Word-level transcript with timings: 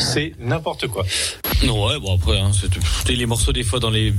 c'est 0.00 0.32
n'importe 0.40 0.86
quoi. 0.88 1.04
Non, 1.64 1.86
ouais, 1.86 1.98
bon 2.00 2.16
après, 2.16 2.38
hein, 2.38 2.50
c'est- 2.58 3.12
les 3.12 3.26
morceaux 3.26 3.52
des 3.52 3.62
fois 3.64 3.80
dans 3.80 3.90
les 3.90 4.14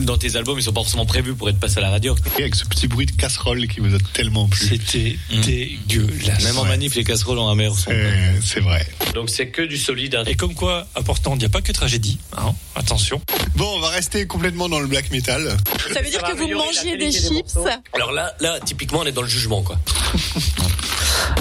dans 0.00 0.18
tes 0.18 0.36
albums, 0.36 0.58
ils 0.58 0.62
sont 0.62 0.74
pas 0.74 0.82
forcément 0.82 1.06
prévus 1.06 1.32
pour 1.32 1.48
être 1.48 1.58
passés 1.58 1.78
à 1.78 1.80
la 1.80 1.88
radio. 1.88 2.14
Et 2.38 2.42
avec 2.42 2.54
ce 2.54 2.66
petit 2.66 2.86
bruit 2.86 3.06
de 3.06 3.12
casserole 3.12 3.66
qui 3.66 3.80
vous 3.80 3.94
a 3.94 3.98
tellement 4.12 4.46
plu. 4.46 4.66
C'était 4.68 5.16
Mm. 5.32 5.40
dégueulasse. 5.40 6.44
Même 6.44 6.58
en 6.58 6.62
Ouais. 6.64 6.68
manif, 6.68 6.94
les 6.96 7.02
casseroles 7.04 7.38
ont 7.38 7.48
un 7.48 7.54
meilleur 7.54 7.78
son. 7.78 7.90
Euh, 7.90 8.32
c'est 8.44 8.60
vrai. 8.60 8.86
Donc 9.14 9.30
c'est 9.30 9.48
que 9.48 9.62
du 9.62 9.78
solide. 9.78 10.16
hein. 10.16 10.24
Et 10.26 10.34
comme 10.34 10.52
quoi, 10.54 10.86
important, 10.96 11.32
il 11.34 11.38
n'y 11.38 11.46
a 11.46 11.48
pas 11.48 11.62
que 11.62 11.72
tragédie. 11.72 12.18
Hein 12.36 12.54
Attention. 12.74 13.22
Bon, 13.56 13.72
on 13.76 13.80
va 13.80 13.88
rester 13.88 14.26
complètement 14.26 14.68
dans 14.68 14.80
le 14.80 14.86
black 14.86 15.10
metal. 15.12 15.56
Ça 15.94 16.02
veut 16.02 16.10
dire 16.10 16.22
que 16.24 16.36
vous 16.36 16.48
mangiez 16.54 16.98
des 16.98 17.10
chips. 17.10 17.56
Alors 17.94 18.12
là, 18.12 18.34
là, 18.40 18.58
typiquement, 18.62 18.98
on 18.98 19.06
est 19.06 19.12
dans 19.12 19.22
le 19.22 19.28
jugement, 19.28 19.62
quoi. 19.62 19.78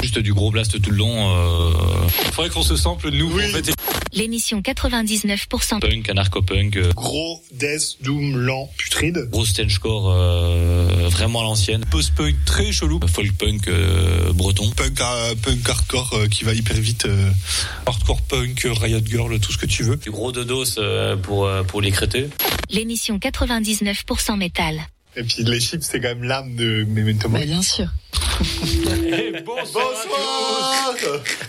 Juste 0.02 0.20
du 0.20 0.34
gros 0.34 0.52
blast 0.52 0.82
tout 0.82 0.92
le 0.92 0.98
long. 0.98 1.36
Euh... 1.36 2.08
Faudrait 2.34 2.50
qu'on 2.50 2.64
se 2.64 2.76
sample 2.76 3.10
nous. 3.12 3.32
Oui. 3.34 3.44
En 3.46 3.50
fait, 3.50 3.72
L'émission 4.12 4.60
99%. 4.62 5.80
Punk, 5.82 6.10
anarcho-punk, 6.10 6.78
euh, 6.78 6.92
Gros 6.96 7.44
death 7.52 7.98
doom 8.02 8.38
lent 8.38 8.68
putride. 8.78 9.28
gros 9.30 9.46
stangecore 9.46 10.10
euh, 10.12 11.08
vraiment 11.10 11.42
à 11.42 11.44
l'ancienne. 11.44 11.86
post-punk 11.86 12.34
très 12.46 12.72
chelou. 12.72 13.00
Folk 13.08 13.32
punk 13.38 13.68
euh, 13.68 14.34
breton. 14.34 14.72
Punk, 14.72 15.00
euh, 15.00 15.36
punk 15.36 15.70
hardcore 15.70 16.10
euh, 16.14 16.28
qui 16.28 16.44
va 16.44 16.54
hyper 16.54 16.78
vite. 16.78 17.06
euh. 17.06 17.30
Hardcore 17.86 18.22
punk, 18.24 18.66
Riot 18.82 19.02
Girl, 19.06 19.40
tout 19.40 19.52
ce 19.52 19.58
que 19.60 19.68
tu 19.68 19.84
veux. 19.84 19.98
Du 19.98 20.10
gros 20.10 20.32
dodos 20.32 20.80
euh, 20.80 21.16
pour, 21.16 21.46
euh, 21.46 21.62
pour 21.64 21.82
les 21.82 21.92
crétés. 21.92 22.30
L'émission 22.72 23.18
99% 23.20 24.38
métal. 24.38 24.82
Et 25.16 25.24
puis 25.24 25.44
les 25.44 25.60
chips, 25.60 25.84
c'est 25.84 26.00
quand 26.00 26.10
même 26.10 26.24
l'âme 26.24 26.56
de 26.56 26.84
Memento 26.88 27.30
Mori. 27.30 27.46
bien 27.46 27.62
sûr. 27.62 27.88
Et 29.06 29.34
bonsoir, 29.46 29.92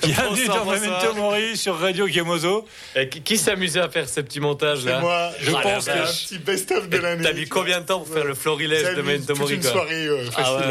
Bienvenue 0.02 0.46
Bonsoir, 0.46 0.64
dans. 0.64 0.72
Memento 0.72 1.14
Mori 1.14 1.56
sur 1.56 1.78
Radio 1.78 2.06
Gamozo. 2.08 2.66
Eh, 2.96 3.08
qui 3.08 3.40
amusé 3.50 3.78
à 3.80 3.88
faire 3.88 4.08
ces 4.08 4.22
petits 4.24 4.40
montages 4.40 4.80
C'est 4.82 4.90
là 4.90 5.00
moi, 5.00 5.30
Je 5.40 5.50
Ah, 5.54 5.60
pense 5.62 5.86
la 5.86 5.92
c'est 5.94 6.00
un 6.00 6.04
petit 6.36 6.38
best-of 6.38 6.88
de 6.88 6.96
l'année. 6.98 7.22
T'as 7.22 7.32
mis 7.32 7.46
combien 7.46 7.80
de 7.80 7.86
temps 7.86 8.00
pour 8.00 8.12
faire 8.12 8.24
le 8.24 8.34
florilège 8.34 8.96
de 8.96 9.02
Memento 9.02 9.36
Mori 9.36 9.54
une 9.54 9.60
quoi 9.60 9.70
soirée 9.70 10.06
euh, 10.06 10.24
Ah 10.36 10.42
facile. 10.42 10.68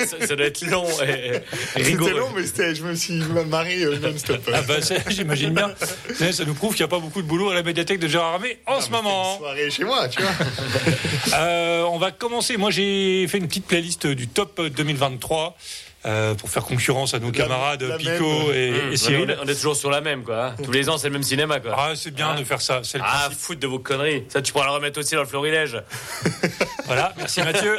ouais, 0.00 0.06
ça, 0.06 0.26
ça 0.26 0.36
doit 0.36 0.46
être 0.46 0.60
long 0.66 0.86
et, 1.02 1.36
et 1.36 1.40
C'était 1.76 1.82
rigoureux. 1.88 2.18
long, 2.18 2.28
mais 2.36 2.44
c'était- 2.46 2.74
je 2.74 2.82
me 2.82 2.94
suis 2.94 3.14
marré 3.48 3.82
euh, 3.82 3.98
non-stop. 3.98 4.48
Ah 4.52 4.60
bah 4.62 4.74
j'imagine 5.08 5.54
bien. 5.54 5.72
Mais 6.20 6.32
Ça 6.32 6.44
nous 6.44 6.54
prouve 6.54 6.74
qu'il 6.74 6.82
n'y 6.84 6.88
a 6.90 6.94
pas 6.94 6.98
beaucoup 7.00 7.22
de 7.22 7.26
boulot 7.26 7.50
à 7.50 7.54
la 7.54 7.62
médiathèque 7.62 7.98
de 7.98 8.08
Gérard 8.08 8.34
Armé 8.34 8.58
en 8.66 8.80
ce 8.80 8.86
Une 8.86 8.92
moment. 8.92 9.38
soirée 9.38 9.70
chez 9.70 9.84
moi, 9.84 10.06
tu 10.08 10.20
vois. 10.20 10.30
Euh, 11.34 11.82
on 11.84 11.98
va 11.98 12.10
commencer. 12.10 12.31
Moi, 12.58 12.70
j'ai 12.70 13.26
fait 13.28 13.38
une 13.38 13.46
petite 13.46 13.66
playlist 13.66 14.06
du 14.06 14.26
top 14.26 14.60
2023 14.60 15.54
euh, 16.06 16.34
pour 16.34 16.50
faire 16.50 16.64
concurrence 16.64 17.14
à 17.14 17.18
nos 17.18 17.26
La- 17.26 17.32
camarades 17.32 17.82
la 17.82 17.96
Pico 17.96 18.10
même. 18.48 18.54
et, 18.56 18.70
Mmh, 18.70 18.74
et 18.74 18.80
on, 18.88 18.92
est, 18.92 18.96
Cyril. 18.96 19.36
on 19.42 19.46
est 19.48 19.54
toujours 19.54 19.76
sur 19.76 19.90
la 19.90 20.00
même 20.00 20.22
quoi. 20.24 20.54
Tous 20.62 20.72
les 20.72 20.88
ans 20.88 20.98
c'est 20.98 21.08
le 21.08 21.12
même 21.14 21.22
cinéma 21.22 21.60
quoi. 21.60 21.74
Ah, 21.78 21.92
c'est 21.94 22.10
bien 22.12 22.34
de 22.34 22.44
faire 22.44 22.60
ça. 22.60 22.80
C'est 22.82 22.98
le 22.98 23.04
Ah, 23.06 23.22
principe. 23.24 23.38
foutre 23.40 23.60
de 23.60 23.66
vos 23.66 23.78
conneries. 23.78 24.24
Ça, 24.28 24.42
tu 24.42 24.52
pourras 24.52 24.66
le 24.66 24.72
remettre 24.72 24.98
aussi 25.00 25.14
dans 25.14 25.20
le 25.22 25.26
florilège. 25.26 25.80
Voilà, 26.86 27.14
merci 27.16 27.40
Mathieu. 27.40 27.78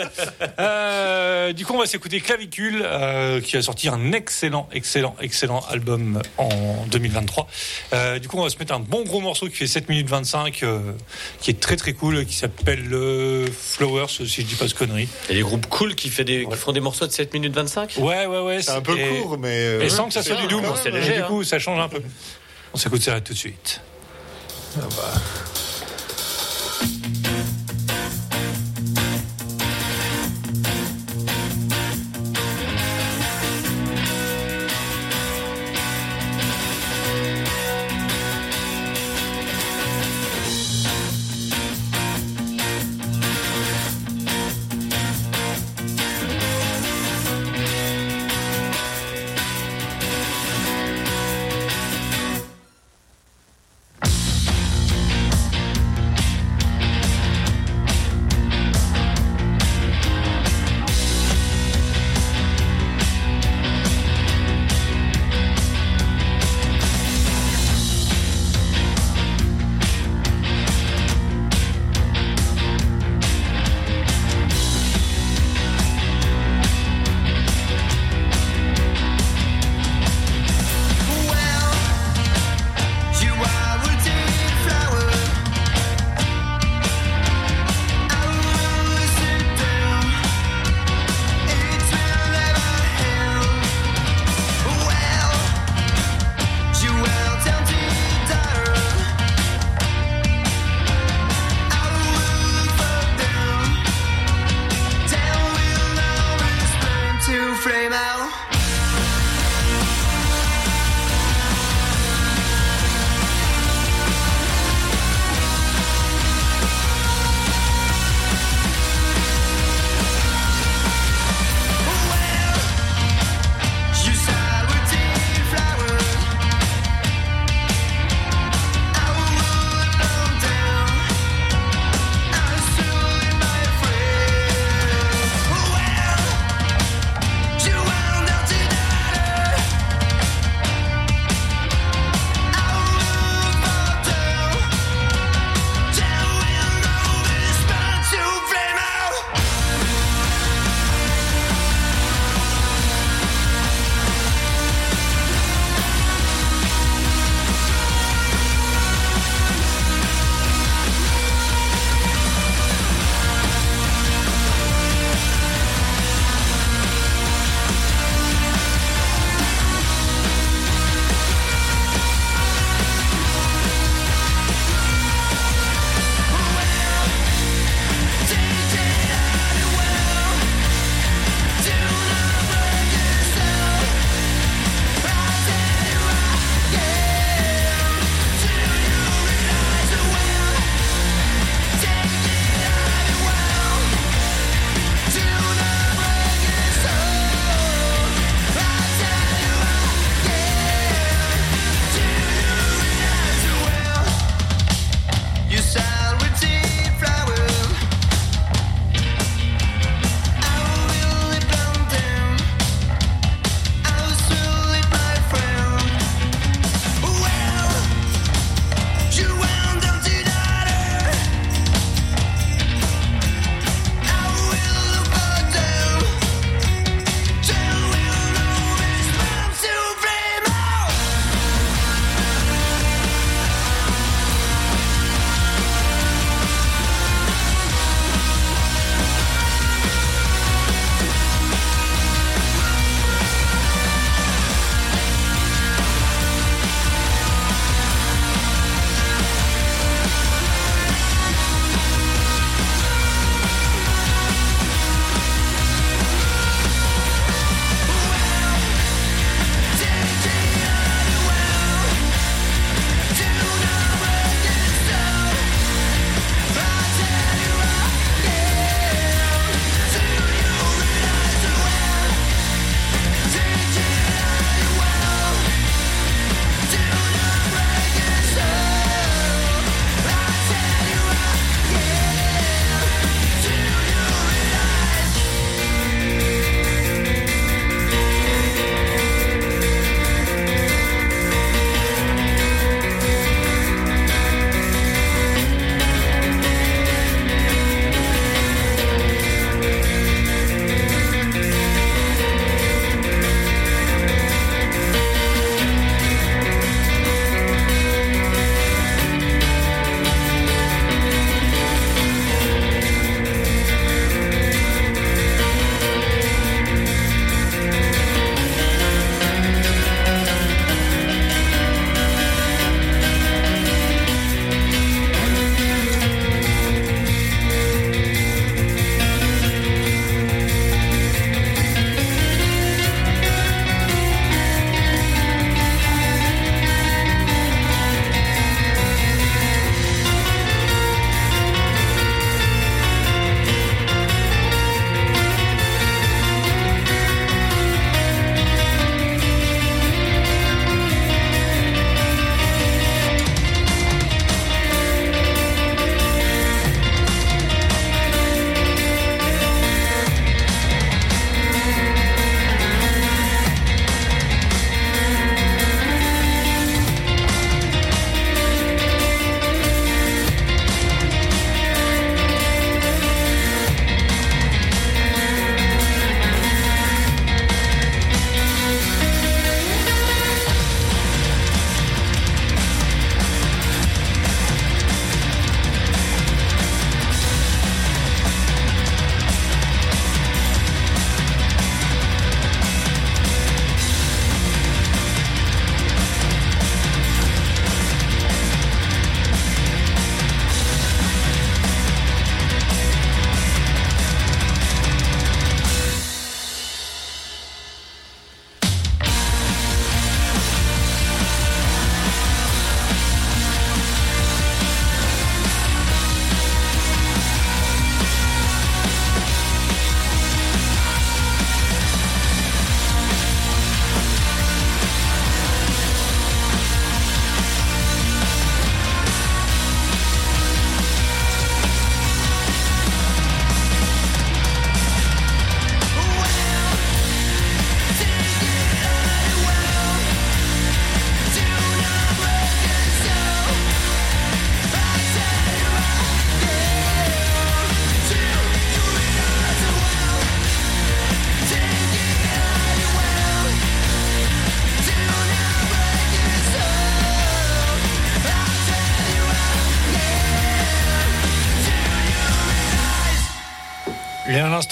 Euh, 0.59 1.53
du 1.53 1.65
coup, 1.65 1.73
on 1.73 1.79
va 1.79 1.85
s'écouter 1.85 2.19
Clavicule, 2.21 2.81
euh, 2.83 3.41
qui 3.41 3.57
a 3.57 3.61
sorti 3.61 3.87
un 3.89 4.11
excellent, 4.11 4.67
excellent, 4.71 5.15
excellent 5.21 5.59
album 5.69 6.21
en 6.37 6.49
2023. 6.89 7.47
Euh, 7.93 8.19
du 8.19 8.27
coup, 8.27 8.37
on 8.39 8.43
va 8.43 8.49
se 8.49 8.57
mettre 8.57 8.73
un 8.73 8.79
bon 8.79 9.03
gros 9.03 9.19
morceau 9.19 9.47
qui 9.47 9.55
fait 9.55 9.67
7 9.67 9.89
minutes 9.89 10.09
25, 10.09 10.63
euh, 10.63 10.79
qui 11.41 11.51
est 11.51 11.59
très 11.59 11.75
très 11.75 11.93
cool, 11.93 12.25
qui 12.25 12.35
s'appelle 12.35 12.87
euh, 12.93 13.45
Flowers, 13.55 14.07
si 14.09 14.25
je 14.25 14.41
dis 14.41 14.55
pas 14.55 14.65
de 14.67 14.73
conneries. 14.73 15.09
Il 15.29 15.35
y 15.35 15.35
a 15.35 15.43
des 15.43 15.47
groupes 15.47 15.67
cool 15.67 15.95
qui, 15.95 16.09
fait 16.09 16.23
des, 16.23 16.45
qui 16.49 16.55
font 16.55 16.71
des 16.71 16.79
morceaux 16.79 17.05
de 17.05 17.11
7 17.11 17.33
minutes 17.33 17.53
25. 17.53 17.95
Ouais, 17.99 18.12
ouais, 18.27 18.39
ouais. 18.41 18.61
C'est 18.61 18.71
un 18.71 18.81
peu 18.81 18.97
et- 18.97 19.21
court, 19.21 19.37
mais. 19.37 19.49
euh, 19.65 19.81
Et 19.81 19.89
sans 19.89 20.07
que 20.07 20.13
ça 20.13 20.23
soit 20.23 20.35
du 20.35 20.47
quand 20.47 20.75
c'est 20.81 20.91
léger, 20.91 21.11
Et 21.11 21.15
du 21.17 21.21
hein. 21.21 21.25
coup, 21.27 21.43
ça 21.43 21.59
change 21.59 21.79
un 21.79 21.89
peu. 21.89 22.01
On 22.73 22.77
s'écoute 22.77 23.01
ça 23.01 23.19
tout 23.21 23.33
de 23.33 23.37
suite. 23.37 23.81
L'émission 24.75 24.99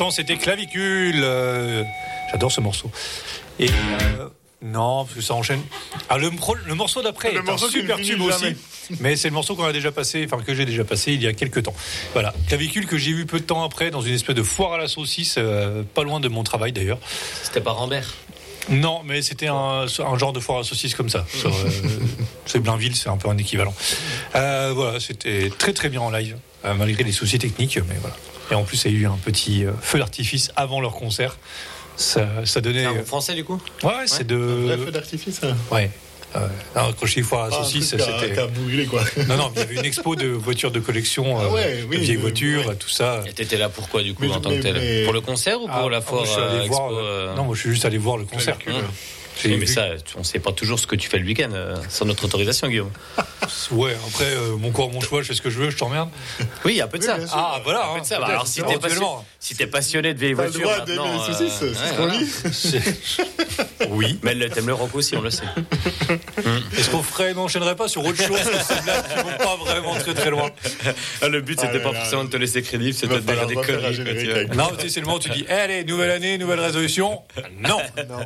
l'instant, 0.01 0.15
c'était 0.15 0.38
Clavicule. 0.38 1.22
Euh, 1.24 1.84
J'adore 2.31 2.51
ce 2.51 2.62
morceau. 2.62 2.89
Et 3.60 3.70
euh, 3.70 4.27
non, 4.62 5.03
parce 5.03 5.15
que 5.15 5.22
ça 5.22 5.34
enchaîne. 5.34 5.62
Ah, 6.10 6.17
le, 6.17 6.29
morceau 6.74 7.01
d'après 7.01 7.36
est 7.36 7.41
morceau 7.41 7.67
un 7.67 7.72
super 7.72 7.98
tube 7.98 8.22
aussi. 8.22 8.55
Mais 9.00 9.15
c'est 9.15 9.29
le 9.29 9.34
morceau 9.34 9.55
qu'on 9.55 9.65
a 9.65 9.74
déjà 9.74 9.91
passé, 9.91 10.25
enfin 10.25 10.41
que 10.43 10.53
j'ai 10.53 10.65
déjà 10.65 10.84
passé 10.84 11.13
il 11.13 11.22
y 11.22 11.27
a 11.27 11.34
quelques 11.34 11.63
temps. 11.63 11.75
Voilà, 12.13 12.34
Clavicule 12.48 12.88
que 12.88 12.98
j'ai 12.98 13.13
vu 13.13 13.25
peu 13.25 13.39
de 13.39 13.46
temps 13.46 13.63
après 13.63 13.91
dans 13.91 14.01
une 14.01 14.13
espèce 14.13 14.36
de 14.36 14.43
foire 14.43 14.74
à 14.74 14.77
la 14.77 14.88
saucisse, 14.88 15.36
euh, 15.38 15.84
pas 15.93 16.03
loin 16.03 16.20
de 16.20 16.27
mon 16.27 16.43
travail 16.43 16.72
d'ailleurs. 16.72 17.00
C'était 17.43 17.62
pas 17.62 17.72
Rambert. 17.72 18.08
Non, 18.70 19.01
mais 19.05 19.22
c'était 19.22 19.48
un, 19.48 19.86
un 19.86 20.17
genre 20.17 20.34
de 20.34 20.39
foire 20.39 20.60
à 20.60 20.63
saucisse 20.63 20.96
comme 20.96 21.10
ça. 21.10 21.25
Euh, 21.46 21.50
c'est 22.46 22.60
Blainville, 22.60 22.96
c'est 22.96 23.10
un 23.10 23.17
peu 23.17 23.29
un 23.29 23.38
équivalent. 23.38 23.74
Euh, 24.36 24.72
voilà, 24.74 25.00
c'était 25.00 25.51
très 25.58 25.74
très 25.74 25.89
bien 25.89 26.01
en 26.01 26.12
live, 26.12 26.38
euh, 26.65 26.74
malgré 26.75 27.03
les 27.03 27.12
soucis 27.12 27.39
techniques, 27.39 27.77
mais 27.88 27.96
voilà. 28.00 28.15
Et 28.51 28.55
en 28.55 28.63
plus, 28.63 28.84
il 28.86 28.91
y 28.91 28.96
a 28.96 29.00
eu 29.00 29.05
un 29.08 29.17
petit 29.24 29.65
euh, 29.65 29.72
feu 29.81 30.00
d'artifice 30.00 30.51
avant 30.55 30.81
leur 30.81 30.91
concert. 30.93 31.38
Ça, 31.96 32.27
ça 32.46 32.62
donnait. 32.62 32.81
C'est 32.81 32.86
un 32.88 32.93
groupe 32.93 33.05
français 33.05 33.34
du 33.34 33.43
coup 33.43 33.62
Ouais, 33.84 33.89
ouais, 33.89 34.08
c'est 34.08 34.25
de. 34.27 34.36
Vrai 34.36 34.77
feu 34.77 34.91
d'artifice. 34.91 35.39
hein. 35.43 35.55
Ouais. 35.72 35.89
Euh, 36.34 36.48
je 37.03 37.13
dis 37.15 37.22
foire 37.24 37.43
à 37.46 37.50
la 37.50 37.55
Ah, 37.58 37.60
un 37.60 37.63
saucisse, 37.65 37.89
c'était. 37.89 38.39
a 38.39 38.48
brûlé, 38.48 38.86
quoi. 38.86 39.01
Non, 39.27 39.36
non, 39.36 39.51
il 39.53 39.60
y 39.60 39.63
avait 39.63 39.75
une 39.75 39.84
expo 39.86 40.15
de 40.15 40.27
voitures 40.27 40.72
de 40.72 40.79
collection, 40.79 41.38
euh, 41.38 41.43
Ah 41.50 41.53
ouais, 41.53 41.84
oui, 41.89 41.98
de 41.98 42.01
vieilles 42.03 42.15
euh, 42.15 42.22
voitures, 42.22 42.67
ouais. 42.67 42.75
tout 42.75 42.88
ça. 42.88 43.22
Et 43.27 43.34
t'étais 43.34 43.58
là 43.58 43.67
pourquoi 43.67 44.01
du 44.01 44.13
coup 44.13 44.24
Mais- 44.24 44.31
en 44.31 44.39
tant 44.39 44.50
que 44.50 44.62
tel 44.62 44.75
mais- 44.75 45.03
Pour 45.03 45.12
le 45.12 45.20
concert 45.20 45.62
ou 45.62 45.67
pour 45.67 45.75
Ah, 45.88 45.89
la 45.89 46.00
foire 46.00 46.22
moi, 46.22 46.25
je 46.25 46.31
suis 46.31 46.41
allé 46.41 46.60
euh, 46.63 46.67
voir, 46.67 46.86
expo, 46.88 46.98
euh, 47.00 47.27
euh, 47.31 47.36
Non, 47.36 47.43
moi 47.43 47.55
je 47.55 47.60
suis 47.60 47.70
juste 47.72 47.84
allé 47.84 47.98
voir 47.98 48.15
le 48.17 48.24
concert. 48.24 48.58
Oui, 49.45 49.57
mais 49.57 49.65
vu- 49.65 49.74
ça, 49.74 49.88
on 50.17 50.24
sait 50.24 50.39
pas 50.39 50.51
toujours 50.51 50.79
ce 50.79 50.88
que 50.88 50.95
tu 50.95 51.10
fais 51.10 51.17
le 51.17 51.25
week-end 51.25 51.50
euh, 51.53 51.75
sans 51.89 52.05
notre 52.05 52.25
autorisation, 52.25 52.67
Guillaume. 52.67 52.91
Ouais, 53.71 53.95
après, 54.07 54.25
euh, 54.25 54.55
mon 54.57 54.71
corps, 54.71 54.91
mon 54.91 55.01
choix, 55.01 55.21
je 55.21 55.27
fais 55.27 55.33
ce 55.33 55.41
que 55.41 55.50
je 55.50 55.60
veux, 55.60 55.69
je 55.69 55.77
t'emmerde. 55.77 56.10
Oui, 56.65 56.74
il 56.74 56.77
y 56.77 56.81
a 56.81 56.86
un 56.86 56.88
peu 56.88 56.98
de 57.00 57.03
ça. 57.03 57.17
Ah, 57.33 57.60
voilà. 57.63 57.86
Un 57.89 57.93
peu 57.93 58.00
hein, 58.00 58.01
de 58.01 58.05
ça. 58.05 58.19
Bah, 58.19 58.27
alors, 58.27 58.48
si 58.48 58.62
t'es 58.62 58.77
passionné, 58.77 59.05
si 59.39 59.55
t'es 59.55 59.67
passionné 59.67 60.13
de 60.13 60.19
vieilles 60.19 60.36
T'as 60.36 60.43
le 60.43 60.50
voitures, 60.50 60.69
droit 60.69 60.86
d'aimer 60.86 60.98
maintenant, 61.00 61.27
les 61.27 61.33
saucisses, 61.33 61.63
euh, 61.63 61.74
c'est 61.74 61.81
ouais, 61.81 61.88
ce 61.88 61.93
qu'on 61.93 62.05
voilà. 62.05 62.17
dit. 62.19 63.51
Oui. 63.89 64.19
Mais 64.24 64.50
t'aimes 64.50 64.67
le 64.67 64.74
rock 64.74 64.93
aussi, 64.95 65.15
on 65.15 65.21
le 65.21 65.31
sait. 65.31 65.43
Est-ce 66.77 66.89
qu'on 66.89 67.01
ferait, 67.03 67.33
n'enchaînerait 67.33 67.75
pas 67.75 67.88
sur 67.88 68.05
autre 68.05 68.21
chose 68.21 68.39
que 68.39 68.83
blagues 68.83 69.03
qui 69.07 69.15
vont 69.24 69.38
pas 69.38 69.55
vraiment 69.57 69.95
très 69.95 70.13
très 70.13 70.29
loin 70.29 70.50
Ah, 71.21 71.27
le 71.27 71.41
but, 71.41 71.57
Ah 71.62 71.65
c'était 71.65 71.79
là 71.79 71.83
pas 71.86 71.91
là. 71.91 72.00
forcément 72.01 72.24
de 72.25 72.29
te 72.29 72.38
laisser 72.38 72.62
crédible, 72.62 72.93
c'était 72.93 73.15
de 73.15 73.21
falloir 73.21 73.48
des 73.48 73.55
conneries. 73.55 74.48
Non, 74.55 74.69
c'est 74.77 74.95
le 75.00 75.05
moment 75.05 75.17
où 75.17 75.19
tu 75.19 75.29
dis, 75.29 75.45
eh, 75.50 75.51
allez, 75.51 75.83
nouvelle 75.83 76.12
année, 76.12 76.38
nouvelle 76.38 76.60
résolution. 76.60 77.21
Non. 77.60 77.79
Non. 78.07 78.25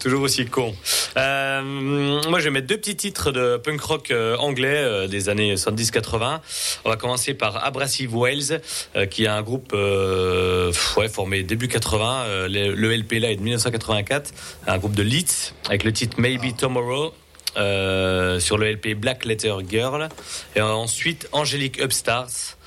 Toujours 0.00 0.22
aussi 0.22 0.46
con. 0.46 0.74
Euh, 1.16 1.62
moi, 1.62 2.38
je 2.38 2.44
vais 2.44 2.50
mettre 2.50 2.66
deux 2.68 2.76
petits 2.76 2.96
titres 2.96 3.32
de 3.32 3.56
punk 3.56 3.80
rock 3.80 4.10
euh, 4.10 4.36
anglais 4.36 4.76
euh, 4.76 5.06
des 5.08 5.28
années 5.28 5.54
70-80. 5.54 6.40
On 6.84 6.90
va 6.90 6.96
commencer 6.96 7.34
par 7.34 7.64
Abrasive 7.64 8.14
Wales, 8.16 8.60
euh, 8.96 9.06
qui 9.06 9.24
est 9.24 9.28
un 9.28 9.42
groupe 9.42 9.72
euh, 9.74 10.72
ouais, 10.96 11.08
formé 11.08 11.42
début 11.42 11.68
80. 11.68 12.22
euh, 12.26 12.48
le, 12.48 12.74
le 12.74 12.96
LP 12.96 13.14
là 13.20 13.30
est 13.30 13.36
de 13.36 13.42
1984. 13.42 14.32
Un 14.66 14.78
groupe 14.78 14.94
de 14.94 15.02
Leeds 15.02 15.52
avec 15.68 15.84
le 15.84 15.92
titre 15.92 16.20
Maybe 16.20 16.56
Tomorrow. 16.56 17.12
euh, 17.56 18.38
sur 18.38 18.56
le 18.58 18.70
LP 18.70 18.94
Black 18.94 19.24
Letter 19.24 19.54
Girl 19.68 20.08
et 20.54 20.60
ensuite 20.60 21.28
Angelic 21.32 21.80
Upstarts 21.82 22.26
euh, 22.28 22.57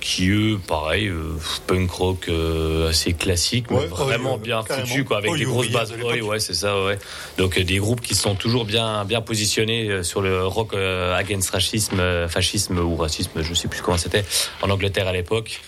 qui 0.00 0.28
eux 0.30 0.58
pareil 0.66 1.08
euh, 1.08 1.36
punk 1.66 1.90
rock 1.90 2.26
euh, 2.28 2.90
assez 2.90 3.12
classique 3.12 3.66
mais 3.70 3.86
vraiment 3.86 4.36
bien 4.38 4.62
foutu 4.62 5.04
quoi 5.04 5.18
avec 5.18 5.30
Oh, 5.32 5.36
des 5.36 5.44
grosses 5.44 5.70
basses 5.70 5.90
de 5.90 5.96
l'époque. 5.96 6.30
ouais, 6.30 6.40
c'est 6.40 6.54
ça 6.54 6.82
ouais 6.84 6.98
donc 7.36 7.58
euh, 7.58 7.64
des 7.64 7.78
groupes 7.78 8.00
qui 8.00 8.14
sont 8.14 8.34
toujours 8.34 8.64
bien 8.64 9.04
bien 9.04 9.20
positionnés 9.20 9.88
euh, 9.88 10.02
sur 10.02 10.20
le 10.22 10.46
rock 10.46 10.74
euh, 10.74 11.14
against 11.16 11.50
racisme 11.50 12.00
euh, 12.00 12.28
fascisme 12.28 12.78
ou 12.78 12.96
racisme 12.96 13.42
je 13.42 13.54
sais 13.54 13.68
plus 13.68 13.80
comment 13.82 13.98
c'était 13.98 14.24
en 14.62 14.70
Angleterre 14.70 15.08
à 15.08 15.12
l'époque 15.12 15.60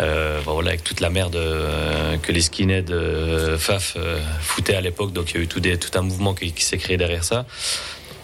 euh, 0.00 0.40
bon, 0.44 0.52
voilà, 0.52 0.68
avec 0.70 0.84
toute 0.84 1.00
la 1.00 1.10
merde 1.10 1.34
euh, 1.34 2.18
que 2.18 2.30
les 2.30 2.42
skinheads 2.42 2.90
euh, 2.92 3.58
Faf 3.58 3.94
euh, 3.96 4.20
foutaient 4.40 4.76
à 4.76 4.80
l'époque, 4.80 5.12
donc 5.12 5.30
il 5.32 5.36
y 5.38 5.40
a 5.40 5.42
eu 5.42 5.48
tout, 5.48 5.58
des, 5.58 5.76
tout 5.76 5.90
un 5.98 6.02
mouvement 6.02 6.34
qui, 6.34 6.52
qui 6.52 6.62
s'est 6.62 6.78
créé 6.78 6.96
derrière 6.96 7.24
ça. 7.24 7.46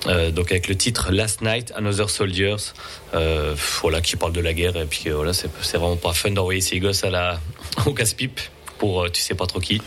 Euh, 0.07 0.31
donc 0.31 0.51
avec 0.51 0.69
le 0.69 0.77
titre 0.77 1.11
Last 1.13 1.41
Night, 1.41 1.73
Another 1.77 2.11
Soldiers, 2.11 2.57
euh, 3.15 3.55
voilà, 3.81 4.01
qui 4.01 4.17
parle 4.17 4.33
de 4.33 4.41
la 4.41 4.53
guerre, 4.53 4.77
et 4.77 4.85
puis 4.85 5.05
euh, 5.07 5.15
voilà, 5.15 5.33
c'est 5.33 5.49
c'est 5.63 5.79
vraiment 5.79 5.97
pas 5.97 6.13
fun 6.13 6.31
d'envoyer 6.31 6.61
ces 6.61 6.79
gosses 6.79 7.05
à 7.05 7.11
la, 7.11 7.41
au 7.87 7.93
casse-pipe 7.93 8.41
pour 8.79 9.11
tu 9.11 9.23
sais 9.23 9.35
pas 9.35 9.47
trop 9.47 9.61
qui, 9.61 9.81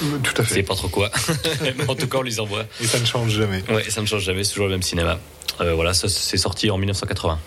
Tout 0.00 0.30
à 0.36 0.42
tu 0.42 0.48
sais 0.48 0.54
fait. 0.56 0.62
pas 0.62 0.74
trop 0.74 0.88
quoi. 0.88 1.10
Mais 1.62 1.74
en 1.88 1.94
tout 1.94 2.08
cas, 2.08 2.18
on 2.18 2.22
les 2.22 2.40
envoie. 2.40 2.64
Et 2.82 2.86
ça 2.86 2.98
ne 2.98 3.06
change 3.06 3.30
jamais. 3.32 3.62
Ouais, 3.70 3.88
ça 3.88 4.00
ne 4.00 4.06
change 4.06 4.24
jamais, 4.24 4.44
c'est 4.44 4.52
toujours 4.52 4.66
le 4.66 4.72
même 4.72 4.82
cinéma. 4.82 5.18
Voilà, 5.58 5.94
ça 5.94 6.08
c'est 6.08 6.36
sorti 6.36 6.70
en 6.70 6.76
1980. 6.76 7.38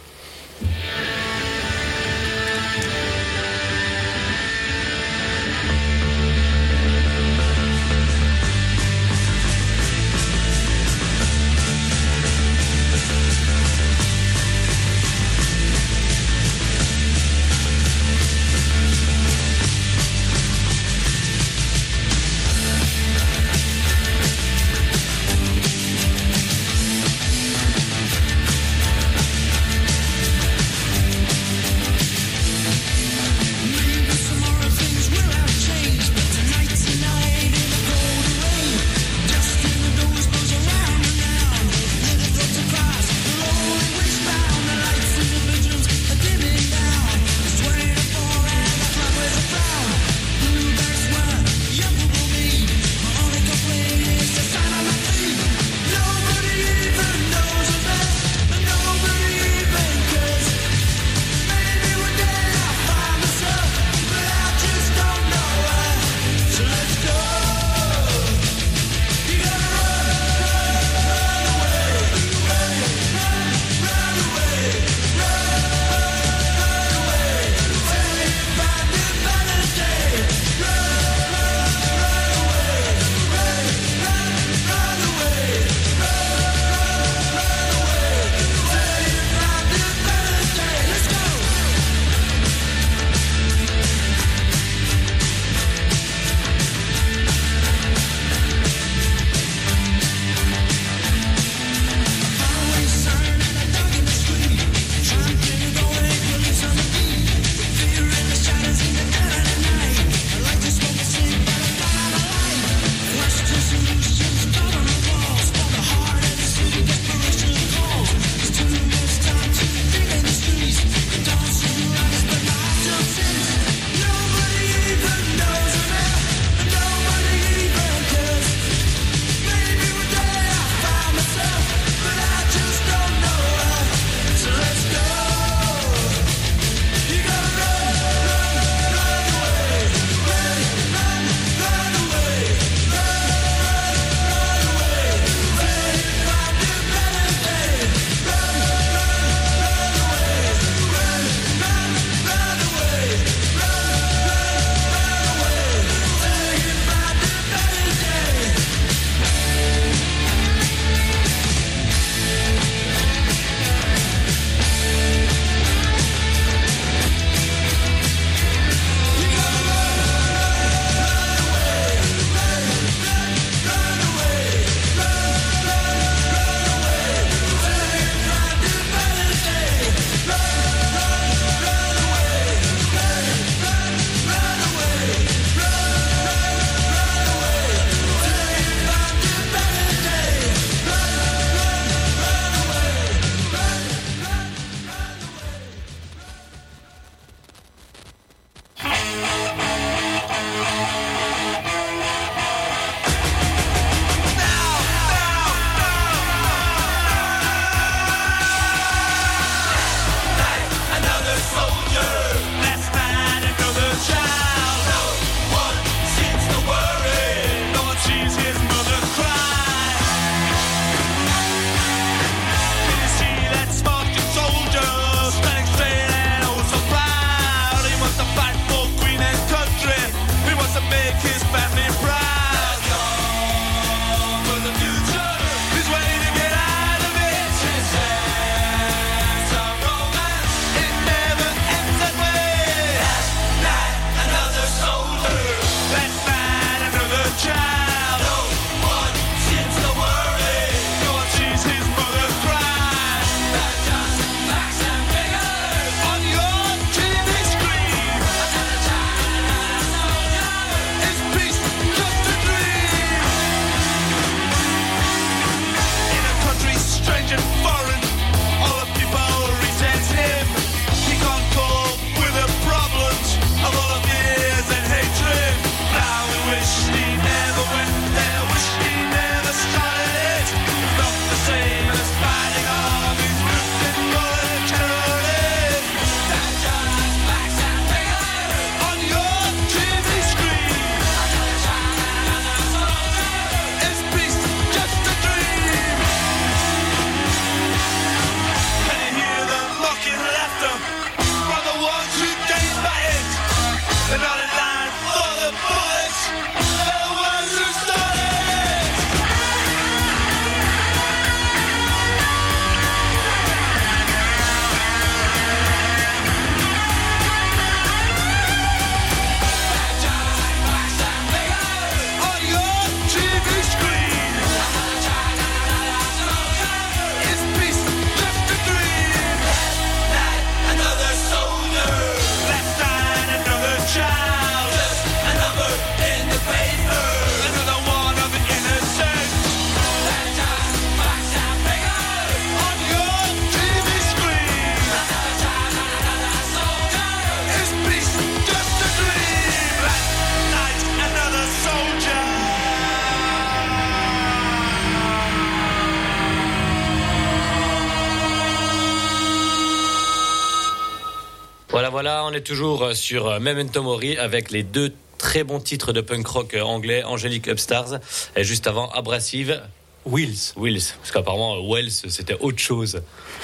Est 362.40 362.44
toujours 362.44 362.84
euh, 362.84 362.94
sur 362.94 363.28
euh, 363.28 363.40
Memento 363.40 363.82
Mori 363.84 364.18
avec 364.18 364.50
les 364.52 364.64
deux 364.64 364.94
très 365.18 365.44
bons 365.44 365.60
titres 365.60 365.92
de 365.92 366.00
punk 366.02 366.26
rock 366.28 366.54
euh, 366.54 366.62
anglais, 366.62 367.04
Angelic 367.04 367.48
Upstars 367.50 368.00
et 368.36 368.44
juste 368.46 368.66
avant 368.68 368.90
Abrasive, 368.92 369.62
Wills. 370.06 370.54
Wills. 370.56 370.82
Parce 371.02 371.12
qu'apparemment, 371.12 371.58
Wells, 371.70 371.92
c'était 371.92 372.38
autre 372.40 372.58
chose. 372.60 373.02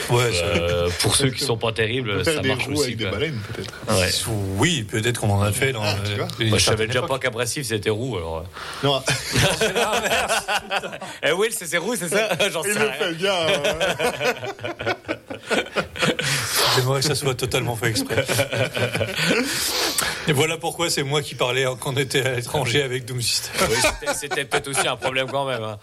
Ouais, 0.09 0.31
Euh, 0.33 0.89
pour 1.01 1.15
ceux 1.15 1.29
qui 1.29 1.43
sont 1.43 1.57
pas 1.57 1.71
terribles, 1.73 2.23
ça 2.25 2.37
des 2.39 2.47
marche 2.47 2.65
roues 2.65 2.73
aussi. 2.73 2.83
avec 2.83 2.97
des 2.97 3.05
baleines, 3.05 3.39
peut-être. 3.53 3.73
Ouais. 3.99 4.09
Oui, 4.57 4.83
peut-être 4.83 5.19
qu'on 5.19 5.29
en 5.31 5.41
a 5.41 5.51
fait 5.51 5.73
dans. 5.73 5.83
Ah, 5.83 5.95
tu 6.05 6.11
euh, 6.13 6.15
vois. 6.15 6.27
une 6.39 6.49
Moi, 6.49 6.57
je 6.57 6.63
savais 6.65 6.87
déjà 6.87 7.01
pas 7.03 7.19
qu'Abrasive 7.19 7.63
c'était 7.65 7.89
roux. 7.89 8.15
Alors... 8.17 8.37
euh. 8.83 8.87
Non, 8.87 9.01
Eh, 11.23 11.31
Wills, 11.33 11.53
c'est 11.53 11.77
roux, 11.77 11.95
c'est 11.95 12.09
ça? 12.09 12.29
J'en 12.51 12.63
sais 12.63 12.69
il 12.73 12.79
le 12.79 12.85
rien. 12.85 12.93
fait 12.93 13.13
bien. 13.13 13.33
hein. 13.33 14.93
J'aimerais 16.85 17.01
que 17.01 17.07
ça 17.07 17.15
soit 17.15 17.33
totalement 17.33 17.75
fait 17.75 17.87
exprès. 17.89 18.23
Et 20.27 20.33
voilà 20.33 20.57
pourquoi 20.57 20.91
c'est 20.91 21.01
moi 21.01 21.23
qui 21.23 21.33
parlais 21.33 21.65
quand 21.79 21.93
on 21.93 21.97
était 21.97 22.21
à 22.21 22.35
l'étranger 22.35 22.83
avec 22.83 23.05
Doom 23.05 23.21
System. 23.21 23.51
Oui, 23.69 23.75
c'était- 24.15 24.45
peut-être 24.45 24.67
aussi 24.67 24.87
un 24.87 24.95
problème 24.95 25.27
quand 25.31 25.45
même. 25.45 25.63
hein. 25.63 25.77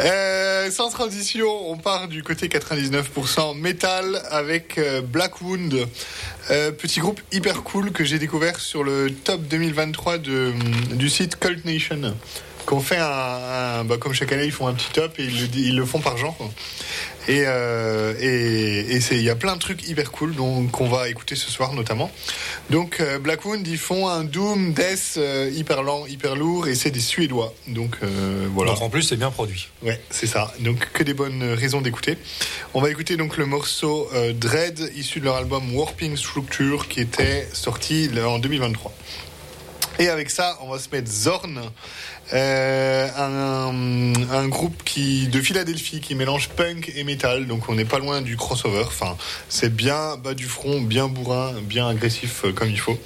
Euh, 0.00 0.70
sans 0.70 0.90
transition, 0.90 1.70
on 1.70 1.78
part 1.78 2.08
du 2.08 2.22
côté 2.22 2.48
99% 2.48 3.54
métal 3.58 4.20
avec 4.30 4.76
euh, 4.76 5.00
Black 5.00 5.40
Wound, 5.40 5.86
euh, 6.50 6.70
petit 6.72 7.00
groupe 7.00 7.20
hyper 7.32 7.62
cool 7.62 7.92
que 7.92 8.04
j'ai 8.04 8.18
découvert 8.18 8.60
sur 8.60 8.84
le 8.84 9.10
top 9.10 9.40
2023 9.42 10.18
de, 10.18 10.52
du 10.92 11.08
site 11.08 11.38
Cult 11.38 11.64
Nation. 11.64 12.14
Qu'on 12.66 12.80
fait 12.80 12.98
un, 12.98 13.06
un- 13.06 13.84
bah, 13.84 13.96
comme 13.96 14.12
chaque 14.12 14.32
année, 14.32 14.44
ils 14.44 14.52
font 14.52 14.66
un 14.66 14.74
petit 14.74 14.90
top 14.92 15.18
et 15.18 15.24
ils 15.24 15.40
le, 15.40 15.48
ils 15.54 15.76
le 15.76 15.86
font 15.86 16.00
par 16.00 16.18
genre. 16.18 16.36
Et 17.28 17.44
euh, 17.46 18.14
et 18.20 18.96
et 18.96 19.00
il 19.12 19.22
y 19.22 19.30
a 19.30 19.36
plein 19.36 19.54
de 19.54 19.60
trucs 19.60 19.88
hyper 19.88 20.10
cool 20.10 20.34
qu'on 20.72 20.88
va 20.88 21.08
écouter 21.08 21.34
ce 21.36 21.50
soir 21.50 21.72
notamment. 21.72 22.10
Donc 22.70 23.00
euh, 23.00 23.18
Blackwood 23.18 23.66
ils 23.66 23.78
font 23.78 24.08
un 24.08 24.24
doom 24.24 24.72
death 24.72 25.14
euh, 25.16 25.50
hyper 25.52 25.82
lent, 25.82 26.06
hyper 26.06 26.36
lourd 26.36 26.68
et 26.68 26.74
c'est 26.74 26.90
des 26.90 27.00
Suédois. 27.00 27.52
Donc 27.68 27.96
euh, 28.02 28.46
voilà. 28.52 28.72
Donc 28.72 28.82
en 28.82 28.90
plus, 28.90 29.02
c'est 29.02 29.16
bien 29.16 29.30
produit. 29.30 29.68
Ouais, 29.82 30.00
c'est 30.10 30.26
ça. 30.26 30.52
Donc 30.60 30.90
que 30.92 31.02
des 31.02 31.14
bonnes 31.14 31.42
raisons 31.42 31.80
d'écouter. 31.80 32.18
On 32.74 32.80
va 32.80 32.90
écouter 32.90 33.16
donc 33.16 33.36
le 33.36 33.46
morceau 33.46 34.08
euh, 34.14 34.32
Dread 34.32 34.90
issu 34.96 35.20
de 35.20 35.24
leur 35.24 35.36
album 35.36 35.74
Warping 35.74 36.16
Structure 36.16 36.88
qui 36.88 37.00
était 37.00 37.48
sorti 37.52 38.10
en 38.24 38.38
2023. 38.38 38.92
Et 39.98 40.08
avec 40.08 40.30
ça, 40.30 40.58
on 40.62 40.68
va 40.68 40.78
se 40.78 40.88
mettre 40.92 41.10
Zorn, 41.10 41.60
euh, 42.34 43.08
un, 43.16 44.12
un 44.30 44.48
groupe 44.48 44.82
qui 44.84 45.28
de 45.28 45.40
Philadelphie 45.40 46.00
qui 46.00 46.14
mélange 46.14 46.48
punk 46.50 46.92
et 46.96 47.04
metal. 47.04 47.46
Donc 47.46 47.68
on 47.68 47.74
n'est 47.74 47.84
pas 47.84 47.98
loin 47.98 48.20
du 48.20 48.36
crossover. 48.36 48.84
Enfin, 48.86 49.16
c'est 49.48 49.74
bien 49.74 50.16
bas 50.16 50.34
du 50.34 50.46
front, 50.46 50.80
bien 50.80 51.08
bourrin, 51.08 51.54
bien 51.62 51.88
agressif 51.88 52.42
euh, 52.44 52.52
comme 52.52 52.68
il 52.70 52.78
faut. 52.80 52.98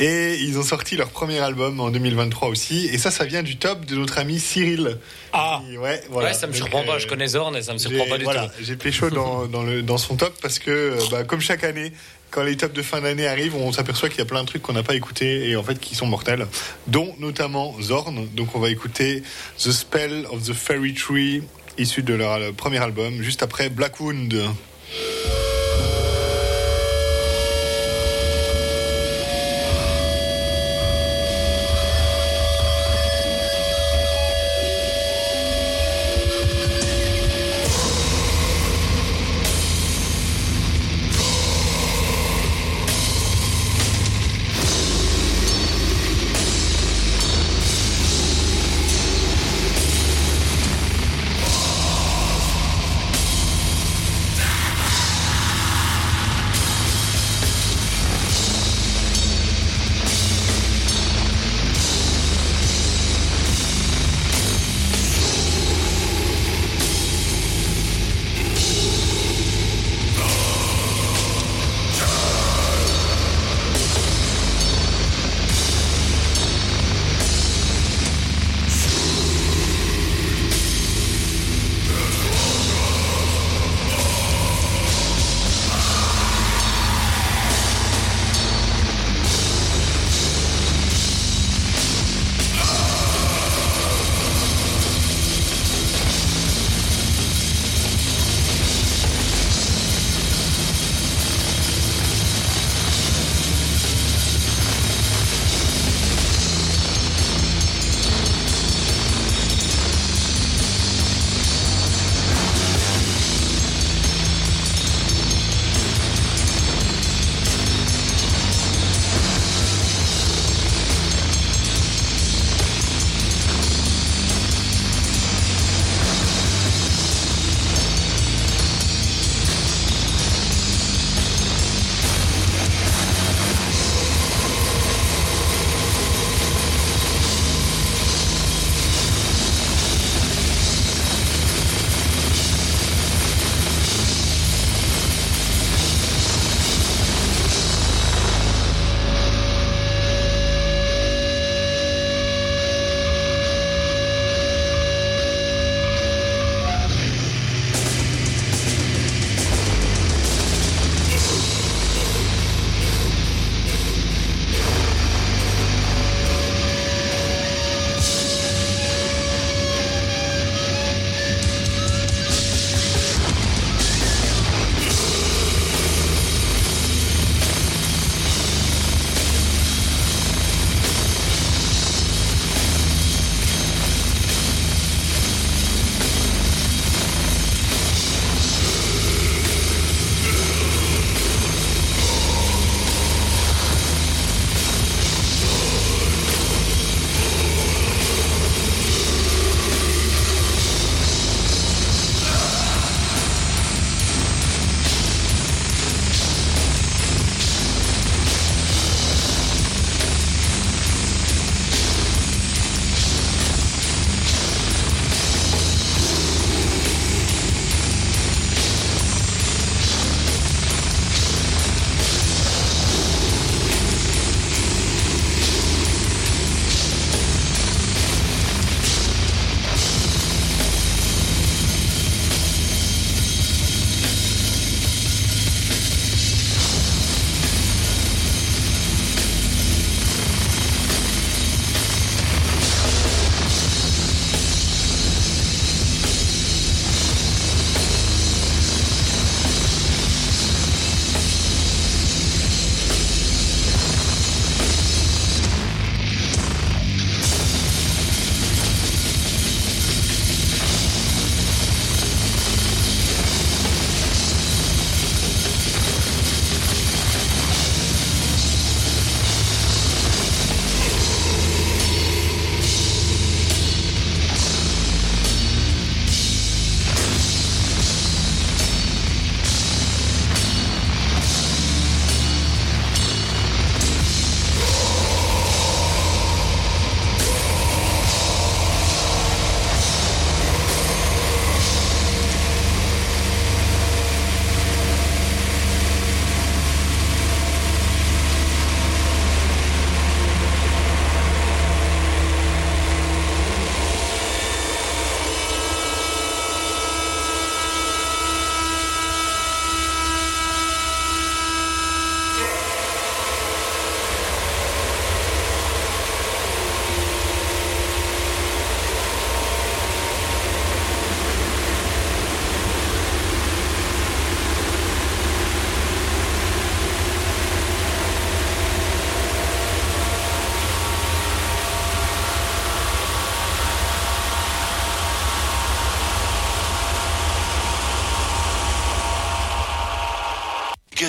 Et 0.00 0.36
ils 0.40 0.56
ont 0.58 0.62
sorti 0.62 0.96
leur 0.96 1.08
premier 1.10 1.40
album 1.40 1.80
en 1.80 1.90
2023 1.90 2.48
aussi. 2.48 2.86
Et 2.86 2.98
ça, 2.98 3.10
ça 3.10 3.24
vient 3.24 3.42
du 3.42 3.56
top 3.56 3.84
de 3.84 3.96
notre 3.96 4.18
ami 4.18 4.38
Cyril. 4.40 4.98
Ah 5.32 5.60
Qui- 5.68 5.76
ouais, 5.78 6.00
voilà. 6.10 6.28
ouais, 6.28 6.34
ça 6.34 6.46
me 6.46 6.52
Donc, 6.52 6.56
surprend 6.62 6.84
pas. 6.84 6.94
euh, 6.94 6.98
Je 7.00 7.08
connais 7.08 7.26
Zorn 7.28 7.54
et 7.56 7.62
ça 7.62 7.72
me 7.72 7.78
surprend 7.78 8.06
pas 8.08 8.18
du 8.18 8.24
voilà, 8.24 8.46
tout. 8.46 8.52
J'ai 8.62 8.76
pécho 8.76 9.10
dans, 9.10 9.46
dans, 9.46 9.62
le, 9.64 9.82
dans 9.82 9.98
son 9.98 10.14
top 10.16 10.34
parce 10.40 10.58
que, 10.58 10.96
bah, 11.10 11.24
comme 11.24 11.40
chaque 11.40 11.64
année, 11.64 11.92
quand 12.34 12.42
les 12.42 12.56
tops 12.56 12.74
de 12.74 12.82
fin 12.82 13.00
d'année 13.00 13.28
arrivent, 13.28 13.54
on 13.54 13.70
s'aperçoit 13.70 14.08
qu'il 14.08 14.18
y 14.18 14.22
a 14.22 14.24
plein 14.24 14.42
de 14.42 14.48
trucs 14.48 14.60
qu'on 14.60 14.72
n'a 14.72 14.82
pas 14.82 14.96
écoutés 14.96 15.48
et 15.50 15.56
en 15.56 15.62
fait 15.62 15.78
qui 15.78 15.94
sont 15.94 16.06
mortels, 16.06 16.48
dont 16.88 17.14
notamment 17.20 17.76
Zorn. 17.80 18.26
Donc 18.34 18.56
on 18.56 18.58
va 18.58 18.70
écouter 18.70 19.22
The 19.58 19.70
Spell 19.70 20.26
of 20.32 20.42
the 20.42 20.52
Fairy 20.52 20.94
Tree, 20.94 21.44
issu 21.78 22.02
de 22.02 22.12
leur 22.12 22.52
premier 22.54 22.78
album, 22.78 23.22
juste 23.22 23.44
après 23.44 23.68
Black 23.68 24.00
Wound. 24.00 24.34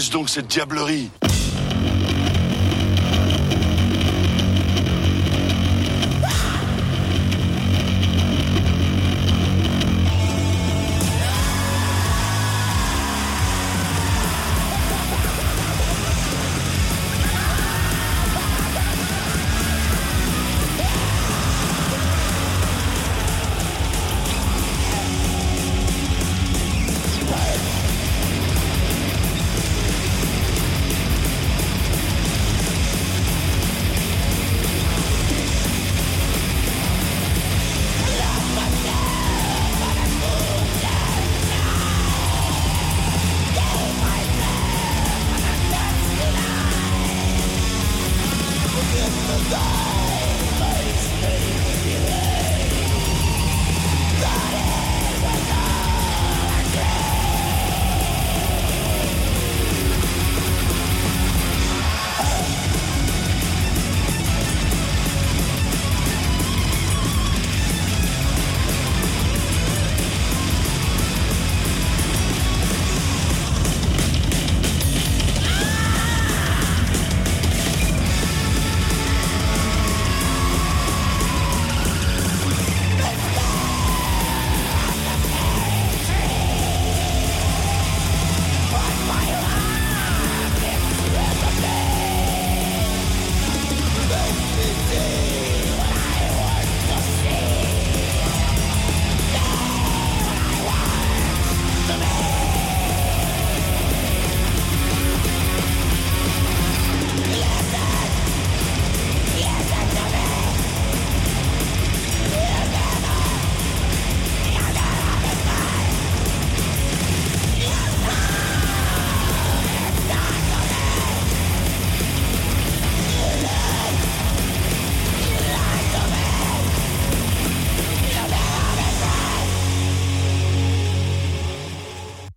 Donc 0.10 0.30
cette 0.30 0.48
diablerie? 0.48 1.10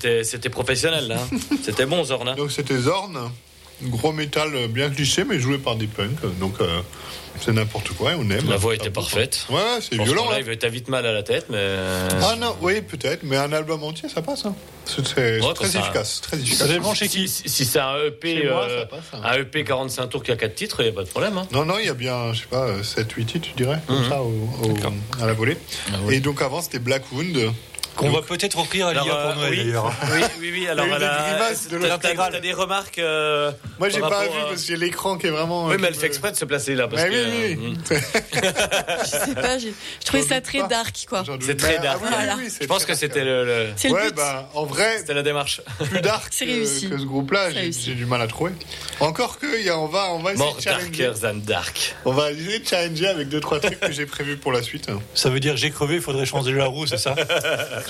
C'était- 0.08 0.24
C'était 0.24 0.48
professionnel, 0.50 1.08
là. 1.08 1.16
hein. 1.20 1.36
C'était 1.62 1.86
bon, 1.86 2.02
Zorn. 2.04 2.28
hein. 2.28 2.34
Donc 2.36 2.50
c'était 2.50 2.76
Zorn, 2.78 3.30
gros 3.82 4.12
métal 4.12 4.68
bien 4.68 4.88
cliché, 4.90 5.24
mais 5.24 5.38
joué 5.38 5.58
par 5.58 5.76
des 5.76 5.86
punks. 5.86 6.20
Donc 6.40 6.54
euh, 6.60 6.80
c'est 7.40 7.52
n'importe 7.52 7.90
quoi 7.90 8.12
et 8.12 8.14
on 8.16 8.28
aime. 8.30 8.48
La 8.48 8.56
voix 8.56 8.74
était 8.74 8.90
parfaite. 8.90 9.46
Ouais, 9.50 9.60
c'est 9.80 9.92
Je 9.92 9.96
pense 9.98 10.06
violent. 10.08 10.30
là. 10.30 10.40
live, 10.40 10.56
t'as 10.56 10.68
vite 10.68 10.88
mal 10.88 11.04
à 11.06 11.12
la 11.12 11.22
tête, 11.22 11.46
mais. 11.50 11.56
euh, 11.58 12.08
Ah 12.22 12.36
non, 12.36 12.56
oui, 12.62 12.80
peut-être, 12.80 13.22
mais 13.22 13.36
un 13.36 13.52
album 13.52 13.82
entier, 13.84 14.08
ça 14.08 14.22
passe. 14.22 14.44
Hein. 14.46 14.54
C'est 14.86 15.06
c'est 15.06 15.40
Ouais, 15.40 15.52
très 15.54 15.66
ça- 15.68 15.80
efficace, 15.80 16.20
très 16.22 16.38
efficace. 16.38 16.68
chez 16.94 17.08
Si, 17.08 17.18
qui. 17.18 17.28
si- 17.28 17.48
si 17.48 17.64
c'est 17.64 17.78
un 17.78 17.96
EP, 18.06 18.44
moi, 18.48 18.62
euh, 18.68 18.80
ça 18.80 18.86
passe, 18.86 19.00
hein. 19.12 19.20
un 19.22 19.34
EP 19.38 19.62
45 19.64 20.06
tours 20.08 20.22
qui 20.22 20.32
a 20.32 20.36
4 20.36 20.54
titres, 20.54 20.80
il 20.80 20.84
n'y 20.84 20.90
a 20.90 20.94
pas 20.94 21.04
de 21.04 21.08
problème. 21.08 21.36
hein. 21.38 21.46
Non, 21.52 21.64
non, 21.64 21.74
il 21.78 21.86
y 21.86 21.90
a 21.90 21.94
bien, 21.94 22.32
je 22.32 22.40
sais 22.40 22.46
pas, 22.50 22.82
7-8 22.82 23.26
titres, 23.26 23.48
tu 23.48 23.62
dirais, 23.62 23.78
comme 23.86 24.02
Mhm. 24.02 24.08
ça, 24.08 24.22
au- 24.22 24.48
au- 24.64 25.22
à 25.22 25.26
la 25.26 25.34
volée. 25.34 25.56
Et 26.10 26.20
donc 26.20 26.40
avant, 26.42 26.60
c'était 26.62 26.78
Blackwood. 26.80 27.52
Qu'on 27.98 28.10
va 28.10 28.22
peut-être 28.22 28.56
offrir 28.58 28.86
à 28.86 28.92
l'IA 28.92 29.02
pour 29.02 29.12
euh, 29.12 29.34
Noël 29.34 29.50
oui. 29.50 29.56
d'ailleurs. 29.58 29.92
Oui, 30.12 30.20
oui, 30.40 30.50
oui. 30.52 30.68
Alors, 30.68 30.86
t'as- 32.00 32.40
des 32.40 32.52
remarques. 32.52 32.98
euh, 32.98 33.50
Moi, 33.78 33.88
j'ai 33.88 34.00
pas 34.00 34.22
vu 34.24 34.28
parce 34.48 34.60
que 34.62 34.66
j'ai 34.68 34.76
l'écran 34.76 35.18
qui 35.18 35.26
est 35.26 35.30
vraiment. 35.30 35.66
Oui, 35.66 35.74
euh, 35.74 35.78
mais 35.80 35.88
elle 35.88 35.94
fait 35.94 36.02
me- 36.02 36.06
exprès 36.06 36.30
de 36.30 36.36
se 36.36 36.44
placer 36.44 36.74
là. 36.74 36.86
Parce 36.88 37.02
Ouais, 37.02 37.10
que, 37.10 37.14
oui, 37.28 37.58
oui. 37.60 37.76
euh, 37.90 37.98
Je 39.02 39.06
sais 39.08 39.34
pas, 39.34 39.58
je 39.58 39.68
trouvais 40.04 40.22
ça 40.22 40.40
très 40.40 40.60
pas. 40.60 40.66
dark, 40.68 41.06
quoi. 41.08 41.24
C'est 41.40 41.56
très 41.56 41.78
dark. 41.78 41.98
ah 42.00 42.04
oui, 42.04 42.08
oui, 42.08 42.14
Voilà. 42.16 42.36
oui, 42.38 42.44
c'est 42.48 42.62
Je 42.62 42.68
pense 42.68 42.84
que 42.84 42.88
dark. 42.92 43.00
c'était 43.00 43.24
le, 43.24 43.44
le- 43.44 43.66
C'est 43.76 43.88
le 43.88 43.94
Ouais, 43.94 44.06
but. 44.06 44.14
bah, 44.16 44.48
en 44.54 44.64
vrai, 44.64 44.98
c'était 44.98 45.14
la 45.14 45.22
démarche. 45.22 45.60
plus 45.90 46.00
dark 46.00 46.28
C'est 46.30 46.46
que, 46.46 46.50
réussi. 46.52 46.88
que 46.88 46.98
ce 46.98 47.04
groupe-là, 47.04 47.48
C'est 47.52 47.72
j'ai 47.72 47.94
du 47.94 48.06
mal 48.06 48.22
à 48.22 48.26
trouver. 48.28 48.52
Encore 49.00 49.38
que, 49.38 49.58
il 49.58 49.64
y 49.66 49.70
a- 49.70 49.78
on 49.78 49.86
va, 49.86 50.10
on 50.12 50.20
va 50.20 50.32
essayer 50.34 50.44
More 50.46 50.56
de 50.56 50.62
challenger. 50.62 51.04
darker 51.06 51.20
than 51.20 51.34
dark. 51.44 51.96
On 52.04 52.12
va 52.12 52.30
essayer 52.30 52.60
de 52.60 52.66
challenger 52.68 53.08
avec 53.08 53.28
deux 53.28 53.40
trois 53.40 53.58
trucs 53.60 53.80
que 53.80 53.90
j'ai 53.92 54.06
prévus 54.06 54.36
pour 54.36 54.52
la 54.52 54.62
suite. 54.62 54.88
Ça 55.14 55.30
veut 55.30 55.40
dire 55.40 55.56
j'ai 55.56 55.70
crevé, 55.70 55.96
il 55.96 56.00
faudrait 56.00 56.26
changer 56.26 56.52
la 56.52 56.66
roue, 56.66 56.86
c'est 56.86 56.96
ça? 56.98 57.14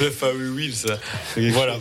Le 0.00 0.10
fameux 0.10 0.50
Will, 0.52 0.74
ça. 0.74 0.98
Voilà. 1.36 1.76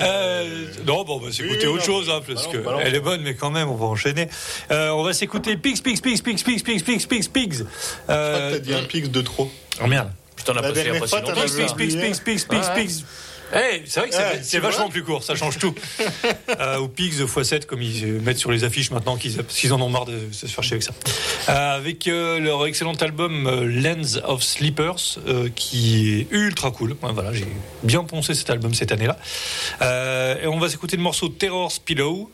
Euh, 0.00 0.64
non, 0.86 1.04
bon, 1.04 1.16
on 1.16 1.18
va 1.26 1.32
s'écouter 1.32 1.66
autre 1.66 1.84
chose, 1.84 2.08
hein, 2.10 2.20
parce 2.26 2.46
Bah 2.46 2.52
que 2.52 2.56
non, 2.58 2.64
bah 2.64 2.72
non. 2.72 2.80
elle 2.80 2.94
est 2.94 3.00
bonne, 3.00 3.22
mais 3.22 3.34
quand 3.34 3.50
même, 3.50 3.68
on 3.68 3.76
va 3.76 3.86
enchaîner. 3.86 4.28
Euh, 4.70 4.90
on 4.90 5.02
va 5.02 5.12
s'écouter 5.12 5.56
Pigs, 5.56 5.82
Pigs, 5.82 6.00
Pigs, 6.00 6.22
Pigs, 6.22 6.42
Pigs, 6.42 6.62
Pigs, 6.64 6.82
Pigs, 6.84 7.06
Pigs, 7.08 7.28
Pigs. 7.32 7.54
Je 7.58 7.62
crois 7.64 8.14
Euh, 8.16 8.50
que 8.50 8.56
t'as 8.56 8.60
dit 8.62 8.74
un 8.74 8.82
pix 8.84 9.08
de 9.10 9.20
trop. 9.22 9.50
oh 9.82 9.86
merde. 9.86 10.10
Putain, 10.36 10.52
on 10.54 10.56
a 10.56 10.62
La 10.62 10.68
passé 10.68 10.84
dernière 10.84 11.06
fois, 11.06 11.20
t'en 11.20 11.32
as 11.32 11.34
Pigs. 11.44 11.74
Pigs, 11.76 11.96
Pigs, 12.00 12.20
Pigs, 12.24 12.44
Pigs, 12.48 12.74
Pigs, 12.74 13.04
C'est 13.52 14.00
vrai 14.00 14.08
que 14.08 14.14
c'est 14.14 14.20
Ouais, 14.20 14.40
c'est 14.42 14.56
tu 14.56 14.62
vachement 14.62 14.88
plus 14.88 15.02
court, 15.02 15.22
ça 15.22 15.34
change 15.34 15.58
tout. 15.58 15.74
euh, 16.60 16.78
ou 16.78 16.88
Pigs 16.88 17.20
x7, 17.20 17.66
comme 17.66 17.82
ils 17.82 18.06
mettent 18.20 18.38
sur 18.38 18.52
les 18.52 18.64
affiches 18.64 18.90
maintenant, 18.90 19.16
qu'ils, 19.16 19.36
parce 19.36 19.58
qu'ils 19.58 19.72
en 19.72 19.80
ont 19.80 19.88
marre 19.88 20.04
de 20.04 20.18
se 20.32 20.46
faire 20.46 20.62
chier 20.64 20.74
avec 20.74 20.82
ça. 20.82 20.92
Euh, 21.48 21.76
avec 21.76 22.06
euh, 22.06 22.38
leur 22.38 22.66
excellent 22.66 22.94
album 22.94 23.46
euh, 23.46 23.64
Lens 23.66 24.20
of 24.24 24.42
Sleepers, 24.42 25.18
qui 25.54 26.20
est 26.20 26.26
ultra 26.30 26.70
cool. 26.70 26.90
Ouais, 27.02 27.12
voilà, 27.12 27.32
j'ai 27.32 27.46
bien 27.82 28.04
poncé 28.04 28.34
cet 28.34 28.50
album 28.50 28.74
cette 28.74 28.92
année-là. 28.92 29.16
Et 30.42 30.46
on 30.46 30.58
va 30.58 30.68
s'écouter 30.68 30.96
le 30.96 31.02
morceau 31.02 31.28
Terror's 31.28 31.78
Pillow, 31.78 32.30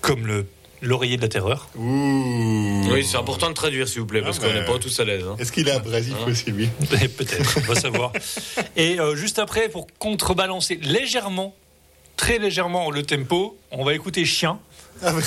comme 0.00 0.26
le, 0.26 0.46
l'oreiller 0.82 1.16
de 1.16 1.22
la 1.22 1.28
terreur. 1.28 1.68
Ouh. 1.76 2.82
Oui, 2.90 3.04
c'est 3.04 3.16
important 3.18 3.48
de 3.48 3.54
traduire, 3.54 3.86
s'il 3.88 4.00
vous 4.00 4.06
plaît, 4.06 4.22
parce 4.22 4.38
Ah, 4.40 4.46
qu'on 4.46 4.52
mais- 4.52 4.60
n'est 4.60 4.66
pas 4.66 4.78
tous 4.78 4.98
à 5.00 5.04
l'aise. 5.04 5.24
hein. 5.28 5.36
Est-ce 5.38 5.52
qu'il 5.52 5.68
est 5.68 5.72
abrasif 5.72 6.14
aussi, 6.26 6.50
lui 6.50 6.68
Et 7.02 7.08
Peut-être, 7.08 7.58
on 7.58 7.72
va 7.72 7.74
savoir. 7.80 8.12
Et 8.76 8.98
euh, 9.00 9.14
juste 9.16 9.38
après, 9.38 9.68
pour 9.68 9.86
contrebalancer 9.98 10.78
légèrement, 10.82 11.54
très 12.16 12.38
légèrement 12.38 12.90
le 12.90 13.02
tempo, 13.02 13.58
on 13.70 13.84
va 13.84 13.94
écouter 13.94 14.24
Chien. 14.24 14.58
Ah, 15.02 15.12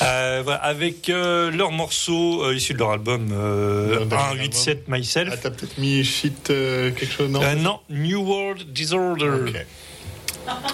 Euh, 0.00 0.42
voilà, 0.44 0.60
avec 0.62 1.08
euh, 1.08 1.50
leur 1.50 1.72
morceau 1.72 2.44
euh, 2.44 2.54
issu 2.54 2.72
de 2.72 2.78
leur 2.78 2.92
album 2.92 3.30
euh, 3.32 3.96
Leur 3.96 4.06
dernier 4.06 4.44
187 4.44 4.86
Myself. 4.88 5.30
Ah, 5.32 5.36
t'as 5.42 5.50
peut-être 5.50 5.76
mis 5.76 6.04
shit 6.04 6.50
euh, 6.50 6.92
quelque 6.92 7.12
chose, 7.12 7.28
non 7.28 7.42
Euh, 7.42 7.56
non, 7.56 7.80
New 7.90 8.20
World 8.22 8.72
Disorder. 8.72 9.52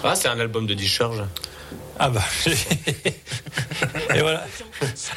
Ah, 0.03 0.13
c'est 0.15 0.27
un 0.27 0.39
album 0.39 0.67
de 0.67 0.75
discharge. 0.75 1.23
Ah 1.99 2.09
bah. 2.09 2.23
Et 4.13 4.19
voilà. 4.21 4.45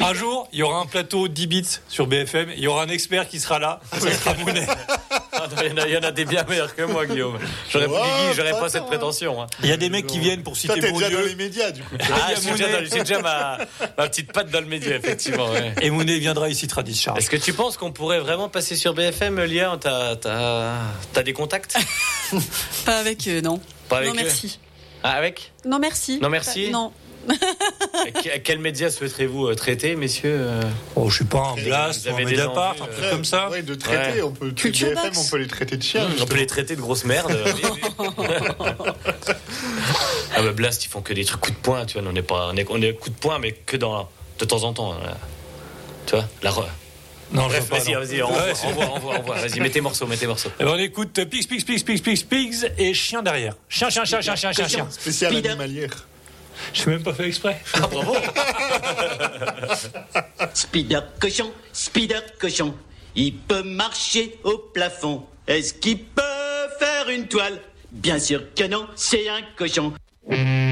Un 0.01 0.15
jour, 0.15 0.49
il 0.53 0.61
y 0.61 0.63
aura 0.63 0.79
un 0.81 0.87
plateau 0.87 1.29
10 1.29 1.47
bits 1.47 1.67
sur 1.89 2.07
BFM. 2.07 2.51
Il 2.57 2.61
y 2.63 2.67
aura 2.67 2.83
un 2.83 2.89
expert 2.89 3.29
qui 3.29 3.41
sera 3.41 3.59
là. 3.59 3.81
Ce 4.01 4.11
sera 4.11 4.35
Mounet. 4.35 4.67
Ah, 5.33 5.47
Il 5.63 5.69
y, 5.69 5.73
en 5.73 5.77
a- 5.83 5.87
il 5.89 5.95
y 5.95 5.97
en 5.97 6.03
a 6.03 6.11
des 6.11 6.25
bien 6.25 6.45
meilleurs 6.49 6.75
que 6.75 6.83
moi, 6.83 7.07
Guillaume. 7.07 7.39
J'aurais 7.71 7.87
j'aurais 8.35 8.51
pas 8.53 8.61
pas 8.61 8.69
cette 8.69 8.83
hein. 8.83 8.87
prétention. 8.87 9.43
hein. 9.43 9.47
Il 9.63 9.69
y 9.69 9.73
a 9.73 9.77
des 9.77 9.89
mecs 9.89 10.07
qui 10.07 10.19
viennent 10.19 10.43
pour 10.43 10.57
citer 10.57 10.75
t'es 10.75 10.81
déjà 10.93 11.09
dans 11.11 11.17
Bourdieu. 11.17 11.27
les 11.29 11.35
médias, 11.35 11.71
du 11.71 11.83
coup. 11.83 11.97
Ah, 12.01 12.31
c'est 12.37 12.53
déjà, 12.53 12.69
dans- 12.69 12.89
déjà 13.05 13.21
ma, 13.21 13.59
ma 13.97 14.09
petite 14.09 14.33
patte 14.33 14.51
dans 14.51 14.61
le 14.61 14.67
média, 14.67 14.95
effectivement. 14.97 15.51
ouais. 15.51 15.75
Et 15.81 15.91
Mounet 15.91 16.19
viendra 16.19 16.49
ici 16.49 16.67
tradis 16.67 16.95
charge. 16.97 17.19
Est-ce 17.19 17.31
que 17.31 17.37
tu 17.37 17.53
penses 17.53 17.77
qu'on 17.77 17.93
pourrait 17.93 18.21
vraiment 18.21 18.49
passer 18.49 18.77
sur 18.77 18.95
BFM, 18.95 19.41
Lia? 19.45 19.77
T'as 19.81 20.17
t'as- 20.17 20.77
t'as 21.13 21.23
des 21.23 21.33
contacts? 21.33 21.77
Pas 22.85 22.99
avec 22.99 23.27
eux, 23.29 23.41
non. 23.41 23.61
Pas 23.89 23.99
avec 23.99 24.11
non, 24.11 24.15
eux 24.21 24.25
merci. 24.25 24.59
Ah, 25.03 25.13
avec 25.13 25.53
Non, 25.65 25.79
merci. 25.79 26.19
Non, 26.21 26.29
merci. 26.29 26.71
Non. 26.71 26.93
À 27.29 28.39
quel 28.39 28.59
média 28.59 28.91
souhaiterez-vous 28.91 29.49
euh, 29.49 29.55
traiter, 29.55 29.97
messieurs 29.97 30.39
euh 30.41 30.63
Oh, 30.97 31.11
je 31.11 31.17
suis 31.17 31.25
pas 31.25 31.49
un 31.49 31.63
blast 31.63 32.07
un 32.07 32.17
Mediapart, 32.17 32.77
un 32.81 32.85
euh, 32.85 32.97
truc 32.97 33.11
comme 33.11 33.25
ça. 33.25 33.51
Ouais, 33.51 33.63
de 33.63 33.75
traiter, 33.75 34.21
Ouais. 34.21 34.23
on 34.23 34.31
peut 34.31 34.51
Culture 34.53 34.89
BFM, 34.89 35.13
on 35.17 35.29
peut 35.29 35.37
les 35.37 35.47
traiter 35.47 35.77
de 35.77 35.83
chiens. 35.83 36.09
On 36.21 36.25
peut 36.25 36.37
les 36.37 36.47
traiter 36.47 36.75
de 36.75 36.81
grosses 36.81 37.05
merdes. 37.05 37.37
ah 37.99 40.43
bah 40.43 40.53
Blast, 40.53 40.85
ils 40.85 40.89
font 40.89 41.03
que 41.03 41.13
des 41.13 41.25
trucs 41.25 41.41
coup 41.41 41.51
de 41.51 41.57
poing, 41.57 41.85
tu 41.85 41.99
vois. 41.99 42.09
On 42.11 42.15
est 42.15 42.23
pas, 42.23 42.51
on 42.53 42.57
est, 42.57 42.67
on 42.71 42.81
est 42.81 42.95
coup 42.95 43.11
de 43.11 43.17
poing, 43.17 43.39
mais 43.39 43.53
que 43.53 43.77
dans, 43.77 44.09
de 44.39 44.45
temps 44.45 44.65
en 44.65 44.73
temps. 44.73 44.95
voilà. 44.95 45.17
Tu 46.07 46.15
vois, 46.15 46.25
la 46.43 46.51
Non, 47.33 47.49
je 47.49 47.61
Bref, 47.61 47.69
vas-y, 47.69 47.95
vas-y, 47.95 48.23
envoie, 48.23 48.43
envoie, 48.87 49.19
envoie. 49.19 49.35
Vas-y, 49.37 49.61
mettez 49.61 49.81
morceau, 49.81 50.07
mettez 50.07 50.27
morceau. 50.27 50.51
Eh 50.59 50.65
ben, 50.65 50.71
on 50.71 50.79
écoute 50.79 51.13
Pigs, 51.29 51.47
Pigs, 51.47 51.65
Pigs, 51.65 51.85
Pigs, 51.85 52.03
Pigs, 52.03 52.25
Pigs 52.25 52.73
et 52.79 52.95
chien 52.95 53.23
derrière. 53.23 53.55
Chien, 53.69 53.91
chien, 53.91 54.05
chien, 54.05 54.21
chien, 54.21 54.35
chien, 54.35 54.53
chien, 54.53 54.69
chien. 54.69 54.87
Spécial 54.91 55.33
Speed 55.33 55.47
up. 55.47 55.53
animalière. 55.53 55.91
Je 56.73 56.81
suis 56.81 56.91
même 56.91 57.03
pas 57.03 57.13
fait 57.13 57.27
exprès. 57.29 57.61
Ah, 57.75 57.87
bravo 57.87 58.15
Spider 60.55 61.01
cochon, 61.21 61.53
Spider 61.73 62.21
cochon. 62.41 62.75
Il 63.15 63.37
peut 63.37 63.63
marcher 63.63 64.39
au 64.45 64.59
plafond. 64.59 65.25
Est-ce 65.47 65.75
qu'il 65.75 66.05
peut 66.05 66.23
faire 66.79 67.09
une 67.09 67.27
toile? 67.29 67.61
Bien 67.93 68.19
sûr 68.19 68.43
que 68.55 68.65
non, 68.65 68.87
c'est 68.97 69.29
un 69.29 69.41
cochon. 69.57 69.93
then 70.29 70.68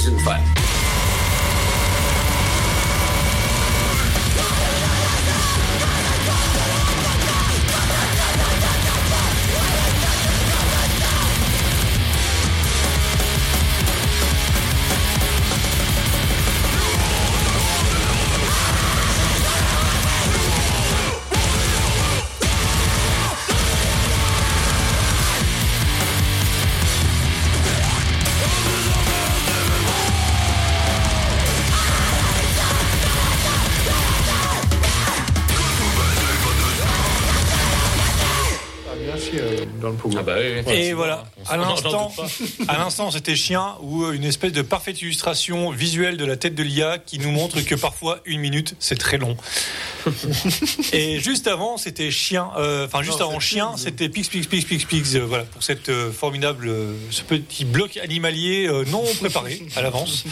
News 0.00 0.06
and 0.14 0.22
Fun. 0.22 0.59
Et 40.68 40.92
voilà, 40.92 41.24
à 41.48 41.56
l'instant, 41.56 42.12
à 42.68 42.78
l'instant, 42.78 43.10
c'était 43.10 43.36
chien 43.36 43.74
ou 43.82 44.10
une 44.12 44.24
espèce 44.24 44.52
de 44.52 44.62
parfaite 44.62 45.00
illustration 45.02 45.70
visuelle 45.70 46.16
de 46.16 46.24
la 46.24 46.36
tête 46.36 46.54
de 46.54 46.62
l'IA 46.62 46.98
qui 46.98 47.18
nous 47.18 47.30
montre 47.30 47.60
que 47.60 47.74
parfois 47.74 48.20
une 48.24 48.40
minute 48.40 48.74
c'est 48.78 48.98
très 48.98 49.18
long. 49.18 49.36
Et 50.92 51.20
juste 51.20 51.46
avant, 51.46 51.76
c'était 51.76 52.10
chien, 52.10 52.50
euh, 52.58 52.86
enfin 52.86 53.02
juste 53.02 53.20
Non, 53.20 53.28
avant 53.30 53.40
chien, 53.40 53.72
c'était 53.76 54.08
Pix 54.08 54.28
Pix 54.28 54.46
Pix 54.46 54.64
Pix 54.64 54.84
Pix. 54.84 55.14
euh, 55.14 55.20
voilà 55.26 55.44
pour 55.44 55.62
cette 55.62 55.88
euh, 55.88 56.10
formidable, 56.12 56.70
ce 57.10 57.22
petit 57.22 57.64
bloc 57.64 57.96
animalier 57.98 58.68
non 58.88 59.04
préparé 59.20 59.62
à 59.76 59.82
l'avance. 59.82 60.24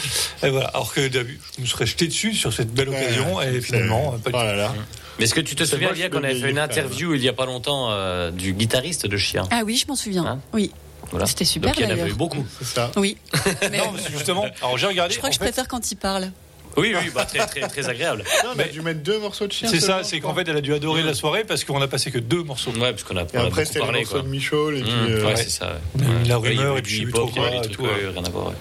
Et 0.42 0.50
voilà, 0.50 0.68
alors 0.68 0.92
que 0.92 1.06
d'habitude, 1.08 1.40
je 1.56 1.62
me 1.62 1.66
serais 1.66 1.86
jeté 1.86 2.06
dessus 2.06 2.34
sur 2.34 2.52
cette 2.52 2.72
belle 2.72 2.88
occasion 2.88 3.40
et 3.42 3.60
finalement 3.60 4.12
pas 4.12 4.30
du 4.30 4.36
Oh 4.36 4.40
tout. 4.40 4.44
là 4.46 4.54
là. 4.56 4.74
Mais 5.18 5.24
est-ce 5.24 5.34
que 5.34 5.40
tu 5.40 5.56
te 5.56 5.64
souviens, 5.64 5.92
Lia, 5.92 6.08
qu'on 6.10 6.22
avait 6.22 6.34
fait 6.34 6.50
une 6.50 6.58
interview 6.58 7.14
il 7.14 7.22
y 7.22 7.28
a 7.28 7.32
pas 7.32 7.46
longtemps 7.46 7.88
euh, 7.90 8.30
du 8.30 8.52
guitariste 8.52 9.06
de 9.06 9.16
Chien 9.16 9.42
Ah 9.50 9.62
oui, 9.64 9.76
je 9.76 9.86
m'en 9.88 9.96
souviens. 9.96 10.24
Hein? 10.24 10.40
Oui. 10.52 10.72
Voilà. 11.10 11.26
C'était 11.26 11.44
super, 11.44 11.70
Donc 11.70 11.80
il 11.80 11.84
y 11.84 11.86
en 11.86 11.90
avait 11.90 12.10
eu 12.10 12.14
beaucoup. 12.14 12.44
C'est 12.58 12.66
ça. 12.66 12.90
Oui. 12.96 13.16
Mais 13.70 13.78
Non, 13.78 13.92
justement. 14.10 14.44
Alors 14.60 14.76
j'ai 14.78 14.86
regardé. 14.86 15.14
je 15.14 15.18
crois 15.18 15.30
que 15.30 15.34
je 15.34 15.38
fait, 15.38 15.46
préfère 15.46 15.66
quand 15.68 15.90
il 15.90 15.96
parle. 15.96 16.30
Oui, 16.76 16.94
oui, 17.00 17.10
bah, 17.14 17.24
très, 17.24 17.44
très, 17.46 17.60
très 17.68 17.88
agréable. 17.88 18.22
Non, 18.44 18.50
on 18.56 18.58
a 18.58 18.64
dû 18.64 18.80
mettre 18.82 19.00
deux 19.02 19.18
morceaux 19.18 19.46
de 19.46 19.52
chien. 19.52 19.68
C'est 19.68 19.80
ça, 19.80 20.02
c'est 20.04 20.20
qu'en 20.20 20.34
fait, 20.34 20.46
elle 20.48 20.56
a 20.56 20.60
dû 20.60 20.72
adorer 20.74 21.02
la 21.02 21.14
soirée 21.14 21.44
parce 21.44 21.64
qu'on 21.64 21.80
a 21.82 21.88
passé 21.88 22.10
que 22.10 22.18
deux 22.18 22.42
morceaux. 22.42 22.70
Ouais, 22.72 22.90
parce 22.92 23.02
qu'on 23.02 23.16
a, 23.16 23.24
on 23.34 23.38
a 23.38 23.46
après, 23.46 23.64
c'était 23.64 23.80
les 23.80 23.86
morceaux 23.86 24.10
quoi. 24.12 24.22
de 24.22 24.28
Michaud. 24.28 24.70
Et 24.72 24.82
puis, 24.82 24.90
Mmh, 24.92 25.06
euh, 25.08 25.24
ouais, 25.26 25.36
c'est 25.36 25.50
ça. 25.50 25.78
ouais. 25.96 26.04
La 26.26 26.36
rumeur 26.36 26.78
et 26.78 26.82
du 26.82 26.88
puis 26.88 27.02
hip-hop, 27.08 27.30
et 27.30 27.60
trucs, 27.62 27.72
tout, 27.72 27.82
ouais. 27.82 27.88
ouais, 27.88 28.08
rien 28.14 28.24
à 28.24 28.30
voir. 28.30 28.46
ouais. 28.48 28.54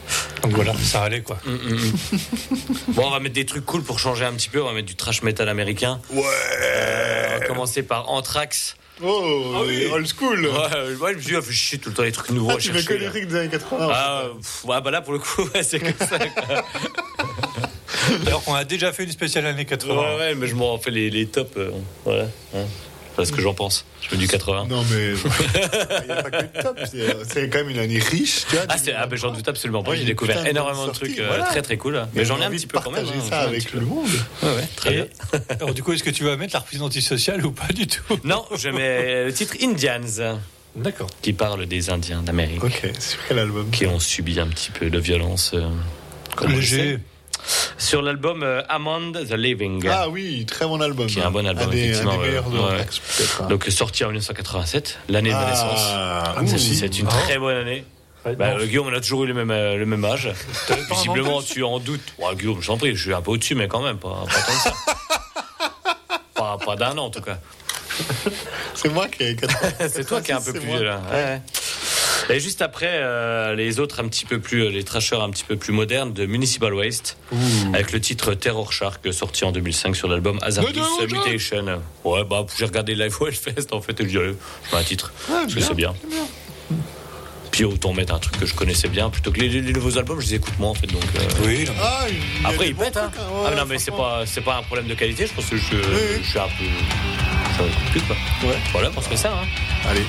Donc 0.43 0.51
voilà, 0.53 0.73
ça 0.75 1.03
allait 1.03 1.21
quoi. 1.21 1.37
Hum, 1.45 1.59
hum. 1.69 1.91
Bon, 2.89 3.07
on 3.07 3.09
va 3.11 3.19
mettre 3.19 3.35
des 3.35 3.45
trucs 3.45 3.65
cool 3.65 3.83
pour 3.83 3.99
changer 3.99 4.25
un 4.25 4.33
petit 4.33 4.49
peu. 4.49 4.61
On 4.61 4.65
va 4.67 4.73
mettre 4.73 4.87
du 4.87 4.95
trash 4.95 5.21
metal 5.23 5.49
américain. 5.49 5.99
Ouais. 6.11 6.23
On 7.35 7.39
va 7.39 7.45
commencer 7.45 7.83
par 7.83 8.09
Anthrax. 8.09 8.75
Oh, 9.03 9.53
old 9.91 10.07
school. 10.07 10.47
Ouais, 10.47 10.95
ouais, 10.99 11.11
je 11.11 11.17
me 11.17 11.21
suis 11.21 11.29
dit, 11.31 11.35
ah, 11.37 11.41
fait 11.43 11.53
chier 11.53 11.77
tout 11.77 11.89
le 11.89 11.95
temps 11.95 12.01
les 12.01 12.11
trucs 12.11 12.31
nouveaux 12.31 12.49
Ah, 12.53 12.57
tu 12.57 12.71
chercher. 12.71 12.83
que 12.87 12.93
les 12.95 13.05
trucs 13.09 13.27
des 13.27 13.35
années 13.35 13.49
80. 13.49 13.89
Ah, 13.91 14.23
pff, 14.35 14.65
ouais, 14.65 14.81
bah 14.81 14.89
là, 14.89 15.01
pour 15.01 15.13
le 15.13 15.19
coup, 15.19 15.43
ouais, 15.53 15.61
c'est 15.61 15.79
comme 15.79 16.07
ça. 16.07 16.17
Alors 18.25 18.43
qu'on 18.43 18.53
a 18.53 18.63
déjà 18.65 18.91
fait 18.93 19.03
une 19.03 19.11
spéciale 19.11 19.45
année 19.45 19.65
80. 19.65 19.93
Ouais, 19.95 20.17
ouais, 20.17 20.35
mais 20.35 20.47
je 20.47 20.55
m'en 20.55 20.77
fais 20.77 20.91
les, 20.91 21.09
les 21.09 21.25
tops. 21.27 21.51
euh, 21.57 21.71
voilà. 22.05 22.23
hein. 22.55 22.65
Voilà 23.15 23.31
ce 23.31 23.33
que 23.35 23.41
j'en 23.41 23.55
pense. 23.55 23.83
Je 24.03 24.09
fais 24.09 24.15
du 24.17 24.27
80. 24.27 24.67
Non, 24.69 24.83
mais. 24.91 25.13
Il 26.03 26.05
n'y 26.05 26.11
a 26.11 26.21
pas 26.21 26.29
que 26.29 26.43
le 26.43 26.61
top. 26.61 26.79
C'est 26.85 27.15
c'est 27.27 27.49
quand 27.49 27.57
même 27.59 27.69
une 27.71 27.79
année 27.79 27.97
riche, 27.97 28.45
tu 28.47 28.55
vois. 28.55 28.65
Ah, 28.69 28.75
c'est, 28.77 28.93
ah 28.93 29.07
ben, 29.07 29.15
j'en 29.17 29.31
doute 29.31 29.47
absolument 29.47 29.81
pas. 29.81 29.93
Ah, 29.93 29.95
J'ai 29.95 30.03
découvert 30.05 30.43
de 30.43 30.49
énormément 30.49 30.85
de 30.85 30.91
trucs 30.91 31.17
euh, 31.17 31.25
voilà. 31.27 31.45
très 31.45 31.63
très 31.63 31.77
cool. 31.77 32.05
Mais 32.13 32.25
j'en 32.25 32.39
ai 32.39 32.45
un 32.45 32.51
petit 32.51 32.67
peu 32.67 32.77
quand 32.79 32.91
même. 32.91 33.03
partager 33.05 33.19
hein, 33.25 33.27
ça 33.29 33.41
un 33.41 33.47
avec 33.47 33.73
le 33.73 33.81
monde. 33.81 34.05
Ouais, 34.43 34.49
ouais, 34.55 34.67
très 34.75 34.89
Et- 34.91 34.93
bien. 34.93 35.05
Alors 35.49 35.73
du 35.73 35.81
coup, 35.81 35.93
est-ce 35.93 36.03
que 36.03 36.11
tu 36.11 36.25
vas 36.25 36.35
mettre 36.37 36.53
la 36.53 36.59
reprise 36.59 36.81
antisociale 36.83 37.43
ou 37.43 37.51
pas 37.51 37.73
du 37.73 37.87
tout? 37.87 38.03
Non, 38.23 38.45
je 38.55 38.69
mets 38.69 39.25
le 39.25 39.33
titre 39.33 39.55
Indians, 39.63 40.37
D'accord. 40.75 41.09
qui 41.23 41.33
parle 41.33 41.65
des 41.65 41.89
Indiens 41.89 42.21
d'Amérique, 42.21 42.63
Ok, 42.63 42.83
sur 42.99 43.17
quel 43.27 43.39
album? 43.39 43.71
Qui 43.71 43.87
ont 43.87 43.99
subi 43.99 44.39
un 44.39 44.47
petit 44.47 44.69
peu 44.69 44.91
de 44.91 44.99
violence. 44.99 45.53
euh, 45.55 45.67
comme 46.35 46.51
Léger. 46.51 46.99
Sur 47.77 48.01
l'album 48.01 48.43
euh, 48.43 48.61
Among 48.69 49.13
the 49.13 49.31
Living. 49.33 49.87
Ah 49.89 50.09
oui, 50.09 50.45
très 50.45 50.65
bon 50.65 50.81
album. 50.81 51.07
Qui 51.07 51.19
est 51.19 51.23
un 51.23 51.31
bon 51.31 51.45
album, 51.47 51.67
Un 51.67 51.71
des, 51.71 51.81
un 51.81 51.83
effectivement, 51.85 52.11
des 52.13 52.17
ouais. 52.19 52.27
meilleurs 52.27 52.49
de 52.49 52.57
Ouais. 52.57 52.63
Anthrax, 52.63 52.99
peut-être. 52.99 53.41
hein. 53.43 53.47
Donc 53.49 53.65
sorti 53.69 54.03
en 54.03 54.07
1987, 54.07 54.97
l'année 55.09 55.29
de 55.31 55.35
naissance. 55.35 55.79
Ah, 55.93 56.23
Ah, 56.37 56.41
moi 56.41 56.51
ouh. 56.51 56.55
aussi. 56.55 56.75
C'est 56.75 56.99
une 56.99 57.07
Ah. 57.09 57.15
très 57.23 57.37
bonne 57.37 57.55
année. 57.57 57.85
Ouais, 58.25 58.35
Bah, 58.35 58.45
euh, 58.59 58.65
Guillaume, 58.65 58.87
on 58.87 58.93
a 58.93 58.99
toujours 58.99 59.23
eu 59.23 59.27
le 59.27 59.33
même, 59.33 59.51
euh, 59.51 59.77
le 59.77 59.85
même 59.85 60.03
âge. 60.03 60.29
Visiblement, 60.91 61.41
tu 61.41 61.63
en 61.63 61.79
doutes. 61.79 62.01
Ouais, 62.17 62.35
Guillaume, 62.35 62.61
je 62.61 62.67
t'en 62.67 62.77
prie, 62.77 62.95
je 62.95 63.01
suis 63.01 63.13
un 63.13 63.21
peu 63.21 63.31
au-dessus, 63.31 63.55
mais 63.55 63.67
quand 63.67 63.81
même, 63.81 63.97
pas, 63.97 64.25
pas 64.27 64.41
tant 64.41 64.51
ça. 64.53 64.73
pas 66.35 66.57
pas 66.57 66.75
d'un 66.75 66.97
an, 66.97 67.05
en 67.05 67.09
tout 67.09 67.21
cas. 67.21 67.37
C'est 68.75 68.89
moi 68.89 69.07
qui 69.07 69.23
ai 69.23 69.35
80. 69.35 69.69
C'est 69.89 70.05
toi 70.05 70.21
qui 70.21 70.31
es 70.31 70.33
un 70.33 70.41
peu 70.41 70.51
plus 70.53 70.61
vieux, 70.67 70.83
là. 70.83 71.01
Ouais, 71.11 71.15
ouais. 71.23 71.41
Et 72.29 72.39
juste 72.39 72.61
après, 72.61 72.89
euh, 72.91 73.55
les 73.55 73.79
autres 73.79 73.99
un 73.99 74.07
petit 74.07 74.25
peu 74.25 74.39
plus, 74.39 74.63
euh, 74.65 74.69
les 74.69 74.83
trashers 74.83 75.15
un 75.21 75.29
petit 75.29 75.43
peu 75.43 75.55
plus 75.55 75.71
modernes 75.73 76.13
de 76.13 76.25
Municipal 76.25 76.73
Waste, 76.73 77.17
avec 77.73 77.91
le 77.91 78.01
titre 78.01 78.33
Terror 78.33 78.71
Shark, 78.73 79.01
sorti 79.13 79.45
en 79.45 79.51
2005 79.51 79.95
sur 79.95 80.07
l'album 80.07 80.37
Hazardous 80.41 80.69
Mutation. 81.09 81.81
Ouais, 82.03 82.23
bah, 82.23 82.45
j'ai 82.57 82.65
regardé 82.65 82.95
Live 82.95 83.15
Fest, 83.31 83.71
en 83.73 83.81
fait, 83.81 83.99
et 83.99 84.03
je 84.03 84.09
dis, 84.09 84.17
allez, 84.17 84.35
je 84.69 84.75
mets 84.75 84.81
un 84.81 84.83
titre. 84.83 85.11
parce 85.27 85.47
que 85.47 85.59
bien, 85.59 85.65
c'est 85.67 85.73
bien. 85.75 85.93
Puis 87.51 87.63
autant 87.63 87.91
mettre 87.93 88.13
un 88.13 88.19
truc 88.19 88.37
que 88.39 88.45
je 88.45 88.53
connaissais 88.53 88.87
bien, 88.87 89.09
plutôt 89.09 89.31
que 89.31 89.39
les, 89.39 89.47
les 89.49 89.73
nouveaux 89.73 89.97
albums, 89.97 90.19
je 90.19 90.27
les 90.27 90.35
écoute 90.35 90.53
moins, 90.59 90.69
en 90.71 90.73
fait, 90.75 90.87
donc. 90.87 91.01
euh, 91.15 91.45
Oui. 91.45 91.65
Ah, 91.81 92.05
il 92.09 92.45
Après, 92.45 92.67
ils 92.69 92.75
pètent, 92.75 92.97
hein. 92.97 93.09
ouais, 93.15 93.43
ah, 93.45 93.49
mais 93.51 93.55
non, 93.55 93.65
mais 93.65 93.77
c'est 93.79 93.91
pas, 93.91 94.23
c'est 94.25 94.41
pas 94.41 94.57
un 94.57 94.63
problème 94.63 94.87
de 94.87 94.93
qualité, 94.93 95.25
je 95.25 95.33
pense 95.33 95.45
que 95.45 95.57
je, 95.57 95.75
oui. 95.75 96.21
je 96.23 96.29
suis 96.29 96.39
un 96.39 96.43
peu. 96.43 96.63
Je 97.49 97.53
suis 97.53 97.63
un 97.63 97.67
peu 97.67 97.91
plus, 97.91 98.01
quoi. 98.01 98.15
Ouais. 98.49 98.57
Voilà, 98.73 98.91
on 98.95 99.01
se 99.01 99.09
met 99.09 99.17
ça, 99.17 99.31
hein. 99.31 99.47
Allez. 99.89 100.03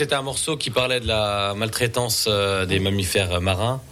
C'était 0.00 0.14
un 0.14 0.22
morceau 0.22 0.56
qui 0.56 0.70
parlait 0.70 0.98
de 1.00 1.06
la 1.06 1.52
maltraitance 1.54 2.24
euh, 2.26 2.64
des 2.64 2.78
mammifères 2.80 3.38
marins. 3.42 3.82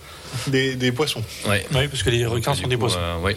Des, 0.47 0.75
des 0.75 0.91
poissons. 0.91 1.23
Ouais. 1.47 1.67
Oui, 1.75 1.87
parce 1.89 2.03
que 2.03 2.09
les 2.09 2.25
requins 2.25 2.55
sont 2.55 2.67
des 2.67 2.77
coup, 2.77 2.81
poissons. 2.81 2.99
euh, 2.99 3.19
ouais. 3.21 3.37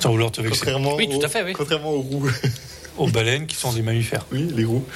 Sans 0.00 0.10
vouloir 0.10 0.32
te 0.32 0.40
vexer. 0.40 0.60
Contrairement, 0.60 0.94
Oui, 0.96 1.08
tout 1.10 1.18
aux- 1.18 1.24
à 1.24 1.28
fait, 1.28 1.42
oui. 1.42 1.52
contrairement 1.52 1.90
aux 1.90 2.00
roux. 2.00 2.30
Aux 2.96 3.08
baleines 3.08 3.46
qui 3.48 3.56
sont 3.56 3.72
des 3.72 3.82
mammifères. 3.82 4.24
oui, 4.32 4.48
les 4.54 4.64
roux. 4.64 4.86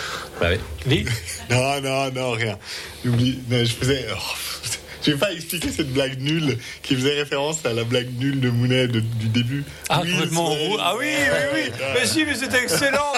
Bah 0.41 0.47
oui. 0.53 0.59
Les... 0.86 1.05
Non, 1.51 1.80
non, 1.82 2.11
non, 2.12 2.30
rien. 2.30 2.57
J'oublie. 3.05 3.41
Je 3.51 3.64
faisais. 3.66 4.07
oh, 4.14 4.18
je 5.05 5.11
vais 5.11 5.16
pas 5.18 5.32
expliquer 5.32 5.70
cette 5.72 5.93
blague 5.93 6.18
nulle 6.20 6.59
qui 6.82 6.95
faisait 6.95 7.14
référence 7.14 7.66
à 7.66 7.72
la 7.72 7.82
blague 7.84 8.09
nulle 8.18 8.39
de 8.41 8.51
Mounet 8.51 8.86
de- 8.86 9.01
du 9.01 9.26
début. 9.28 9.64
Ah, 9.89 10.01
Oui, 10.05 10.12
complètement. 10.12 10.55
Ah 10.78 10.95
oui, 10.97 11.07
oui, 11.11 11.39
oui. 11.55 11.72
Mais 11.95 12.07
si, 12.07 12.24
mais 12.24 12.36
c'était 12.36 12.62
excellent. 12.62 13.12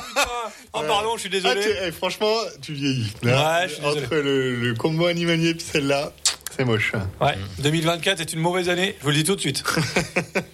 Oh, 0.82 0.86
pardon, 0.88 1.10
je 1.16 1.20
suis 1.20 1.28
Ah, 1.32 1.54
désolé. 1.54 1.60
tu- 1.62 1.68
eh, 1.86 1.92
franchement, 1.92 2.32
tu 2.62 2.72
vieillis. 2.72 3.12
Ouais, 3.22 3.32
je 3.68 3.74
suis 3.74 3.82
désolé. 3.82 4.02
Entre 4.04 4.14
le, 4.16 4.56
le 4.56 4.74
combo 4.74 5.06
animalier 5.06 5.50
et 5.50 5.58
celle-là, 5.58 6.12
c'est 6.56 6.64
moche. 6.64 6.92
Ouais, 7.20 7.36
2024 7.58 8.20
est 8.20 8.32
une 8.32 8.40
mauvaise 8.40 8.68
année, 8.68 8.96
je 8.98 9.04
vous 9.04 9.10
le 9.10 9.16
dis 9.16 9.24
tout 9.24 9.36
de 9.36 9.40
suite. 9.40 9.62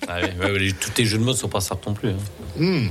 Ah 0.08 0.18
oui, 0.22 0.28
ouais, 0.40 0.58
les- 0.58 0.72
tous 0.72 0.90
tes 0.90 1.04
jeux 1.04 1.18
de 1.18 1.24
mots 1.24 1.34
sont 1.34 1.48
pas 1.48 1.60
simples 1.60 1.88
non 1.88 1.94
plus. 1.94 2.10
hein. 2.10 2.16
Hmm. 2.56 2.86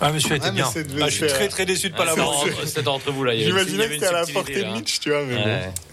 Ah, 0.00 0.10
mais 0.12 0.18
celui-là 0.18 0.36
était 0.36 0.46
Ah, 0.48 0.50
bien. 0.50 0.68
Ah, 1.00 1.08
je 1.08 1.14
suis 1.14 1.26
très 1.28 1.48
très 1.48 1.64
déçu 1.66 1.88
de 1.90 1.94
pas 1.94 2.02
Ah, 2.02 2.06
l'avoir. 2.06 2.42
c'est 2.44 2.50
entre- 2.52 2.66
C'était 2.66 2.88
entre 2.88 3.12
vous 3.12 3.22
là. 3.24 3.36
J'imaginais 3.36 3.86
que 3.86 3.94
c'était 3.94 4.06
à 4.06 4.12
la 4.12 4.26
portée 4.26 4.62
de. 4.64 4.68
Mitch, 4.72 4.98
tu 5.00 5.10
vois, 5.10 5.22
mais 5.24 5.36
Ouais. 5.36 5.42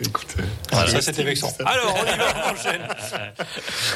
bon. 0.02 0.06
Écoute. 0.08 0.28
euh, 0.40 0.44
Ah, 0.72 0.88
ça, 0.88 1.02
c'était 1.02 1.24
vexant. 1.24 1.54
Alors, 1.66 1.96
on 2.00 2.04
y 2.04 2.18
va, 2.18 2.26
on 2.48 2.50
enchaîne. 2.54 2.82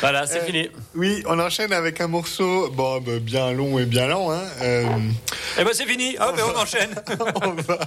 Voilà, 0.02 0.28
c'est 0.28 0.42
Euh, 0.42 0.46
fini. 0.46 0.70
Oui, 0.96 1.24
on 1.28 1.40
enchaîne 1.40 1.74
avec 1.74 2.00
un 2.02 2.08
morceau 2.08 2.70
bon, 2.72 3.00
bah, 3.02 3.14
bien 3.20 3.52
long 3.54 3.80
et 3.80 3.86
bien 3.86 4.08
lent. 4.08 4.32
Hein. 4.32 4.42
Euh, 4.62 4.86
Eh 5.60 5.64
ben, 5.64 5.72
c'est 5.74 5.86
fini. 5.86 6.16
Hop, 6.20 6.40
on 6.56 6.60
enchaîne. 6.60 6.90
on, 7.44 7.52
va, 7.62 7.78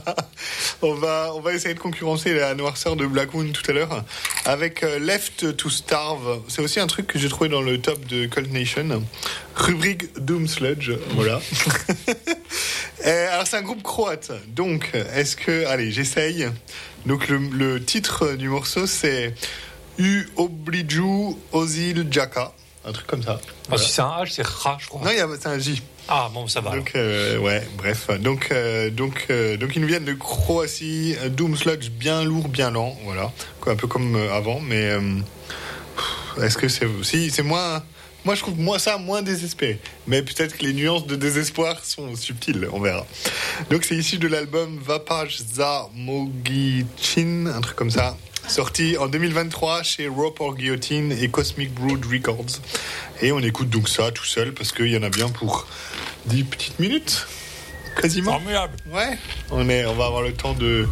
on, 0.82 0.94
va, 0.94 1.30
on 1.34 1.40
va 1.40 1.52
essayer 1.52 1.74
de 1.74 1.80
concurrencer 1.80 2.34
la 2.34 2.54
noirceur 2.54 2.96
de 2.96 3.06
Black 3.06 3.34
Moon 3.34 3.50
tout 3.52 3.68
à 3.70 3.74
l'heure 3.74 4.04
avec 4.44 4.82
Left 4.82 5.56
to 5.56 5.70
Starve. 5.70 6.40
C'est 6.48 6.62
aussi 6.62 6.80
un 6.80 6.86
truc 6.86 7.06
que 7.06 7.18
j'ai 7.18 7.28
trouvé 7.28 7.48
dans 7.50 7.62
le 7.62 7.80
top 7.80 8.04
de 8.06 8.26
Cult 8.26 8.52
Nation. 8.52 9.02
Rubrique 9.56 10.12
Doom 10.20 10.46
Sludge, 10.48 10.90
voilà. 11.14 11.40
Euh, 13.04 13.28
alors 13.32 13.46
c'est 13.46 13.58
un 13.58 13.62
groupe 13.62 13.82
croate. 13.82 14.32
Donc, 14.48 14.90
est-ce 15.14 15.36
que... 15.36 15.66
Allez, 15.66 15.92
j'essaye. 15.92 16.48
Donc 17.04 17.28
le, 17.28 17.36
le 17.38 17.84
titre 17.84 18.32
du 18.32 18.48
morceau 18.48 18.86
c'est 18.86 19.34
U 19.98 20.26
Obliju 20.36 21.36
Ozil 21.52 22.06
Jaka. 22.10 22.52
Un 22.84 22.92
truc 22.92 23.06
comme 23.06 23.22
ça. 23.22 23.38
Ah, 23.40 23.50
Voilà. 23.68 23.84
si 23.84 23.92
c'est 23.92 24.00
un 24.02 24.08
H, 24.22 24.30
c'est 24.32 24.46
Ra, 24.46 24.78
je 24.80 24.88
crois. 24.88 25.02
Non, 25.04 25.34
c'est 25.38 25.46
un 25.46 25.58
J. 25.58 25.82
Ah, 26.08 26.30
bon, 26.32 26.48
ça 26.48 26.60
va. 26.60 26.70
Donc 26.70 26.92
euh, 26.96 27.38
ouais, 27.38 27.62
bref. 27.76 28.08
Donc 28.18 28.48
euh, 28.50 28.90
donc 28.90 29.26
euh, 29.30 29.56
donc 29.56 29.76
ils 29.76 29.82
nous 29.82 29.88
viennent 29.88 30.04
de 30.04 30.14
Croatie, 30.14 31.16
Doom 31.30 31.56
Sludge 31.56 31.90
bien 31.90 32.24
lourd, 32.24 32.48
bien 32.48 32.70
lent, 32.70 32.96
voilà, 33.04 33.30
un 33.66 33.76
peu 33.76 33.86
comme 33.88 34.16
avant, 34.32 34.58
mais 34.60 34.88
est-ce 36.42 36.56
que 36.56 36.68
c'est 36.68 36.86
si 37.02 37.30
c'est 37.30 37.42
moins 37.42 37.82
moi 38.26 38.34
je 38.34 38.40
trouve 38.40 38.58
moi 38.58 38.80
ça 38.80 38.98
moins 38.98 39.22
désespéré, 39.22 39.78
mais 40.08 40.20
peut-être 40.20 40.58
que 40.58 40.64
les 40.64 40.72
nuances 40.72 41.06
de 41.06 41.14
désespoir 41.14 41.84
sont 41.84 42.16
subtiles, 42.16 42.68
on 42.72 42.80
verra. 42.80 43.06
Donc 43.70 43.84
c'est 43.84 43.94
issu 43.94 44.18
de 44.18 44.26
l'album 44.26 44.80
Vapaj 44.84 45.38
za 45.54 45.88
Mogichin, 45.94 47.46
un 47.46 47.60
truc 47.60 47.76
comme 47.76 47.92
ça. 47.92 48.16
Sorti 48.48 48.96
en 48.98 49.06
2023 49.06 49.84
chez 49.84 50.08
Rope 50.08 50.40
or 50.40 50.56
Guillotine 50.56 51.12
et 51.12 51.28
Cosmic 51.28 51.72
Brood 51.72 52.04
Records. 52.04 52.58
Et 53.22 53.30
on 53.30 53.38
écoute 53.38 53.70
donc 53.70 53.88
ça 53.88 54.10
tout 54.10 54.24
seul 54.24 54.52
parce 54.52 54.72
qu'il 54.72 54.88
y 54.88 54.96
en 54.96 55.04
a 55.04 55.08
bien 55.08 55.28
pour 55.28 55.68
10 56.26 56.42
petites 56.44 56.80
minutes. 56.80 57.28
Quasiment. 58.00 58.32
Formidable. 58.32 58.74
Ouais. 58.92 59.16
On, 59.52 59.68
est, 59.68 59.86
on 59.86 59.94
va 59.94 60.06
avoir 60.06 60.22
le 60.22 60.32
temps 60.32 60.52
de 60.52 60.88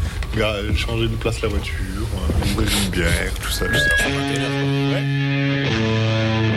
changer 0.76 1.08
de 1.08 1.16
place 1.16 1.42
la 1.42 1.48
voiture, 1.48 1.74
euh, 1.74 2.52
ouvrir 2.52 2.68
une 2.84 2.90
bière, 2.90 3.34
tout 3.42 3.50
ça. 3.50 3.66
Tout 3.66 3.74
ça. 3.74 4.08
Ouais. 4.08 6.53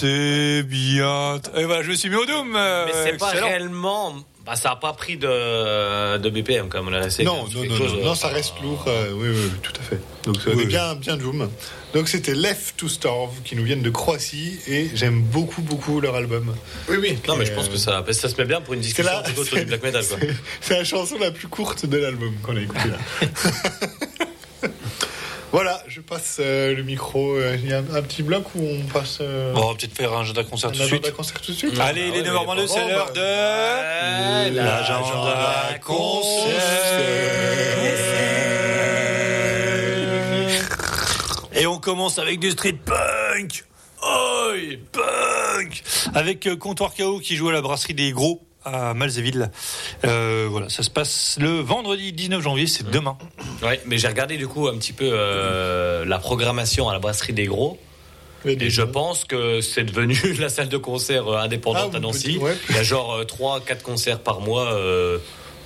C'est 0.00 0.62
bien. 0.62 1.40
Et 1.56 1.66
ben, 1.66 1.82
je 1.82 1.90
me 1.90 1.94
suis 1.94 2.08
mis 2.08 2.16
au 2.16 2.24
Doom. 2.26 2.54
euh, 2.56 2.86
Mais 2.86 2.92
c'est 3.10 3.16
pas 3.18 3.28
excellent. 3.30 3.46
réellement. 3.48 4.14
Bah, 4.46 4.56
ça 4.56 4.70
a 4.70 4.76
pas 4.76 4.94
pris 4.94 5.18
de, 5.18 6.16
de 6.16 6.30
BPM 6.30 6.68
comme 6.70 6.88
on 6.88 6.92
a 6.94 7.00
laissé. 7.00 7.22
Non, 7.24 7.44
non, 7.54 7.62
non, 7.64 7.76
non, 7.78 8.04
non, 8.06 8.14
ça 8.14 8.28
reste 8.28 8.54
lourd. 8.62 8.84
euh, 8.88 9.12
oui, 9.14 9.28
oui, 9.28 9.36
oui, 9.44 9.50
tout 9.62 9.72
à 9.78 9.82
fait. 9.82 10.00
Donc, 10.24 10.36
ça 10.40 10.50
Oui, 10.54 10.64
bien, 10.64 10.94
bien 10.94 11.16
Doom. 11.18 11.50
Donc, 11.92 12.08
c'était 12.08 12.34
Left 12.34 12.74
to 12.78 12.88
Starve 12.88 13.42
qui 13.44 13.54
nous 13.54 13.64
viennent 13.64 13.82
de 13.82 13.90
Croatie 13.90 14.58
et 14.66 14.88
j'aime 14.94 15.20
beaucoup, 15.20 15.60
beaucoup 15.60 16.00
leur 16.00 16.14
album. 16.16 16.54
Oui, 16.88 16.96
oui. 16.98 17.18
Non, 17.28 17.36
mais 17.36 17.44
je 17.44 17.52
Euh, 17.52 17.56
pense 17.56 17.68
que 17.68 17.76
ça, 17.76 18.02
ça 18.12 18.28
se 18.30 18.36
met 18.40 18.46
bien 18.46 18.62
pour 18.62 18.72
une 18.74 18.80
discussion 18.80 19.12
la, 19.12 19.44
sur 19.44 19.56
du 19.58 19.64
black 19.66 19.82
metal. 19.82 20.04
Quoi. 20.06 20.16
c'est- 20.20 20.34
c'est 20.62 20.78
la 20.78 20.84
chanson 20.84 21.18
la 21.18 21.30
plus 21.32 21.48
courte 21.48 21.84
de 21.84 21.98
l'album 21.98 22.32
qu'on 22.42 22.56
a 22.56 22.60
écouté 22.60 22.88
là. 22.88 23.28
voilà, 25.52 25.82
je 25.88 26.00
passe 26.00 26.36
euh, 26.40 26.74
le 26.74 26.82
micro. 26.82 27.34
euh, 27.36 27.56
Il 27.62 27.68
y 27.68 27.72
a 27.72 27.78
un, 27.78 27.94
un 27.96 28.02
petit 28.02 28.22
bloc 28.22 28.44
où 28.54 28.60
on 28.64 28.82
passe. 28.92 29.18
euh, 29.20 29.52
Bon, 29.52 29.62
on 29.64 29.68
va 29.70 29.74
peut-être 29.74 29.96
faire 29.96 30.12
un 30.12 30.20
agenda 30.22 30.44
concert 30.44 30.70
un 30.70 30.72
tout 30.72 30.78
de 30.78 30.84
agenda 30.84 31.02
suite. 31.04 31.16
concert 31.16 31.40
tout 31.40 31.52
de 31.52 31.56
suite. 31.56 31.80
Allez, 31.80 32.08
il 32.08 32.16
est 32.16 32.28
Ah 32.28 32.32
ouais, 32.42 32.46
9h22, 32.46 32.56
mais 32.56 32.66
c'est 32.68 32.88
l'heure 32.88 33.12
de 33.12 34.56
l'agenda 34.56 35.78
concert. 35.82 36.60
Et 41.52 41.66
on 41.66 41.78
commence 41.78 42.18
avec 42.18 42.38
du 42.40 42.50
street 42.52 42.76
punk. 42.84 43.64
Oi, 44.02 44.78
punk 44.92 45.82
Avec 46.14 46.46
euh, 46.46 46.56
Comptoir 46.56 46.94
KO 46.94 47.18
qui 47.20 47.36
joue 47.36 47.50
à 47.50 47.52
la 47.52 47.60
brasserie 47.60 47.92
des 47.92 48.12
Gros 48.12 48.40
à 48.64 48.94
Malzéville. 48.94 49.50
Euh, 50.04 50.46
voilà, 50.50 50.68
ça 50.68 50.82
se 50.82 50.90
passe 50.90 51.38
le 51.40 51.60
vendredi 51.60 52.12
19 52.12 52.42
janvier, 52.42 52.66
c'est 52.66 52.88
demain. 52.90 53.16
Ouais, 53.62 53.80
mais 53.86 53.98
j'ai 53.98 54.08
regardé 54.08 54.36
du 54.36 54.46
coup 54.48 54.68
un 54.68 54.76
petit 54.76 54.92
peu 54.92 55.08
euh, 55.12 56.04
la 56.04 56.18
programmation 56.18 56.88
à 56.88 56.92
la 56.92 56.98
brasserie 56.98 57.32
des 57.32 57.46
Gros. 57.46 57.78
Et 58.46 58.70
je 58.70 58.82
pense 58.82 59.24
que 59.26 59.60
c'est 59.60 59.84
devenu 59.84 60.16
la 60.38 60.48
salle 60.48 60.68
de 60.70 60.78
concert 60.78 61.28
euh, 61.28 61.36
indépendante 61.38 61.90
Ah, 61.92 61.96
à 61.98 62.00
Nancy. 62.00 62.38
ouais. 62.38 62.56
Il 62.70 62.76
y 62.76 62.78
a 62.78 62.82
genre 62.82 63.20
3-4 63.22 63.82
concerts 63.82 64.20
par 64.20 64.40
mois, 64.40 64.72
euh, 64.72 65.18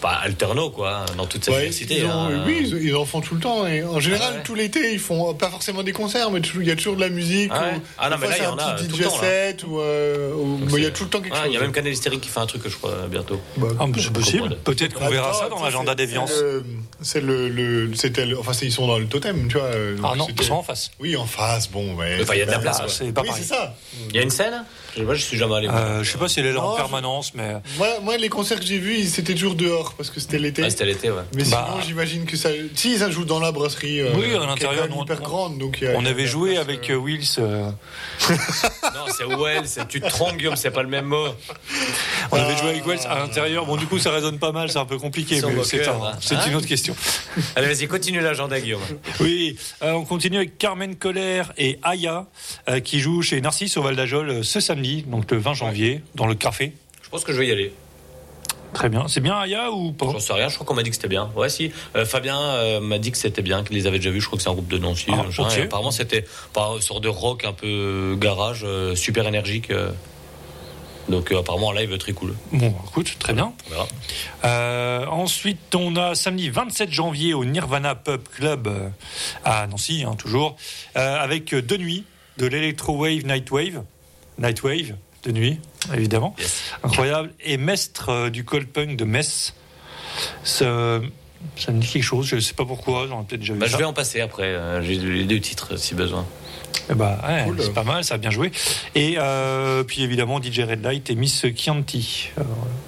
pas 0.05 0.17
alterno 0.23 0.69
quoi, 0.69 1.07
dans 1.17 1.25
toute 1.27 1.43
cette 1.47 1.55
Ouais, 1.55 1.61
diversité. 1.61 2.01
ils 2.01 2.05
ont- 2.05 2.11
hein. 2.11 2.43
Oui, 2.47 2.59
ils, 2.61 2.89
ils 2.89 2.95
en 2.95 3.07
font 3.07 3.23
tout 3.23 3.35
le 3.35 3.41
temps. 3.41 3.67
Et 3.67 3.83
en 3.83 4.01
général, 4.01 4.29
Ah 4.33 4.37
ouais. 4.37 4.43
tout 4.45 4.55
l'été, 4.55 4.93
ils 4.93 4.99
font 4.99 5.33
pas 5.33 5.49
forcément 5.49 5.83
des 5.83 5.93
concerts, 5.93 6.31
mais 6.31 6.41
il 6.61 6.67
y 6.67 6.71
a 6.71 6.77
toujours 6.77 6.97
de 6.97 7.01
la 7.01 7.09
musique. 7.09 7.51
Ah 7.55 7.63
ouais. 7.63 7.77
ou- 7.77 7.81
Ah 7.99 8.11
non, 8.11 8.17
mais 8.21 8.29
là, 8.29 8.35
il 8.37 8.43
y 8.43 8.47
en 8.47 8.59
un 8.59 8.75
a 8.75 8.77
DJ 8.77 8.99
le 8.99 9.05
temps, 9.07 9.15
là. 9.17 9.21
set, 9.23 9.65
ou, 9.67 9.81
euh, 9.81 10.35
il 10.77 10.83
y 10.83 10.87
a 10.87 10.91
tout 10.91 11.05
le 11.05 11.11
temps 11.11 11.21
quelque 11.23 11.33
Ouais, 11.33 11.39
chose. 11.41 11.49
Il 11.49 11.55
y 11.55 11.57
a 11.57 11.61
même 11.61 11.73
Canal 11.73 11.91
Hystérique 11.91 12.21
qui 12.21 12.29
fait 12.29 12.41
un 12.41 12.45
truc, 12.47 12.63
je 12.67 12.77
crois, 12.77 12.93
bientôt. 13.11 13.41
Bah, 13.57 13.69
Ah, 13.81 13.87
c'est 13.97 14.13
possible. 14.13 14.57
Peut-être 14.63 14.93
qu'on 14.93 15.09
verra 15.09 15.33
ça 15.33 15.49
dans 15.49 15.63
l'agenda 15.63 15.95
d'Eviance. 15.95 16.31
c'est 16.33 16.43
le- 16.43 16.65
C'est 17.01 17.21
le, 17.21 17.49
le- 17.49 17.95
c'était 17.95 18.27
le- 18.27 18.39
enfin, 18.39 18.53
ils 18.63 18.73
sont 18.73 18.87
dans 18.87 18.99
le 18.99 19.07
totem, 19.07 19.49
tu 19.49 19.57
vois. 19.57 19.67
euh, 19.69 19.97
Ah 20.05 20.15
non, 20.17 20.27
ils 20.39 20.45
sont 20.45 20.55
en 20.55 20.63
face. 20.63 20.91
Oui, 21.01 21.17
en 21.17 21.25
face, 21.27 21.71
bon, 21.71 21.97
il 22.03 22.39
y 22.39 22.43
a 22.43 22.47
de 22.47 22.51
la 22.51 22.59
place, 22.59 22.79
Ah, 22.83 22.87
c'est 22.89 23.13
pas 23.13 23.23
pareil. 23.23 23.43
c'est 23.43 23.49
ça. 23.55 23.75
Il 24.11 24.17
y 24.17 24.19
a 24.19 24.23
une 24.23 24.31
scène 24.31 24.65
Je 24.95 25.01
sais 25.01 25.07
pas, 25.07 25.15
je 25.15 25.23
suis 25.25 25.37
jamais 25.37 25.57
allé. 25.57 25.69
Euh, 25.69 26.05
je 26.05 26.11
sais 26.13 26.19
pas 26.19 26.29
si 26.29 26.39
elle 26.41 26.47
est 26.47 26.53
là 26.53 26.63
en 26.63 26.77
permanence, 26.77 27.35
mais 27.35 27.55
Moi, 27.79 27.89
moi, 28.03 28.17
les 28.17 28.29
concerts 28.29 28.61
que 28.61 28.67
j'ai 28.67 28.79
vus, 28.79 28.97
ils- 28.99 29.09
c'était 29.11 29.35
toujours 29.35 29.55
dehors 29.57 29.95
parce 29.95 30.09
que 30.11 30.21
c'était 30.21 30.39
l'été. 30.39 30.63
Ah, 30.65 30.71
c'était 30.71 30.85
l'été, 30.87 31.11
ouais. 31.11 31.23
Mais 31.35 31.43
Bah. 31.45 31.67
sinon, 31.69 31.83
j'imagine 31.85 32.25
que 32.27 32.37
ça. 32.37 32.51
Si, 32.77 32.97
ça 32.99 33.11
joue 33.11 33.25
dans 33.25 33.41
la 33.41 33.51
brasserie. 33.53 34.01
euh, 34.01 34.13
Oui, 34.15 34.35
à 34.35 34.47
l'intérieur, 34.47 34.89
nous, 34.89 35.03
hyper 35.03 35.19
on- 35.21 35.25
grande. 35.25 35.59
Donc, 35.59 35.83
a- 35.83 35.95
on 35.97 36.05
avait 36.07 36.27
joué 36.27 36.53
place, 36.53 36.63
avec 36.65 36.91
euh, 36.91 36.95
euh, 36.95 36.99
Wills. 36.99 37.25
euh, 37.39 37.71
Non, 38.95 39.05
c'est 39.17 39.25
Wells, 39.25 39.67
c'est- 39.67 39.89
tu 39.89 40.01
te 40.01 40.09
trompes, 40.09 40.37
Guillaume, 40.37 40.57
c'est 40.57 40.71
pas 40.71 40.83
le 40.83 40.89
même 40.89 41.07
mot. 41.07 41.27
on 42.31 42.37
avait 42.37 42.57
joué 42.57 42.71
avec 42.71 42.87
Wells 42.87 43.01
à 43.09 43.19
l'intérieur. 43.19 43.67
Bon, 43.67 43.77
du 43.77 43.87
coup, 43.87 43.99
ça 43.99 44.11
résonne 44.13 44.39
pas 44.39 44.53
mal, 44.53 44.71
c'est 44.71 44.79
un 44.79 44.85
peu 44.85 44.99
compliqué, 44.99 45.37
mais 45.37 45.65
c'est 45.65 45.79
moqueur, 45.79 46.05
un- 46.05 46.09
hein. 46.13 46.19
c'est 46.21 46.37
Hein 46.37 46.45
une 46.49 46.55
autre 46.55 46.67
question. 46.67 46.95
Allez, 47.57 47.67
vas-y, 47.67 47.89
continue 47.89 48.21
l'agenda, 48.21 48.61
Guillaume. 48.61 48.81
Oui, 49.21 49.57
euh, 49.83 49.93
on 49.93 50.05
continue 50.05 50.37
avec 50.37 50.59
Carmen 50.59 50.95
Colère 50.97 51.53
et 51.59 51.79
Aya 51.83 52.27
euh, 52.69 52.81
qui 52.81 53.01
jouent 53.01 53.23
chez 53.23 53.41
Narcisse 53.41 53.77
au 53.77 53.83
Val 53.83 53.97
d'Ajol 53.97 54.31
euh, 54.31 54.43
ce 54.43 54.61
samedi, 54.61 54.84
donc 55.07 55.31
le 55.31 55.39
20 55.39 55.55
janvier, 55.55 56.03
dans 56.15 56.27
le 56.27 56.35
café. 56.35 56.73
Je 57.03 57.09
pense 57.09 57.25
que 57.25 57.33
je 57.33 57.39
vais 57.39 57.47
y 57.47 57.53
aller. 57.53 57.73
Très 58.73 58.89
bien. 58.89 59.07
C'est 59.07 59.21
bien 59.21 59.37
Aya 59.37 59.71
ou 59.71 59.93
pas? 59.93 60.07
J'en 60.11 60.19
sais 60.19 60.33
rien, 60.33 60.49
je 60.49 60.55
crois 60.55 60.67
qu'on 60.67 60.75
m'a 60.75 60.83
dit 60.83 60.91
que 60.91 60.97
c'était 60.97 61.09
bien. 61.09 61.31
Ouais, 61.37 61.49
si. 61.49 61.71
Euh, 61.95 62.05
Fabien 62.05 62.41
euh, 62.41 62.81
m'a 62.81 62.99
dit 62.99 63.13
que 63.13 63.19
c'était 63.19 63.43
bien, 63.43 63.63
qu'il 63.63 63.77
les 63.77 63.87
avait 63.87 63.99
déjà 63.99 64.11
vus. 64.11 64.21
Je 64.21 64.27
crois 64.27 64.37
que 64.37 64.43
c'est 64.43 64.51
un 64.51 64.55
groupe 64.55 64.69
de 64.69 64.79
Nancy. 64.79 65.07
Ah, 65.11 65.25
apparemment, 65.63 65.93
c'était 65.93 66.25
une 66.57 66.81
sorte 66.81 67.05
de 67.05 67.09
rock 67.09 67.45
un 67.45 67.53
peu 67.53 68.17
garage, 68.19 68.63
euh, 68.65 68.97
super 68.97 69.29
énergique. 69.29 69.71
Donc, 71.09 71.33
apparemment, 71.33 71.69
en 71.69 71.73
live, 71.73 71.97
très 71.99 72.13
cool. 72.13 72.35
Bon, 72.53 72.75
écoute, 72.89 73.17
très 73.19 73.35
bien. 73.35 73.53
Euh, 74.45 75.07
ensuite, 75.07 75.75
on 75.75 75.97
a 75.97 76.15
samedi 76.15 76.49
27 76.49 76.91
janvier 76.91 77.35
au 77.35 77.45
Nirvana 77.45 77.95
Pub 77.95 78.23
Club 78.37 78.69
à 79.45 79.67
Nancy, 79.67 80.05
hein, 80.07 80.15
toujours, 80.17 80.57
euh, 80.97 81.17
avec 81.17 81.53
euh, 81.53 81.63
de 81.63 81.77
nuit 81.77 82.05
de 82.39 82.47
l'Electro 82.47 82.97
Wave 82.97 83.25
Nightwave, 83.27 83.83
Nightwave 84.39 84.95
de 85.25 85.33
nuit, 85.33 85.59
évidemment, 85.95 86.35
Yes. 86.39 86.63
incroyable, 86.83 87.33
et 87.41 87.57
Mestre 87.57 88.09
euh, 88.11 88.31
du 88.31 88.45
Cold 88.45 88.67
Punk 88.69 88.97
de 88.97 89.05
Metz. 89.05 89.55
Ça, 90.43 91.01
ça 91.57 91.73
me 91.73 91.81
dit 91.81 91.89
quelque 91.89 92.03
chose, 92.03 92.27
je 92.27 92.37
ne 92.37 92.41
sais 92.41 92.55
pas 92.55 92.65
pourquoi, 92.65 93.07
j'en 93.09 93.23
ai 93.23 93.25
peut-être 93.25 93.41
déjà 93.41 93.55
vu 93.55 93.59
Bah, 93.59 93.67
je 93.67 93.73
ça. 93.73 93.79
vais 93.79 93.85
en 93.85 93.93
passer 93.93 94.21
après. 94.21 94.45
euh, 94.45 94.83
J'ai 94.83 94.97
les 94.97 95.25
deux 95.25 95.41
titres 95.41 95.77
si 95.77 95.95
besoin. 95.95 96.27
Bah, 96.95 97.19
ouais, 97.27 97.45
Cool. 97.47 97.63
c'est 97.63 97.73
pas 97.73 97.85
mal, 97.85 98.05
ça 98.05 98.15
a 98.15 98.19
bien 98.19 98.31
joué. 98.31 98.53
Et 98.95 99.15
euh, 99.19 99.83
puis 99.85 100.03
évidemment 100.03 100.41
DJ 100.43 100.61
Red 100.61 100.83
Light 100.83 101.09
et 101.11 101.15
Miss 101.15 101.47
Chianti. 101.57 102.31
Euh, 102.39 102.43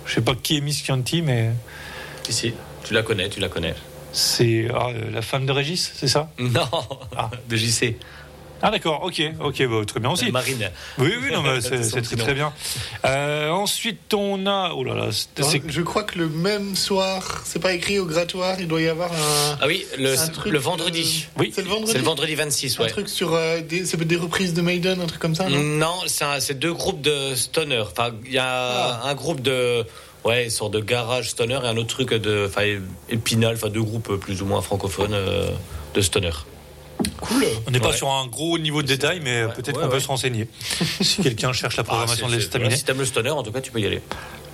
je 0.04 0.14
sais 0.14 0.20
pas 0.20 0.34
qui 0.34 0.56
est 0.58 0.60
Miss 0.60 0.82
Chianti, 0.84 1.22
mais 1.22 1.50
Si, 2.24 2.32
si. 2.32 2.54
Tu 2.84 2.92
la 2.94 3.02
connais, 3.02 3.28
tu 3.28 3.40
la 3.40 3.48
connais. 3.48 3.74
c'est 4.12 4.68
ah, 4.74 4.88
euh, 4.90 5.10
la 5.10 5.22
femme 5.22 5.46
de 5.46 5.52
Régis, 5.52 5.92
c'est 5.96 6.08
ça? 6.08 6.30
Non, 6.38 6.68
Ah. 7.16 7.30
de 7.48 7.56
JC. 7.56 7.96
Ah 8.62 8.70
d'accord, 8.70 9.02
ok, 9.04 9.22
ok, 9.40 9.66
bah, 9.68 9.76
très 9.86 10.00
bien 10.00 10.10
aussi. 10.10 10.32
Marine. 10.32 10.70
Oui, 10.98 11.12
oui, 11.22 11.30
non, 11.32 11.42
mais 11.42 11.60
c'est 11.82 12.16
très 12.16 12.34
bien. 12.34 12.52
Euh, 13.04 13.50
ensuite, 13.50 14.12
on 14.14 14.46
a, 14.46 14.72
oh 14.74 14.82
là 14.82 14.94
là, 14.94 15.08
Je 15.68 15.82
crois 15.82 16.04
que 16.04 16.18
le 16.18 16.28
même 16.28 16.74
soir, 16.74 17.42
c'est 17.44 17.58
pas 17.60 17.74
écrit 17.74 17.98
au 17.98 18.06
grattoir, 18.06 18.56
il 18.58 18.66
doit 18.66 18.80
y 18.80 18.88
avoir 18.88 19.12
un. 19.12 19.58
Ah 19.60 19.66
oui, 19.66 19.84
le, 19.98 20.18
un 20.18 20.28
truc, 20.28 20.52
le 20.52 20.58
vendredi. 20.58 21.26
euh, 21.28 21.40
Oui. 21.40 21.52
C'est 21.54 21.62
le 21.62 21.68
vendredi. 21.68 21.92
C'est 21.92 21.98
le 21.98 22.04
vendredi 22.04 22.34
26, 22.34 22.78
Un 22.80 22.82
ouais. 22.84 22.88
truc 22.90 23.08
sur 23.08 23.34
euh, 23.34 23.60
des, 23.60 23.84
c'est 23.84 24.02
des 24.02 24.16
reprises 24.16 24.54
de 24.54 24.62
Maiden, 24.62 25.00
un 25.00 25.06
truc 25.06 25.20
comme 25.20 25.34
ça, 25.34 25.48
non? 25.48 25.58
Non, 25.62 25.94
c'est 26.06 26.24
un- 26.24 26.40
c'est 26.40 26.58
deux 26.58 26.72
groupes 26.72 27.02
de 27.02 27.34
stoner. 27.34 27.80
Enfin, 27.80 28.10
il 28.24 28.32
y 28.32 28.38
a 28.38 28.46
Ah. 28.46 29.00
un 29.08 29.14
groupe 29.14 29.40
de 29.42 29.84
ouais, 30.24 30.44
une 30.44 30.50
sorte 30.50 30.72
de 30.72 30.80
garage 30.80 31.28
stoner 31.30 31.58
et 31.62 31.66
un 31.66 31.76
autre 31.76 31.88
truc 31.94 32.14
de 32.14 32.46
enfin 32.48 32.62
épinal, 33.10 33.54
enfin 33.54 33.68
deux 33.68 33.82
groupes 33.82 34.16
plus 34.16 34.40
ou 34.42 34.46
moins 34.46 34.62
francophones 34.62 35.12
euh, 35.14 35.50
de 35.94 36.00
stoner. 36.00 36.30
Cool. 37.20 37.44
on 37.66 37.70
n'est 37.70 37.80
pas 37.80 37.88
Ouais. 37.90 37.96
sur 37.96 38.10
un 38.10 38.26
gros 38.26 38.58
niveau 38.58 38.82
de 38.82 38.86
détail, 38.88 39.20
mais 39.22 39.44
Ouais, 39.44 39.52
peut-être 39.52 39.76
ouais, 39.76 39.82
qu'on 39.84 39.88
peut 39.90 40.00
se 40.00 40.08
renseigner. 40.08 40.48
si 41.00 41.22
quelqu'un 41.22 41.52
cherche 41.52 41.76
la 41.76 41.84
programmation 41.84 42.26
Ah, 42.26 42.30
de 42.30 42.34
c'est- 42.34 42.38
l'estaminet. 42.40 42.68
voilà, 42.68 42.76
si 42.76 42.84
t'aimes 42.84 42.98
le 42.98 43.04
stoner, 43.04 43.30
en 43.30 43.42
tout 43.42 43.52
cas, 43.52 43.60
tu 43.60 43.70
peux 43.72 43.80
y 43.80 43.86
aller. 43.86 44.00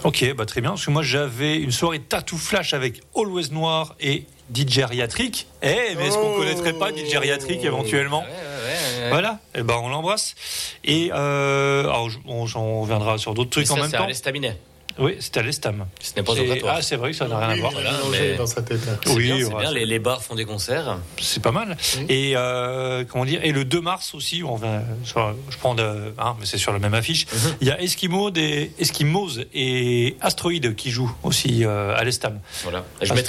Ok, 0.05 0.35
bah 0.35 0.47
très 0.47 0.61
bien. 0.61 0.71
Parce 0.71 0.85
que 0.87 0.91
moi, 0.91 1.03
j'avais 1.03 1.57
une 1.59 1.71
soirée 1.71 2.01
tattoo 2.01 2.37
flash 2.37 2.75
avec 2.75 3.01
Always 3.17 3.51
Noir 3.53 3.95
et 4.01 4.25
DJ 4.53 4.81
Riatric. 4.85 5.47
Eh, 5.63 5.95
mais 5.97 6.07
est-ce 6.09 6.17
qu'on 6.17 6.33
Oh. 6.35 6.39
connaîtrait 6.39 6.73
pas 6.73 6.91
DJ 6.91 7.17
Riatric 7.19 7.63
éventuellement 7.65 8.25
Voilà, 9.11 9.39
et 9.55 9.63
ben 9.63 9.77
on 9.83 9.89
l'embrasse. 9.89 10.35
Et 10.85 11.11
euh, 11.13 11.83
alors, 11.85 12.09
on, 12.27 12.47
on 12.57 12.81
reviendra 12.83 13.19
sur 13.19 13.35
d'autres 13.35 13.51
trucs 13.51 13.67
ça, 13.67 13.75
en 13.75 13.77
même 13.77 13.91
c'est 13.91 13.97
temps. 13.97 14.05
à 14.05 14.09
l'estaminet. 14.09 14.57
Oui, 14.99 15.17
c'était 15.21 15.41
à 15.41 15.43
l'Estam. 15.43 15.87
Ce 16.01 16.13
n'est 16.17 16.23
pas 16.23 16.33
obligatoire. 16.33 16.77
Ah, 16.79 16.83
c'est 16.83 16.97
vrai 16.97 17.11
que 17.13 17.17
ça 17.17 17.27
n'a 17.29 17.39
rien 17.39 17.49
à 17.51 17.57
voir. 17.57 17.73
voilà, 17.73 17.93
mais- 18.11 18.35
dans 18.37 18.47
sa 18.47 18.63
tête. 18.63 18.81
Oui, 19.07 19.25
bien, 19.25 19.37
ouais, 19.49 19.73
Les, 19.73 19.87
les 19.87 19.99
bars 19.99 20.23
font 20.23 20.35
des 20.35 20.45
concerts. 20.45 20.99
C'est 21.21 21.43
pas 21.43 21.53
mal. 21.53 21.77
Et 22.09 22.33
euh, 22.37 23.05
comment 23.09 23.25
dire 23.25 23.41
Et 23.45 23.53
le 23.53 23.65
2 23.65 23.81
mars 23.81 24.15
aussi, 24.15 24.43
on 24.45 24.57
va, 24.57 24.83
sur- 25.05 25.35
je 25.51 25.57
prends 25.59 25.75
de, 25.75 26.13
hein, 26.19 26.37
mais 26.39 26.47
c'est 26.47 26.59
sur 26.59 26.73
la 26.73 26.79
même 26.79 26.95
affiche. 26.95 27.27
Il 27.61 27.69
y 27.69 27.71
a 27.71 27.81
Eskimo 27.81 28.31
des 28.31 28.73
Eskimos 28.79 29.39
et 29.55 30.17
Astroid 30.21 30.53
qui 30.77 30.91
jouent 30.91 31.15
aussi 31.23 31.65
euh, 31.65 31.97
à 31.97 32.05
l'Estam. 32.05 32.39
Voilà. 32.63 32.85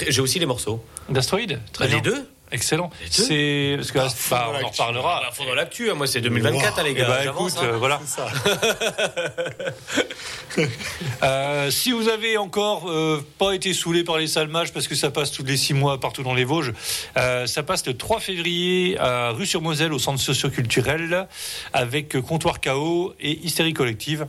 J'ai 0.10 0.22
aussi 0.22 0.40
les 0.40 0.46
morceaux. 0.46 0.84
D'Astroid, 1.10 1.40
très 1.72 1.86
Bah, 1.86 1.88
bien. 1.88 1.96
les 1.96 2.02
deux 2.02 2.30
Excellent. 2.54 2.90
C'est 3.10 3.74
parce 3.78 3.92
que 3.92 4.00
Ah, 4.00 4.08
bah, 4.30 4.52
on 4.62 4.64
en 4.66 4.70
reparlera. 4.70 5.24
Ah, 5.28 5.32
fond 5.32 5.44
dans 5.44 5.56
l'actu. 5.56 5.90
hein. 5.90 5.96
Moi, 5.96 6.06
c'est 6.08 6.22
2024, 6.22 6.80
hein, 6.80 6.84
les 6.84 6.94
gars. 6.94 7.08
bah, 7.08 7.26
écoute, 7.26 7.54
hein. 7.58 7.64
euh, 7.66 7.78
voilà. 7.78 8.00
Ça. 8.06 8.28
Euh, 11.24 11.72
si 11.72 11.92
vous 11.92 12.10
avez 12.10 12.38
encore 12.38 12.88
euh, 12.88 13.26
pas 13.40 13.54
été 13.54 13.74
saoulé 13.74 14.04
par 14.04 14.20
les 14.20 14.28
salmages 14.28 14.72
parce 14.72 14.88
que 14.88 14.94
ça 14.94 15.10
passe 15.10 15.32
tous 15.32 15.44
les 15.44 15.58
six 15.58 15.74
mois 15.74 16.00
partout 16.00 16.22
dans 16.22 16.36
les 16.36 16.44
Vosges, 16.44 16.74
ça 17.16 17.64
passe 17.64 17.84
le 17.88 17.98
3 17.98 18.20
février 18.20 18.96
à 19.00 19.32
rue 19.32 19.48
sur 19.48 19.62
Moselle 19.62 19.94
au 19.94 19.98
centre 19.98 20.20
socioculturel 20.22 21.28
avec 21.74 22.20
Comptoir 22.22 22.62
KO 22.62 23.16
et 23.20 23.32
Hystérie 23.44 23.74
Collective. 23.74 24.28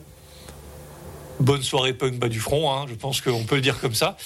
Bonne 1.40 1.62
soirée 1.62 1.92
punk 1.92 2.14
bas 2.14 2.28
du 2.28 2.40
front, 2.40 2.72
hein, 2.72 2.86
je 2.88 2.94
pense 2.94 3.20
qu'on 3.20 3.44
peut 3.44 3.56
le 3.56 3.60
dire 3.60 3.78
comme 3.78 3.94
ça. 3.94 4.16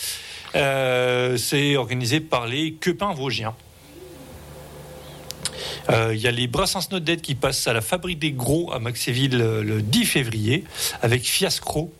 C'est 0.55 1.77
organisé 1.77 2.21
par 2.21 2.47
les 2.47 2.75
Quepins 2.75 3.13
Vosgiens. 3.13 3.55
Euh, 5.91 6.13
Il 6.15 6.21
y 6.21 6.27
a 6.27 6.31
les 6.31 6.47
Brassens 6.47 6.89
Dead 7.01 7.21
qui 7.21 7.35
passent 7.35 7.67
à 7.67 7.73
la 7.73 7.81
Fabrique 7.81 8.19
des 8.19 8.33
Gros 8.33 8.73
à 8.73 8.79
Maxéville 8.79 9.41
euh, 9.41 9.63
le 9.63 9.83
10 9.83 10.05
février 10.05 10.65
avec 11.03 11.23
Fiascro 11.25 11.93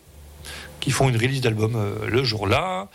qui 0.79 0.91
font 0.91 1.09
une 1.09 1.17
release 1.17 1.41
d'album 1.41 1.75
euh, 1.75 2.07
le 2.07 2.23
jour-là. 2.23 2.87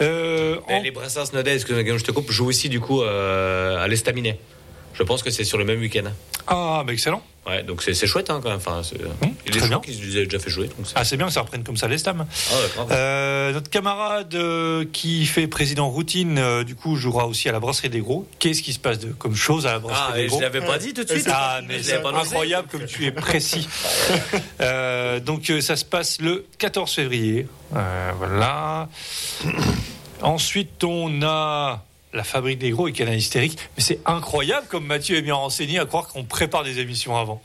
Euh, 0.00 0.56
Et 0.68 0.74
en- 0.74 0.82
les 0.82 0.90
Brassens 0.90 1.32
Nodez, 1.34 1.58
que 1.66 1.98
je 1.98 2.04
te 2.04 2.10
coupe, 2.12 2.30
jouent 2.30 2.46
aussi 2.48 2.68
du 2.68 2.80
coup 2.80 3.02
à 3.02 3.86
l'estaminet. 3.88 4.38
Je 4.94 5.02
pense 5.02 5.22
que 5.22 5.30
c'est 5.30 5.44
sur 5.44 5.58
le 5.58 5.64
même 5.64 5.80
week-end. 5.80 6.04
Ah, 6.46 6.82
bah 6.86 6.92
excellent. 6.92 7.22
Ouais, 7.46 7.62
donc 7.64 7.82
c'est 7.82 8.06
chouette 8.06 8.30
hein, 8.30 8.38
quand 8.42 8.50
même. 8.50 8.58
Enfin, 8.58 8.82
c'est- 8.84 8.96
il 9.46 9.58
gens 9.58 9.66
bien. 9.66 9.80
qui 9.80 9.90
les 9.90 10.20
ont 10.22 10.24
déjà 10.24 10.38
fait 10.38 10.50
jouer. 10.50 10.66
Donc 10.68 10.86
Ah, 10.94 11.04
c'est 11.04 11.16
bien 11.16 11.26
que 11.26 11.32
ça 11.32 11.40
reprenne 11.40 11.64
comme 11.64 11.76
ça 11.76 11.88
les 11.88 11.98
stammes. 11.98 12.24
Ah 12.28 12.54
ouais. 12.54 12.86
Euh, 12.92 13.52
notre 13.52 13.68
camarade 13.68 14.32
euh, 14.34 14.84
qui 14.92 15.26
fait 15.26 15.48
président 15.48 15.88
routine, 15.88 16.38
euh, 16.38 16.62
du 16.62 16.76
coup, 16.76 16.94
jouera 16.94 17.26
aussi 17.26 17.48
à 17.48 17.52
la 17.52 17.58
brasserie 17.58 17.90
des 17.90 18.00
gros. 18.00 18.28
Qu'est-ce 18.38 18.62
qui 18.62 18.72
se 18.72 18.78
passe 18.78 19.00
de, 19.00 19.08
comme 19.12 19.34
chose 19.34 19.66
à 19.66 19.72
la 19.72 19.78
brasserie 19.80 20.04
Ah, 20.12 20.16
des 20.16 20.26
gros 20.26 20.38
je 20.38 20.42
l'avais 20.42 20.60
pas 20.60 20.78
dit 20.78 20.94
tout 20.94 21.02
de 21.02 21.10
suite. 21.10 21.26
Ah, 21.30 21.60
mais 21.66 21.82
c'est 21.82 21.96
incroyable 22.04 22.68
comme 22.70 22.86
tu 22.86 23.06
es 23.06 23.12
précis. 23.12 23.66
Euh, 24.60 25.18
donc, 25.20 25.50
euh, 25.50 25.60
ça 25.60 25.74
se 25.76 25.84
passe 25.84 26.20
le 26.20 26.46
14 26.58 26.92
février. 26.92 27.46
Euh, 27.74 28.12
voilà. 28.16 28.88
Ensuite, 30.20 30.84
on 30.84 31.20
a 31.22 31.84
la 32.12 32.24
fabrique 32.24 32.58
des 32.58 32.70
gros 32.70 32.88
et 32.88 32.92
Canal 32.92 33.16
Hystérique. 33.16 33.58
Mais 33.76 33.82
c'est 33.82 34.00
incroyable 34.06 34.66
comme 34.68 34.86
Mathieu 34.86 35.16
est 35.16 35.22
bien 35.22 35.34
renseigné 35.34 35.78
à 35.78 35.86
croire 35.86 36.08
qu'on 36.08 36.24
prépare 36.24 36.64
des 36.64 36.78
émissions 36.78 37.16
avant. 37.16 37.42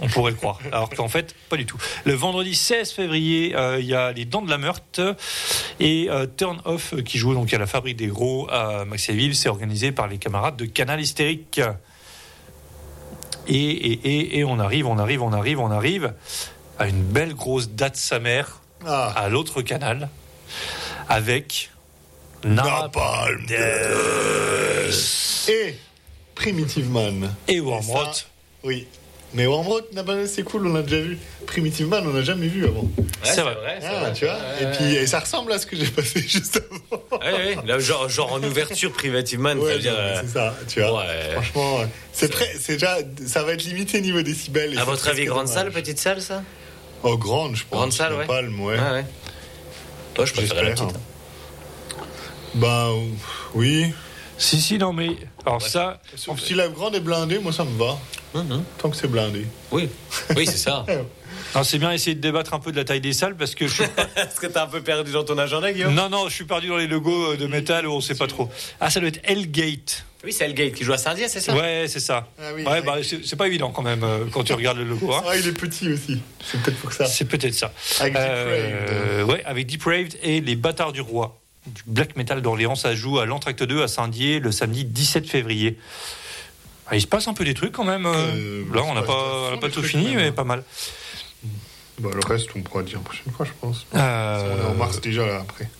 On 0.00 0.08
pourrait 0.08 0.32
le 0.32 0.36
croire. 0.36 0.58
Alors 0.72 0.90
qu'en 0.90 1.08
fait, 1.08 1.34
pas 1.48 1.56
du 1.56 1.66
tout. 1.66 1.76
Le 2.04 2.14
vendredi 2.14 2.54
16 2.54 2.92
février, 2.92 3.54
euh, 3.54 3.78
il 3.80 3.86
y 3.86 3.94
a 3.94 4.12
les 4.12 4.24
Dents 4.24 4.42
de 4.42 4.50
la 4.50 4.58
Meurthe 4.58 5.00
et 5.80 6.08
euh, 6.10 6.26
Turn 6.36 6.60
Off 6.64 6.94
euh, 6.94 7.02
qui 7.02 7.18
joue 7.18 7.34
donc 7.34 7.52
à 7.52 7.58
la 7.58 7.66
Fabrique 7.66 7.96
des 7.96 8.06
Gros 8.06 8.48
à 8.50 8.84
Maxéville. 8.84 9.34
C'est 9.34 9.48
organisé 9.48 9.92
par 9.92 10.08
les 10.08 10.18
camarades 10.18 10.56
de 10.56 10.64
Canal 10.64 11.00
Hystérique. 11.00 11.60
Et, 13.48 13.54
et, 13.54 13.92
et, 13.92 14.38
et 14.38 14.44
on 14.44 14.58
arrive, 14.58 14.86
on 14.86 14.98
arrive, 14.98 15.22
on 15.22 15.32
arrive, 15.32 15.60
on 15.60 15.70
arrive 15.70 16.14
à 16.78 16.86
une 16.88 17.02
belle 17.02 17.34
grosse 17.34 17.70
date 17.70 17.96
sa 17.96 18.18
mère 18.18 18.60
Ah, 18.86 19.12
à 19.16 19.28
l'autre 19.28 19.62
canal 19.62 20.08
avec 21.08 21.70
Napalm 22.44 23.46
et 25.48 25.74
Primitive 26.34 26.90
Man. 26.90 27.34
et 27.48 27.60
Wormrot. 27.60 28.04
Oui. 28.64 28.86
Mais 29.34 29.46
Wormrot, 29.46 29.80
Napalm, 29.94 30.26
c'est 30.26 30.42
cool, 30.42 30.66
on 30.66 30.74
l'a 30.74 30.82
déjà 30.82 31.00
vu. 31.00 31.18
Primitive 31.46 31.88
Man, 31.88 32.04
on 32.06 32.10
n'a 32.12 32.22
jamais 32.22 32.48
vu 32.48 32.66
avant. 32.66 32.82
Ouais, 32.82 33.04
c'est 33.22 33.40
vrai. 33.40 33.56
Ah, 33.82 34.00
vrai. 34.00 34.12
tu 34.12 34.26
vois 34.26 34.34
Ouais, 34.34 34.62
Et 34.62 34.66
puis, 34.76 34.94
et 34.94 35.06
ça 35.06 35.20
ressemble 35.20 35.52
à 35.52 35.58
ce 35.58 35.66
que 35.66 35.74
j'ai 35.76 35.86
passé 35.86 36.20
juste 36.28 36.60
avant. 36.90 37.02
Ouais. 37.18 37.56
Là, 37.64 37.78
genre, 37.78 38.08
genre 38.10 38.32
en 38.32 38.42
ouverture 38.42 38.92
Primitive 38.92 39.38
Man, 39.40 39.58
ça 39.58 39.64
Ouais, 39.64 39.72
veut 39.74 39.78
dire. 39.80 39.94
euh, 39.96 40.20
c'est 40.22 40.32
ça, 40.34 40.54
tu 40.68 40.80
vois. 40.80 41.00
ouais. 41.00 41.30
Franchement, 41.32 41.80
euh, 41.80 41.86
c'est 42.12 42.30
prêt, 42.30 42.50
c'est 42.60 42.74
déjà, 42.74 42.98
ça 43.26 43.42
va 43.42 43.52
être 43.54 43.64
limité 43.64 44.00
niveau 44.02 44.20
décibels. 44.22 44.78
À 44.78 44.84
votre 44.84 45.08
avis, 45.08 45.24
grande 45.24 45.46
dommage. 45.46 45.54
salle, 45.54 45.72
petite 45.72 45.98
salle, 45.98 46.20
ça? 46.20 46.42
Oh, 47.02 47.16
grande, 47.16 47.56
je 47.56 47.62
pense. 47.64 47.78
Grande 47.78 47.92
salle, 47.92 48.12
ouais. 48.12 48.18
Napalm, 48.20 48.60
ouais. 48.60 48.76
Ah 48.78 48.92
ouais. 48.92 49.04
Toi, 50.14 50.26
je 50.26 50.32
préférais 50.34 50.62
la 50.64 50.70
petite. 50.72 50.94
Bah, 52.54 52.88
oui. 53.54 53.92
Si, 54.38 54.60
si, 54.60 54.78
non, 54.78 54.92
mais. 54.92 55.10
Alors, 55.46 55.62
ça. 55.62 56.00
Sauf 56.16 56.40
si 56.40 56.54
la 56.54 56.68
grande 56.68 56.94
est 56.94 57.00
blindée, 57.00 57.38
moi 57.38 57.52
ça 57.52 57.64
me 57.64 57.78
va. 57.78 57.98
Mhm. 58.34 58.64
Tant 58.78 58.90
que 58.90 58.96
c'est 58.96 59.08
blindé. 59.08 59.46
Oui, 59.70 59.88
oui, 60.36 60.46
c'est 60.46 60.56
ça. 60.56 60.84
alors, 61.54 61.64
c'est 61.66 61.78
bien 61.78 61.92
essayer 61.92 62.14
de 62.16 62.20
débattre 62.20 62.54
un 62.54 62.58
peu 62.58 62.72
de 62.72 62.76
la 62.76 62.84
taille 62.84 63.00
des 63.00 63.12
salles 63.12 63.36
parce 63.36 63.54
que 63.54 63.68
je 63.68 63.74
suis 63.74 63.84
Est-ce 64.16 64.40
que 64.40 64.46
t'as 64.46 64.64
un 64.64 64.68
peu 64.68 64.82
perdu 64.82 65.12
dans 65.12 65.22
ton 65.24 65.38
agenda, 65.38 65.72
Guillaume? 65.72 65.94
Non, 65.94 66.08
non, 66.08 66.28
je 66.28 66.34
suis 66.34 66.44
perdu 66.44 66.68
dans 66.68 66.76
les 66.76 66.86
logos 66.88 67.36
de 67.36 67.46
métal 67.46 67.86
où 67.86 67.92
on 67.92 68.00
sait 68.00 68.14
pas 68.14 68.26
trop. 68.26 68.48
Ah, 68.80 68.90
ça 68.90 69.00
doit 69.00 69.10
être 69.10 69.20
Hellgate. 69.24 70.04
Oui, 70.24 70.32
c'est 70.32 70.44
Hellgate 70.44 70.72
qui 70.74 70.84
joue 70.84 70.92
à 70.92 70.98
Saint-Dié, 70.98 71.28
c'est 71.28 71.40
ça? 71.40 71.54
Ouais, 71.54 71.84
c'est 71.88 72.00
ça. 72.00 72.28
Ah 72.40 72.50
oui, 72.54 72.64
ouais, 72.64 72.80
bah, 72.82 72.96
c'est 73.02 73.24
c'est 73.24 73.36
pas 73.36 73.46
évident 73.48 73.70
quand 73.70 73.82
même 73.82 74.04
euh, 74.04 74.24
quand 74.32 74.44
tu 74.44 74.52
regardes 74.54 74.78
le 74.78 74.84
logo. 74.84 75.12
hein. 75.12 75.22
Ah, 75.26 75.36
il 75.36 75.46
est 75.46 75.52
petit 75.52 75.92
aussi. 75.92 76.20
C'est 76.44 76.60
peut-être 76.62 76.78
pour 76.78 76.92
ça. 76.92 77.06
C'est 77.06 77.24
peut-être 77.26 77.54
ça. 77.54 77.72
Avec 78.00 78.14
Depraved. 78.14 78.46
Euh, 78.90 79.24
ouais, 79.24 79.42
avec 79.44 79.66
Depraved 79.66 80.16
et 80.22 80.40
les 80.40 80.54
Bâtards 80.56 80.92
du 80.92 81.00
Roi. 81.00 81.41
Du 81.66 81.82
black 81.86 82.16
metal 82.16 82.42
d'Orléans, 82.42 82.74
ça 82.74 82.94
joue 82.94 83.18
à 83.20 83.26
l'Entracte 83.26 83.62
2 83.62 83.82
à 83.82 83.88
Saint-Dié 83.88 84.40
le 84.40 84.50
samedi 84.50 84.84
17 84.84 85.28
février. 85.28 85.78
Ah, 86.88 86.96
il 86.96 87.00
se 87.00 87.06
passe 87.06 87.28
un 87.28 87.34
peu 87.34 87.44
des 87.44 87.54
trucs 87.54 87.72
quand 87.72 87.84
même. 87.84 88.04
euh. 88.06 88.12
Euh, 88.12 88.64
Là, 88.74 88.82
il 88.84 88.90
on 88.90 88.94
n'a 88.94 89.02
pas, 89.02 89.50
à 89.52 89.54
on 89.62 89.68
tout 89.70 89.82
fini, 89.82 90.06
même. 90.08 90.16
mais 90.16 90.32
pas 90.32 90.44
mal. 90.44 90.64
Bah, 92.00 92.10
le 92.12 92.20
reste, 92.26 92.48
on 92.56 92.62
pourra 92.62 92.82
dire 92.82 92.98
la 92.98 93.04
prochaine 93.04 93.32
fois, 93.32 93.46
je 93.46 93.52
pense. 93.60 93.86
Euh, 93.94 94.56
On 94.56 94.60
est 94.62 94.70
en 94.70 94.74
mars 94.74 95.00
déjà 95.00 95.24
là 95.24 95.38
après. 95.40 95.70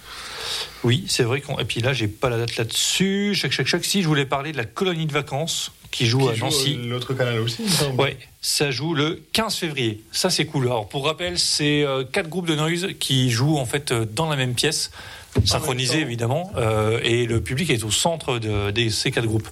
Oui, 0.84 1.04
c'est 1.08 1.22
vrai 1.24 1.40
qu'on. 1.40 1.58
Et 1.58 1.64
puis 1.64 1.80
là, 1.80 1.92
j'ai 1.92 2.06
pas 2.08 2.28
la 2.30 2.38
date 2.38 2.56
là-dessus. 2.56 3.34
Chaque, 3.34 3.52
chaque, 3.52 3.66
chaque. 3.66 3.84
Si, 3.84 4.02
je 4.02 4.08
voulais 4.08 4.26
parler 4.26 4.52
de 4.52 4.56
la 4.56 4.64
colonie 4.64 5.06
de 5.06 5.12
vacances 5.12 5.72
qui 5.90 6.06
joue 6.06 6.28
à 6.28 6.32
Qui 6.32 6.38
joue, 6.38 6.44
Nancy. 6.46 6.74
L'autre 6.84 7.14
canal 7.14 7.40
aussi. 7.40 7.62
Ouais, 7.98 8.16
ça 8.40 8.70
joue 8.70 8.94
le 8.94 9.22
15 9.32 9.56
février. 9.56 10.02
Ça, 10.12 10.30
c'est 10.30 10.44
cool. 10.46 10.66
Alors, 10.66 10.88
pour 10.88 11.04
rappel, 11.06 11.38
c'est 11.38 11.84
quatre 12.12 12.28
groupes 12.28 12.46
de 12.46 12.54
noise 12.54 12.88
qui 13.00 13.30
jouent 13.30 13.58
en 13.58 13.66
fait 13.66 13.92
dans 13.92 14.28
la 14.28 14.36
même 14.36 14.54
pièce, 14.54 14.90
synchronisés 15.44 15.98
temps. 15.98 16.06
évidemment, 16.06 16.52
euh, 16.56 16.98
et 17.02 17.26
le 17.26 17.40
public 17.40 17.70
est 17.70 17.84
au 17.84 17.90
centre 17.90 18.38
de, 18.38 18.70
de 18.70 18.88
ces 18.88 19.10
quatre 19.10 19.26
groupes. 19.26 19.48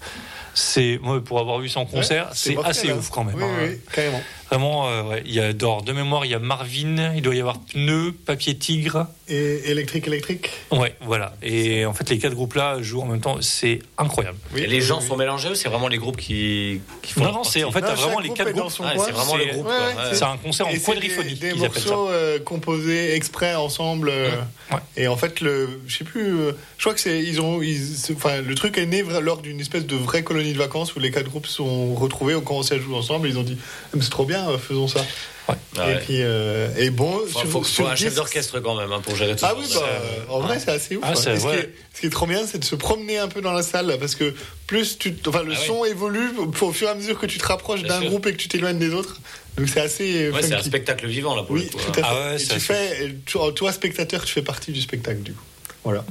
C'est 0.53 0.99
moi 1.03 1.23
pour 1.23 1.39
avoir 1.39 1.59
vu 1.61 1.69
ça 1.69 1.81
en 1.81 1.87
concert, 1.87 2.25
Ouais, 2.27 2.31
c'est 2.35 2.57
assez 2.65 2.91
hein. 2.91 2.97
ouf 2.99 3.09
quand 3.11 3.23
même. 3.25 3.37
Oui, 3.37 3.45
hein. 3.45 3.69
oui, 3.69 3.79
carrément. 3.93 4.21
Vraiment, 4.51 4.89
euh, 4.89 5.03
ouais. 5.05 5.23
il 5.27 5.33
y 5.35 5.41
a 5.41 5.53
d'or 5.53 5.83
de 5.83 5.93
mémoire, 5.93 6.25
il 6.25 6.31
y 6.33 6.35
a 6.35 6.39
Marvin, 6.41 7.13
il 7.15 7.23
doit 7.23 7.35
y 7.35 7.41
avoir 7.41 7.61
Pneu, 7.61 8.13
Papier 8.13 8.57
Tigre. 8.57 9.07
Et 9.29 9.71
électrique, 9.71 10.09
électrique 10.09 10.51
Ouais, 10.73 10.97
voilà. 11.03 11.35
Et 11.41 11.87
en 11.87 11.95
fait, 11.95 12.11
les 12.11 12.19
quatre 12.19 12.35
groupes-là 12.35 12.83
jouent 12.83 13.03
en 13.03 13.07
même 13.07 13.21
temps. 13.21 13.37
C'est 13.43 13.79
incroyable. 13.97 14.39
Oui, 14.53 14.63
Et 14.63 14.67
les 14.67 14.77
oui, 14.79 14.83
gens 14.83 14.99
oui. 15.01 15.07
sont 15.07 15.17
mélangés 15.17 15.51
ou 15.51 15.55
c'est 15.55 15.69
vraiment 15.69 15.87
les 15.87 15.99
groupes 15.99 16.17
qui, 16.17 16.81
qui 17.01 17.13
font 17.13 17.23
Non, 17.25 17.33
non, 17.33 17.45
c'est 17.45 17.63
en 17.63 17.71
fait, 17.71 17.81
Non, 17.81 17.95
vraiment 17.95 18.19
les 18.19 18.31
quatre 18.31 18.51
groupes. 18.51 18.77
coin. 18.77 18.89
c'est 18.97 19.13
vraiment 19.13 19.37
le 19.37 19.45
groupe. 19.47 19.67
ouais, 19.67 19.73
ouais. 19.73 20.15
C'est 20.15 20.25
un 20.25 20.37
concert 20.37 20.67
en 20.67 20.75
quadriphonie 20.75 21.35
Des, 21.35 21.53
des 21.53 21.55
morceaux 21.55 22.09
euh, 22.09 22.41
composés 22.41 23.15
exprès 23.15 23.55
ensemble. 23.55 24.09
euh, 24.11 24.31
Ouais. 24.73 24.79
Et 24.97 25.09
en 25.09 25.17
fait, 25.17 25.41
le, 25.41 25.81
je 25.89 25.97
sais 25.97 26.05
plus. 26.05 26.39
euh, 26.39 26.53
je 26.79 26.85
crois 26.85 26.95
que 26.95 27.01
c'est 27.01 27.21
ils 27.21 27.41
ont, 27.41 27.61
ils, 27.61 27.81
enfin, 28.15 28.41
le 28.41 28.55
truc 28.55 28.79
est 28.79 28.87
né 28.87 29.03
lors 29.21 29.39
d'une 29.43 29.59
espèce 29.59 29.85
de 29.85 29.97
vraie 29.97 30.23
colonie 30.23 30.53
de 30.53 30.59
vacances 30.59 30.95
où 30.95 31.01
les 31.01 31.11
quatre 31.11 31.29
groupes 31.29 31.49
sont 31.49 31.93
retrouvés, 31.97 32.37
ont 32.37 32.41
commencé 32.41 32.75
à 32.75 32.79
jouer 32.79 32.95
ensemble. 32.97 33.27
Et 33.27 33.31
ils 33.31 33.39
ont 33.39 33.43
dit, 33.43 33.57
Ah, 33.61 33.89
mais 33.97 34.03
c'est 34.03 34.11
trop 34.11 34.25
bien, 34.25 34.40
euh, 34.49 34.59
faisons 34.59 34.89
ça. 34.89 35.05
Ah 35.49 35.55
Et 35.75 35.79
ouais. 35.95 36.01
puis, 36.05 36.23
euh, 36.23 36.69
et 36.77 36.91
bon, 36.91 37.19
sur- 37.27 37.45
faut, 37.47 37.65
sur 37.65 37.85
faut 37.85 37.91
un 37.91 37.97
chef 37.97 38.15
d'orchestre 38.15 38.61
quand 38.61 38.77
même 38.77 38.93
hein, 38.93 39.01
pour 39.03 39.17
gérer 39.17 39.35
tout 39.35 39.45
Ah 39.45 39.49
ça. 39.51 39.57
oui, 39.59 39.65
bah, 39.75 39.81
Euh, 39.85 40.25
en 40.29 40.41
vrai, 40.41 40.61
c'est 40.61 40.71
assez 40.71 40.97
ouf. 40.97 41.03
Ah, 41.05 41.11
hein. 41.11 41.13
Et 41.15 41.17
ce, 41.17 41.29
ouais. 41.31 41.39
qui 41.57 41.61
est, 41.63 41.75
ce 41.95 42.01
qui 42.01 42.07
est 42.07 42.11
trop 42.11 42.27
bien, 42.27 42.47
c'est 42.47 42.59
de 42.59 42.65
se 42.65 42.77
promener 42.77 43.19
un 43.19 43.27
peu 43.27 43.41
dans 43.41 43.51
la 43.53 43.63
salle, 43.65 43.87
là, 43.89 43.99
parce 43.99 44.15
que 44.15 44.33
plus 44.69 44.97
tu, 44.99 45.13
enfin, 45.27 45.43
le 45.43 45.55
Ah 45.55 45.59
oui. 45.61 45.67
son 45.67 45.85
évolue 45.85 46.31
au, 46.39 46.73
fur 46.73 46.87
et 46.87 46.91
à 46.91 46.95
mesure 46.95 47.19
que 47.19 47.27
tu 47.27 47.39
te 47.39 47.47
rapproches 47.47 47.83
d'un 47.83 48.01
groupe 48.01 48.27
et 48.29 48.33
que 48.33 48.37
tu 48.37 48.47
t'éloignes 48.47 48.79
des 48.79 48.95
autres. 48.95 49.21
Donc 49.57 49.69
c'est 49.69 49.81
assez. 49.81 50.31
Ouais, 50.31 50.41
c'est 50.43 50.55
un 50.55 50.63
spectacle 50.63 51.09
vivant 51.09 51.35
là 51.35 51.43
pour 51.43 51.57
Oui, 51.57 51.65
le 51.65 51.71
coup. 51.71 51.93
tout 51.93 52.01
hein. 52.01 52.05
à 52.05 52.07
fait. 52.07 52.15
Ah 52.15 52.15
ouais, 52.31 52.37
et 52.43 52.47
tu 52.47 52.53
assez 52.53 52.61
fais, 52.61 53.05
et 53.07 53.15
toi, 53.27 53.53
toi, 53.53 53.73
spectateur, 53.73 54.25
tu 54.25 54.33
fais 54.33 54.43
partie 54.43 54.71
du 54.71 54.81
spectacle, 54.81 55.21
du 55.23 55.33
coup. 55.33 55.43
Voilà. 55.83 56.05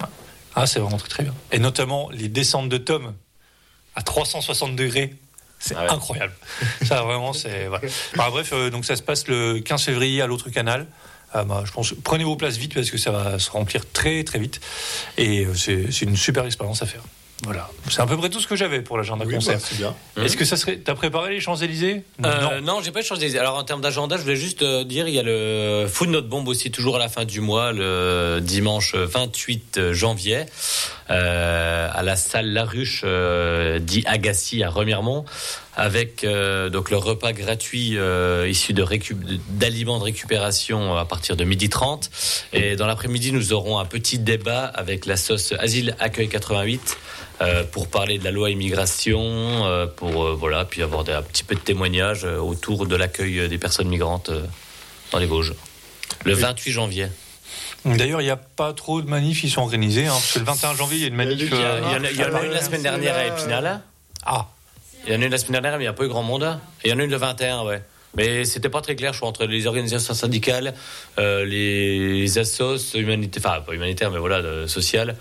Ah, 0.56 0.68
c'est 0.68 0.80
vraiment 0.80 0.98
très, 0.98 1.08
très 1.08 1.24
bien. 1.24 1.34
Et 1.54 1.60
notamment 1.60 2.10
les 2.12 2.28
descentes 2.28 2.68
de 2.68 2.78
Tom 2.78 3.14
à 3.96 4.02
360 4.02 4.76
degrés. 4.76 5.14
C'est 5.60 5.76
Ah 5.76 5.84
ouais. 5.84 5.92
incroyable. 5.92 6.34
Ça, 6.84 7.02
vraiment, 7.04 7.34
c'est. 7.34 7.68
voilà. 7.68 7.86
Enfin, 8.16 8.30
bref, 8.30 8.52
euh, 8.54 8.70
donc 8.70 8.86
ça 8.86 8.96
se 8.96 9.02
passe 9.02 9.28
le 9.28 9.60
15 9.60 9.84
février 9.84 10.22
à 10.22 10.28
l'autre 10.28 10.50
canal. 10.50 10.88
Ah, 11.34 11.44
bah, 11.44 11.64
je 11.66 11.72
pense, 11.72 11.94
prenez 12.04 12.24
vos 12.24 12.36
places 12.38 12.58
vite 12.58 12.74
parce 12.74 12.90
que 12.90 12.98
ça 12.98 13.12
va 13.12 13.38
se 13.38 13.52
remplir 13.52 13.84
très 13.92 14.24
très 14.24 14.40
vite. 14.40 14.60
Et 15.18 15.46
euh, 15.46 15.54
c'est 15.54 16.02
une 16.02 16.16
super 16.18 16.46
expérience 16.46 16.82
à 16.82 16.86
faire. 16.86 17.02
Voilà. 17.44 17.70
C'est 17.90 18.02
à 18.02 18.06
peu 18.06 18.18
près 18.18 18.30
tout 18.30 18.42
ce 18.42 18.48
que 18.48 18.56
j'avais 18.58 18.82
pour 18.82 18.98
l'agenda 18.98 19.24
Oui, 19.26 19.36
concert. 19.36 19.56
bah, 19.58 19.64
c'est 19.68 19.78
bien. 19.78 19.96
Est-ce 20.22 20.36
que 20.36 20.44
ça 20.44 20.58
serait. 20.58 20.78
T'as 20.78 20.94
préparé 20.94 21.32
les 21.32 21.40
Champs-Élysées? 21.40 22.04
Euh, 22.26 22.60
non, 22.62 22.82
j'ai 22.84 22.92
pas 22.92 23.02
changé 23.02 23.28
d'idée. 23.28 23.40
Alors 23.40 23.58
en 23.58 23.64
termes 23.64 23.80
d'agenda, 23.82 24.18
je 24.18 24.24
voulais 24.24 24.36
juste 24.36 24.62
euh, 24.62 24.84
dire, 24.84 25.08
il 25.08 25.14
y 25.14 25.20
a 25.20 25.24
le 25.24 25.86
Food 25.88 26.10
Note 26.10 26.28
Bomb 26.28 26.46
aussi, 26.48 26.70
toujours 26.70 26.98
à 26.98 27.00
la 27.00 27.08
fin 27.08 27.24
du 27.24 27.40
mois, 27.40 27.72
le 27.72 28.40
dimanche 28.42 28.94
28 28.96 29.94
janvier, 29.94 30.46
euh, 31.10 31.90
à 31.94 32.04
la 32.04 32.16
salle 32.16 32.48
La 32.52 32.66
Ruche, 32.66 33.02
euh, 33.06 33.80
dit 33.80 34.04
Agassi 34.06 34.62
à 34.64 34.70
Remiremont, 34.70 35.24
avec 35.76 36.24
euh, 36.26 36.70
donc 36.70 36.92
le 36.92 36.98
repas 36.98 37.32
gratuit 37.32 37.98
euh, 37.98 38.48
issu 38.50 38.74
de 38.74 38.84
récup- 38.84 39.40
d'aliments 39.50 39.98
de 40.00 40.04
récupération 40.04 40.98
à 40.98 41.06
partir 41.06 41.38
de 41.38 41.46
midi 41.46 41.70
30. 41.70 42.10
Et 42.54 42.76
dans 42.76 42.86
l'après-midi, 42.86 43.32
nous 43.32 43.54
aurons 43.54 43.80
un 43.80 43.86
petit 43.86 44.20
débat 44.20 44.66
avec 44.66 45.06
la 45.06 45.16
sauce 45.16 45.54
Asile 45.58 45.96
Accueil 46.00 46.28
88 46.28 46.82
euh, 46.82 46.96
pour 47.72 47.88
parler 47.88 48.18
de 48.20 48.24
la 48.24 48.32
loi 48.32 48.50
immigration, 48.50 49.22
euh, 49.66 49.88
pour 49.88 50.26
euh, 50.26 50.34
voilà, 50.38 50.66
puis 50.66 50.82
avoir 50.84 51.04
des- 51.04 51.14
un 51.14 51.22
petit 51.22 51.44
peu 51.44 51.56
de 51.56 51.60
témoignages 51.62 52.26
euh, 52.26 52.38
autour 52.38 52.86
de 52.86 52.96
l'accueil 52.96 53.48
des 53.48 53.58
personnes 53.58 53.88
migrantes 53.88 54.30
euh, 54.30 54.46
dans 55.12 55.20
les 55.20 55.26
Vosges. 55.26 55.54
Le 56.26 56.34
28 56.34 56.72
janvier. 56.72 57.08
D'ailleurs, 57.86 58.20
il 58.22 58.26
n'y 58.26 58.30
a 58.30 58.36
pas 58.36 58.74
trop 58.74 59.02
de 59.02 59.10
manifs 59.10 59.40
qui 59.42 59.50
sont 59.50 59.62
organisés. 59.62 60.08
Hein, 60.08 60.12
parce 60.12 60.34
que 60.34 60.40
le 60.40 60.46
21 60.46 60.76
janvier, 60.76 60.98
il 60.98 61.02
y 61.02 61.06
a 61.06 61.08
une 61.08 61.16
manif. 61.16 61.40
Il 61.40 61.48
y 61.50 61.54
a 61.54 61.58
Il 61.58 61.62
y, 61.62 61.64
a- 61.64 61.70
euh, 61.70 61.80
il 61.80 61.92
y 61.92 61.96
en 61.96 62.04
a, 62.04 62.12
il 62.12 62.18
y 62.20 62.24
en 62.24 62.36
a 62.36 62.44
une 62.44 62.52
la 62.52 62.62
semaine 62.62 62.84
dernière 62.84 63.16
à 63.16 63.26
Épinal. 63.26 63.82
Ah, 64.26 64.48
Il 65.08 65.14
y 65.14 65.16
en 65.16 65.22
a 65.22 65.26
une 65.26 65.32
la 65.32 65.38
semaine 65.38 65.54
dernière, 65.62 65.72
mais 65.78 65.84
il 65.86 65.88
n'y 65.88 65.88
a 65.88 65.94
pas 65.94 66.04
eu 66.04 66.10
grand 66.10 66.24
monde. 66.24 66.60
Et 66.84 66.90
il 66.90 66.92
y 66.92 66.94
en 66.94 67.00
a 67.00 67.04
une 67.04 67.10
le 67.12 67.16
21, 67.18 67.64
ouais. 67.64 67.82
Mais 68.16 68.44
c'était 68.44 68.70
pas 68.70 68.82
très 68.82 68.96
clair, 68.96 69.14
je 69.14 69.20
crois, 69.20 69.30
entre 69.30 69.46
les 69.46 69.68
organisations 69.68 70.14
syndicales, 70.16 70.74
euh, 71.20 71.46
les 71.46 72.40
assos 72.40 72.96
humanitaires, 72.96 73.44
enfin 73.46 73.62
pas 73.62 73.74
humanitaires, 73.74 74.10
mais 74.10 74.18
voilà, 74.18 74.42
de- 74.42 74.66
sociales. 74.68 75.16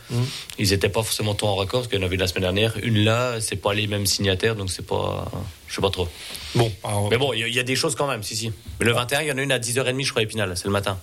Ils 0.58 0.72
étaient 0.72 0.88
pas 0.88 1.02
forcément 1.02 1.34
tous 1.34 1.44
en 1.46 1.54
raccord, 1.56 1.80
parce 1.80 1.88
qu'il 1.88 1.98
y 2.00 2.02
en 2.02 2.06
avait 2.06 2.16
la 2.16 2.26
semaine 2.26 2.44
dernière. 2.44 2.74
Une 2.82 3.04
là, 3.04 3.40
c'est 3.40 3.56
pas 3.56 3.74
les 3.74 3.86
mêmes 3.86 4.06
signataires, 4.06 4.54
donc 4.56 4.70
c'est 4.70 4.86
pas. 4.86 5.30
Je 5.68 5.74
sais 5.74 5.82
pas 5.82 5.90
trop. 5.90 6.08
bon. 6.54 6.72
alors, 6.82 7.10
Mais 7.10 7.18
bon, 7.18 7.34
il 7.34 7.40
y, 7.40 7.44
a- 7.44 7.48
il 7.48 7.54
y 7.54 7.60
a 7.60 7.62
des 7.62 7.76
choses 7.76 7.94
quand 7.94 8.06
même, 8.08 8.22
si, 8.22 8.34
si. 8.36 8.52
Mais 8.80 8.86
le 8.86 8.92
21, 8.92 9.20
il 9.20 9.28
y 9.28 9.32
en 9.32 9.38
a 9.38 9.42
une 9.42 9.52
à 9.52 9.58
10h30, 9.58 10.02
je 10.04 10.10
crois, 10.10 10.20
à 10.20 10.22
Épinal, 10.24 10.56
c'est 10.56 10.64
le 10.64 10.70
matin. 10.72 10.98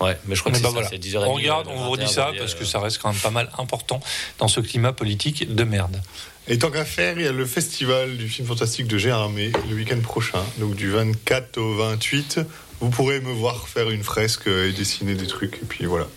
Ouais, 0.00 0.16
mais 0.26 0.34
je 0.34 0.40
crois 0.40 0.50
que 0.52 0.56
Mais 0.58 0.62
c'est 0.62 0.74
bah 0.74 0.82
ça, 0.82 0.88
voilà. 0.88 0.98
10h30. 0.98 1.26
On 1.28 1.32
regarde, 1.34 1.66
on 1.70 1.76
vous 1.76 1.90
redit 1.90 2.04
21, 2.04 2.14
ça 2.14 2.32
parce 2.38 2.54
euh, 2.54 2.58
que 2.58 2.64
ça 2.64 2.80
reste 2.80 2.98
quand 2.98 3.12
même 3.12 3.20
pas 3.20 3.30
mal 3.30 3.50
important 3.58 4.00
dans 4.38 4.48
ce 4.48 4.60
climat 4.60 4.92
politique 4.92 5.54
de 5.54 5.64
merde. 5.64 6.00
Et 6.48 6.58
tant 6.58 6.70
qu'à 6.70 6.84
faire, 6.84 7.18
il 7.18 7.24
y 7.24 7.28
a 7.28 7.32
le 7.32 7.46
festival 7.46 8.16
du 8.16 8.28
film 8.28 8.46
fantastique 8.48 8.86
de 8.86 8.98
Gérardmer 8.98 9.52
le 9.68 9.76
week-end 9.76 10.00
prochain, 10.00 10.42
donc 10.58 10.74
du 10.74 10.90
24 10.90 11.58
au 11.58 11.74
28. 11.74 12.40
Vous 12.80 12.90
pourrez 12.90 13.20
me 13.20 13.30
voir 13.30 13.68
faire 13.68 13.90
une 13.90 14.02
fresque 14.02 14.46
et 14.46 14.72
dessiner 14.72 15.14
des 15.14 15.26
trucs, 15.26 15.56
et 15.56 15.66
puis 15.68 15.84
voilà. 15.84 16.08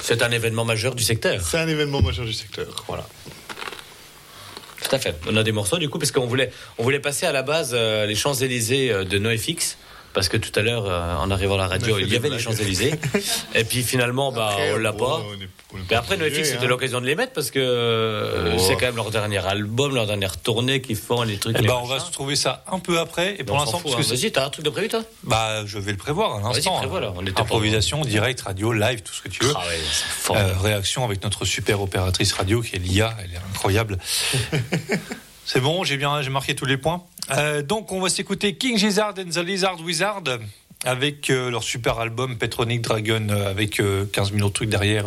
C'est 0.00 0.22
un 0.22 0.30
événement 0.30 0.64
majeur 0.64 0.94
du 0.94 1.02
secteur. 1.02 1.40
C'est 1.42 1.58
un 1.58 1.68
événement 1.68 2.00
majeur 2.00 2.24
du 2.24 2.32
secteur, 2.32 2.84
voilà. 2.86 3.06
Tout 4.82 4.94
à 4.94 4.98
fait. 4.98 5.14
On 5.26 5.36
a 5.36 5.42
des 5.42 5.52
morceaux 5.52 5.78
du 5.78 5.88
coup 5.88 5.98
parce 5.98 6.12
qu'on 6.12 6.26
voulait, 6.26 6.50
on 6.78 6.82
voulait 6.82 7.00
passer 7.00 7.26
à 7.26 7.32
la 7.32 7.42
base 7.42 7.72
euh, 7.74 8.06
les 8.06 8.14
Champs 8.14 8.34
Élysées 8.34 8.92
euh, 8.92 9.04
de 9.04 9.18
NoFX. 9.18 9.76
Parce 10.18 10.28
que 10.28 10.36
tout 10.36 10.50
à 10.58 10.62
l'heure, 10.62 10.84
euh, 10.86 11.14
en 11.16 11.30
arrivant 11.30 11.54
à 11.54 11.58
la 11.58 11.68
radio, 11.68 11.96
il 11.98 12.08
y 12.12 12.16
avait 12.16 12.28
les 12.28 12.36
blagues. 12.36 12.40
Champs 12.40 12.50
Élysées. 12.52 12.94
Et 13.54 13.62
puis 13.62 13.84
finalement, 13.84 14.32
bah, 14.32 14.48
Après, 14.50 14.72
on 14.72 14.78
l'a 14.78 14.90
bon, 14.90 14.98
pas. 15.06 15.22
on 15.28 15.34
est- 15.40 15.48
on 15.72 15.76
est 15.76 15.80
Mais 15.90 15.96
après, 15.96 16.14
obligé, 16.16 16.30
NoFX, 16.38 16.48
c'était 16.50 16.64
hein. 16.64 16.68
l'occasion 16.68 17.00
de 17.00 17.06
les 17.06 17.14
mettre 17.14 17.32
parce 17.34 17.50
que 17.50 17.58
euh, 17.60 18.54
Oh. 18.56 18.58
c'est 18.58 18.74
quand 18.76 18.86
même 18.86 18.96
leur 18.96 19.10
dernier 19.10 19.38
album, 19.46 19.94
leur 19.94 20.06
dernière 20.06 20.36
tournée 20.38 20.80
qu'ils 20.80 20.96
font, 20.96 21.22
les 21.22 21.36
trucs. 21.36 21.54
Eh 21.58 21.62
les 21.62 21.68
ben, 21.68 21.78
on 21.82 21.86
va 21.86 22.00
se 22.00 22.10
trouver 22.10 22.36
ça 22.36 22.64
un 22.72 22.78
peu 22.80 22.98
après. 22.98 23.36
Et 23.38 23.44
pour 23.44 23.56
l'instant, 23.58 23.78
parce 23.80 23.94
que 23.94 24.00
hein. 24.00 24.06
Vas-y, 24.08 24.32
t'as 24.32 24.46
un 24.46 24.50
truc 24.50 24.64
de 24.64 24.70
prévu, 24.70 24.88
toi? 24.88 25.02
Bah, 25.24 25.64
je 25.66 25.78
vais 25.78 25.92
le 25.92 25.98
prévoir 25.98 26.36
à 26.36 26.40
l'instant. 26.40 26.80
On 27.16 27.22
était 27.22 27.32
pas- 27.32 27.42
Improvisation, 27.42 28.00
direct, 28.00 28.40
radio, 28.40 28.72
live, 28.72 29.02
tout 29.02 29.12
ce 29.12 29.22
que 29.22 29.28
tu 29.28 29.44
veux. 29.44 29.52
Ah 29.54 29.60
ouais, 29.68 29.78
c'est 29.92 30.04
fort. 30.08 30.36
Euh, 30.36 30.52
réaction 30.62 31.04
avec 31.04 31.22
notre 31.22 31.44
super 31.44 31.80
opératrice 31.82 32.32
radio 32.32 32.60
qui 32.62 32.76
est 32.76 32.78
Lia, 32.80 33.14
elle 33.22 33.32
est 33.34 33.40
incroyable. 33.52 33.98
C'est 35.50 35.60
bon, 35.60 35.82
j'ai 35.82 35.96
bien, 35.96 36.20
j'ai 36.20 36.28
marqué 36.28 36.54
tous 36.54 36.66
les 36.66 36.76
points. 36.76 37.02
Euh, 37.30 37.62
donc 37.62 37.90
on 37.90 38.02
va 38.02 38.10
s'écouter 38.10 38.56
King 38.56 38.76
Gizzard 38.76 39.14
and 39.18 39.30
the 39.30 39.38
Lizard 39.38 39.80
Wizard 39.80 40.22
avec 40.84 41.30
euh, 41.30 41.50
leur 41.50 41.62
super 41.62 41.98
album 42.00 42.36
Petronic 42.36 42.82
Dragon 42.82 43.26
euh, 43.30 43.50
avec 43.50 43.80
euh, 43.80 44.04
15 44.12 44.32
millions 44.32 44.48
de 44.48 44.52
trucs 44.52 44.68
derrière. 44.68 45.06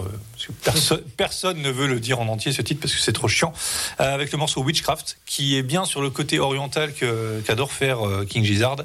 perso- 0.63 0.97
personne 1.17 1.61
ne 1.61 1.69
veut 1.69 1.85
le 1.85 1.99
dire 1.99 2.19
en 2.19 2.27
entier 2.27 2.51
ce 2.53 2.63
titre 2.63 2.81
parce 2.81 2.91
que 2.95 2.99
c'est 2.99 3.13
trop 3.13 3.27
chiant. 3.27 3.53
Avec 3.99 4.31
le 4.31 4.39
morceau 4.39 4.63
Witchcraft 4.63 5.19
qui 5.27 5.55
est 5.57 5.63
bien 5.63 5.85
sur 5.85 6.01
le 6.01 6.09
côté 6.09 6.39
oriental 6.39 6.91
qu'adore 7.45 7.71
faire 7.71 7.99
King 8.27 8.43
Gizzard 8.43 8.77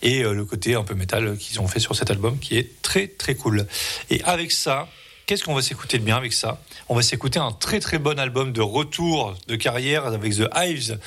et 0.00 0.22
le 0.22 0.44
côté 0.46 0.74
un 0.76 0.82
peu 0.82 0.94
métal 0.94 1.36
qu'ils 1.36 1.60
ont 1.60 1.68
fait 1.68 1.78
sur 1.80 1.94
cet 1.94 2.10
album 2.10 2.38
qui 2.38 2.56
est 2.56 2.80
très 2.80 3.06
très 3.06 3.34
cool. 3.34 3.66
Et 4.08 4.22
avec 4.24 4.50
ça, 4.50 4.88
Qu'est-ce 5.32 5.44
qu'on 5.44 5.54
va 5.54 5.62
s'écouter 5.62 5.98
de 5.98 6.04
bien 6.04 6.18
avec 6.18 6.34
ça? 6.34 6.60
On 6.90 6.94
va 6.94 7.00
s'écouter 7.00 7.38
un 7.38 7.52
très 7.52 7.80
très 7.80 7.96
bon 7.96 8.18
album 8.18 8.52
de 8.52 8.60
retour 8.60 9.34
de 9.48 9.56
carrière 9.56 10.04
avec 10.04 10.36
The 10.36 10.46
Hives, 10.54 10.98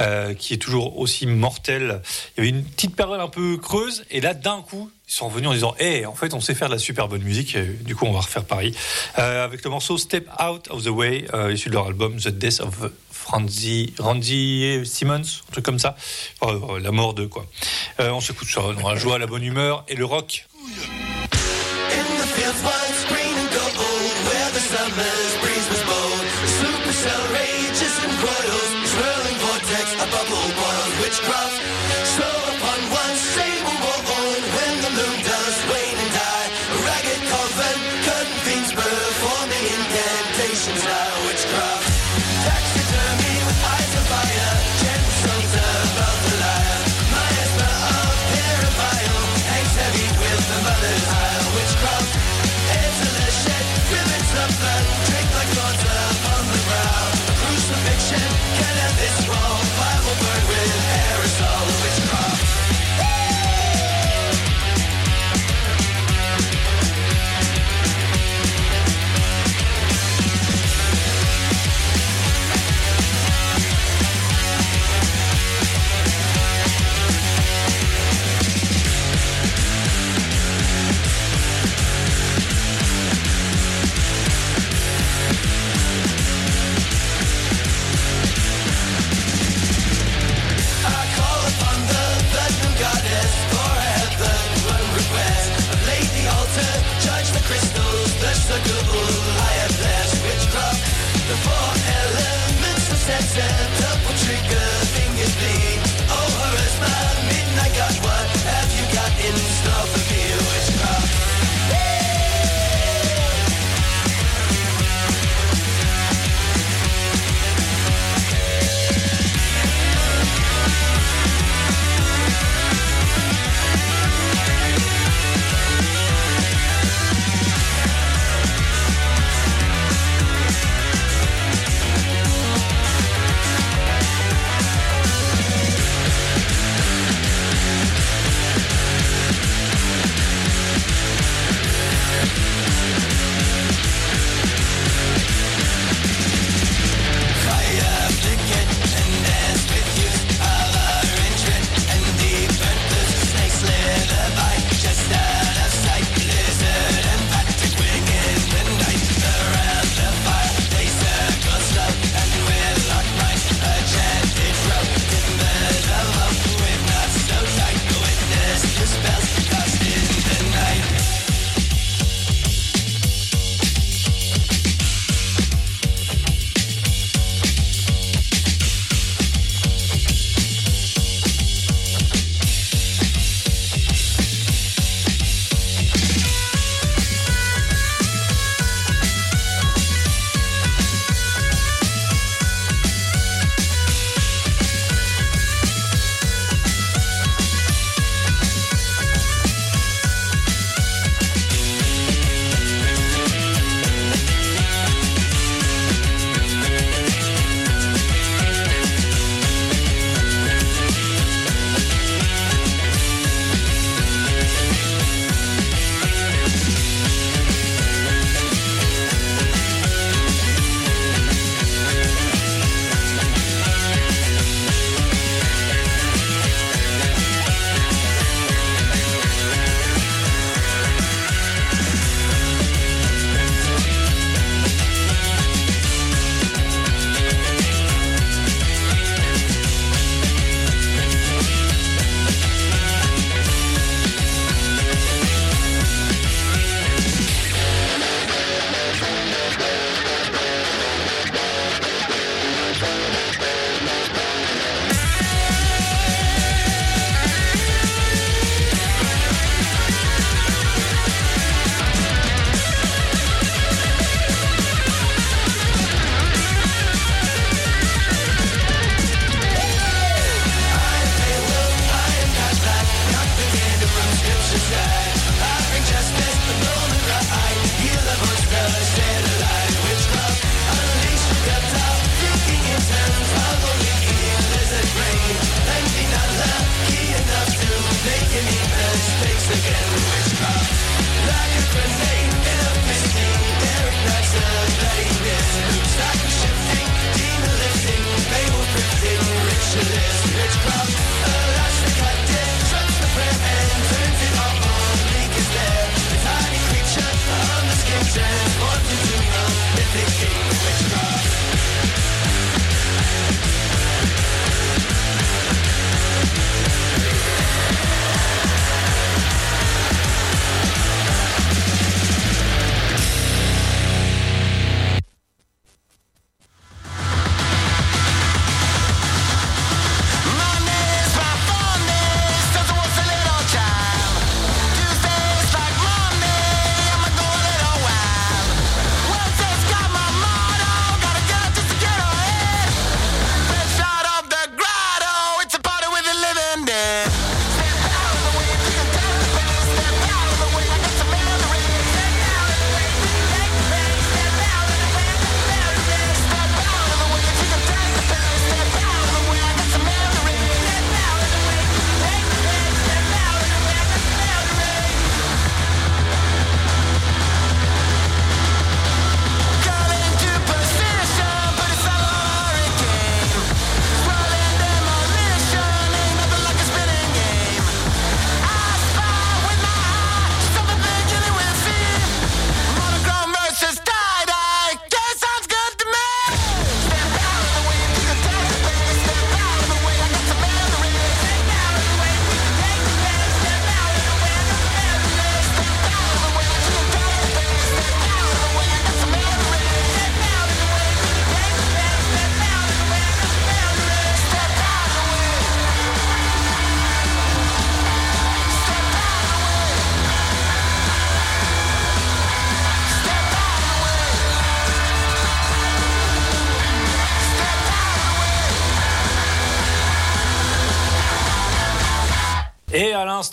euh, 0.00 0.34
qui 0.34 0.54
est 0.54 0.56
toujours 0.56 0.98
aussi 0.98 1.24
mortel. 1.28 2.02
Il 2.36 2.38
y 2.38 2.48
avait 2.48 2.58
une 2.58 2.64
petite 2.64 2.96
période 2.96 3.20
un 3.20 3.28
peu 3.28 3.56
creuse, 3.58 4.04
et 4.10 4.20
là 4.20 4.34
d'un 4.34 4.60
coup, 4.60 4.90
ils 5.08 5.12
sont 5.12 5.28
revenus 5.28 5.50
en 5.50 5.52
disant 5.52 5.76
"Eh, 5.78 6.04
en 6.04 6.16
fait, 6.16 6.34
on 6.34 6.40
sait 6.40 6.56
faire 6.56 6.66
de 6.66 6.72
la 6.74 6.80
super 6.80 7.06
bonne 7.06 7.22
musique." 7.22 7.56
Du 7.84 7.94
coup, 7.94 8.06
on 8.06 8.12
va 8.12 8.22
refaire 8.22 8.42
pareil 8.42 8.74
Euh, 9.20 9.44
avec 9.44 9.62
le 9.62 9.70
morceau 9.70 9.98
"Step 9.98 10.28
Out 10.44 10.66
of 10.70 10.82
the 10.82 10.88
Way", 10.88 11.26
euh, 11.32 11.52
issu 11.52 11.68
de 11.68 11.74
leur 11.74 11.86
album 11.86 12.16
"The 12.16 12.26
Death 12.26 12.58
of 12.62 12.74
Randy 13.26 13.94
Simmons", 14.84 15.42
un 15.48 15.52
truc 15.52 15.64
comme 15.64 15.78
ça, 15.78 15.94
Euh, 16.42 16.80
la 16.80 16.90
mort 16.90 17.14
de 17.14 17.26
quoi. 17.26 17.46
On 18.00 18.20
s'écoute 18.20 18.48
ça 18.48 18.62
dans 18.62 18.88
la 18.88 18.96
joie, 18.96 19.20
la 19.20 19.28
bonne 19.28 19.44
humeur 19.44 19.84
et 19.86 19.94
le 19.94 20.06
rock. 20.06 20.48
Witchcraft, 27.02 27.80
it's 27.80 28.04
a 28.04 28.39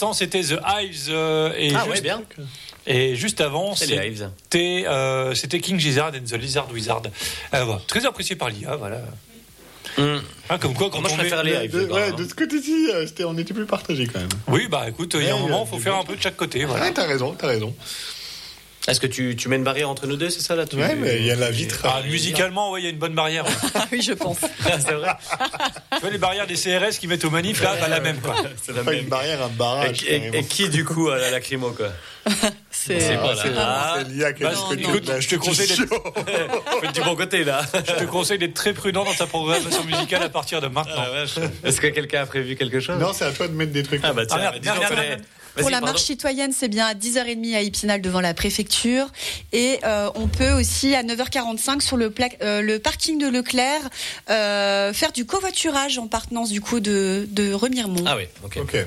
l'instant, 0.05 0.13
c'était 0.13 0.41
The 0.41 0.59
Hives. 0.65 1.07
euh, 1.09 1.51
et, 1.57 1.71
Ah 1.75 1.79
juste, 1.83 1.89
ouais, 1.95 2.01
bien. 2.01 2.21
et 2.85 3.15
juste 3.15 3.41
avant, 3.41 3.75
c'était 3.75 4.13
euh, 4.87 5.33
c'était 5.33 5.59
King 5.59 5.79
Gizzard 5.79 6.11
and 6.15 6.25
the 6.29 6.33
Lizard 6.39 6.69
Wizard. 6.71 7.01
Euh, 7.53 7.63
voilà. 7.63 7.81
Très 7.87 8.05
apprécié 8.05 8.35
par 8.35 8.49
l'IA, 8.49 8.75
voilà. 8.75 9.01
Hum. 9.97 10.21
Hein, 10.49 10.57
comme 10.59 10.73
quoi, 10.75 10.89
quand 10.91 10.99
Moi, 11.01 11.09
je 11.09 11.13
on 11.15 11.17
met- 11.17 11.23
préfère 11.23 11.43
les 11.43 11.65
Hives. 11.65 11.71
de, 11.71 11.85
ouais, 11.91 12.11
ce 12.17 12.33
côté-ci, 12.35 12.89
on 13.25 13.37
était 13.37 13.53
plus 13.53 13.65
partagé 13.65 14.05
quand 14.05 14.19
même. 14.19 14.29
Oui, 14.47 14.67
bah 14.69 14.85
écoute, 14.87 15.15
il 15.19 15.25
y 15.25 15.29
a 15.29 15.35
un 15.35 15.39
moment, 15.39 15.65
il 15.65 15.69
faut 15.75 15.79
faire 15.81 15.95
un 15.95 16.03
peu 16.03 16.15
de 16.15 16.21
chaque 16.21 16.35
côté. 16.37 16.65
Voilà. 16.65 16.85
Ouais, 16.85 16.93
t'as 16.93 17.05
raison, 17.07 17.33
t'as 17.37 17.47
raison. 17.47 17.73
Est-ce 18.87 18.99
que 19.01 19.07
tu, 19.07 19.35
tu 19.35 19.49
mets 19.49 19.57
une 19.57 19.63
barrière 19.63 19.89
entre 19.89 20.07
nous 20.07 20.15
deux, 20.15 20.29
c'est 20.29 20.39
ça 20.41 20.55
là 20.55 20.65
tu- 20.65 20.77
Ouais, 20.77 20.95
mais 20.95 21.17
il 21.17 21.25
y 21.25 21.31
a 21.31 21.35
la 21.35 21.51
vitre. 21.51 21.81
Ah, 21.83 22.01
musicalement, 22.09 22.71
ouais, 22.71 22.81
il 22.81 22.83
y 22.85 22.87
a 22.87 22.89
une 22.91 22.97
bonne 22.97 23.13
barrière. 23.15 23.45
Ah 23.75 23.85
oui, 23.91 24.01
je 24.01 24.13
pense. 24.13 24.37
c'est 24.63 24.93
vrai. 24.93 25.09
tu 25.93 25.99
vois 26.01 26.09
les 26.09 26.17
barrières 26.17 26.47
des 26.47 26.55
CRS 26.55 26.97
qui 26.99 27.07
mettent 27.07 27.25
aux 27.25 27.29
manifs, 27.29 27.61
là, 27.61 27.75
bah, 27.81 27.87
la 27.89 27.99
même, 27.99 28.19
quoi. 28.19 28.35
C'est 28.63 28.73
la 28.75 28.83
Pas 28.83 28.91
même. 28.91 29.01
une 29.01 29.09
barrière, 29.09 29.43
un 29.43 29.49
barrage. 29.49 30.03
et- 30.07 30.43
qui 30.43 30.69
du 30.69 30.85
coup 30.85 31.09
a 31.09 31.17
la 31.17 31.31
lacrymo 31.31 31.71
quoi 31.71 31.89
C'est 32.71 32.99
C'est 32.99 33.15
Ah, 33.15 33.17
pas 33.17 33.33
là. 33.33 33.41
c'est 33.43 33.51
Ah. 33.57 33.95
Bah, 34.39 35.19
je 35.19 35.27
te 35.27 35.35
conseille 35.35 35.67
d'être- 35.67 36.93
du 36.93 37.01
bon 37.01 37.15
côté 37.15 37.43
là. 37.43 37.61
Je 37.73 37.93
te 37.93 38.03
conseille 38.05 38.37
d'être 38.37 38.53
très 38.53 38.73
prudent 38.73 39.03
dans 39.03 39.13
ta 39.13 39.25
programmation 39.27 39.83
musicale 39.83 40.23
à 40.23 40.29
partir 40.29 40.61
de 40.61 40.67
maintenant. 40.67 41.03
Est-ce 41.63 41.81
que 41.81 41.87
quelqu'un 41.87 42.21
a 42.21 42.25
prévu 42.25 42.55
quelque 42.55 42.79
chose 42.79 42.99
Non, 42.99 43.11
c'est 43.13 43.25
à 43.25 43.31
toi 43.31 43.47
de 43.47 43.53
mettre 43.53 43.71
des 43.73 43.83
trucs. 43.83 44.01
Ah 44.03 44.13
bah 44.13 44.25
tiens, 44.25 44.37
Pour 45.61 45.69
la 45.69 45.77
pardon. 45.79 45.93
marche 45.93 46.03
citoyenne, 46.03 46.51
c'est 46.57 46.67
bien 46.67 46.85
à 46.87 46.93
10h30 46.93 47.55
à 47.55 47.61
Épinal 47.61 48.01
devant 48.01 48.21
la 48.21 48.33
préfecture. 48.33 49.07
Et 49.53 49.79
euh, 49.83 50.09
on 50.15 50.27
peut 50.27 50.51
aussi 50.51 50.95
à 50.95 51.03
9h45 51.03 51.81
sur 51.81 51.97
le, 51.97 52.09
pla- 52.09 52.29
euh, 52.41 52.61
le 52.61 52.79
parking 52.79 53.17
de 53.19 53.27
Leclerc 53.27 53.81
euh, 54.29 54.93
faire 54.93 55.11
du 55.11 55.25
covoiturage 55.25 55.97
en 55.97 56.07
partenance 56.07 56.49
du 56.49 56.61
coup 56.61 56.79
de, 56.79 57.27
de 57.29 57.53
Remiremont. 57.53 58.03
Ah 58.07 58.15
oui, 58.17 58.23
ok. 58.43 58.57
Ok. 58.61 58.77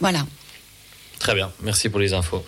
Voilà. 0.00 0.26
Très 1.18 1.34
bien, 1.34 1.52
merci 1.60 1.88
pour 1.88 2.00
les 2.00 2.12
infos. 2.14 2.44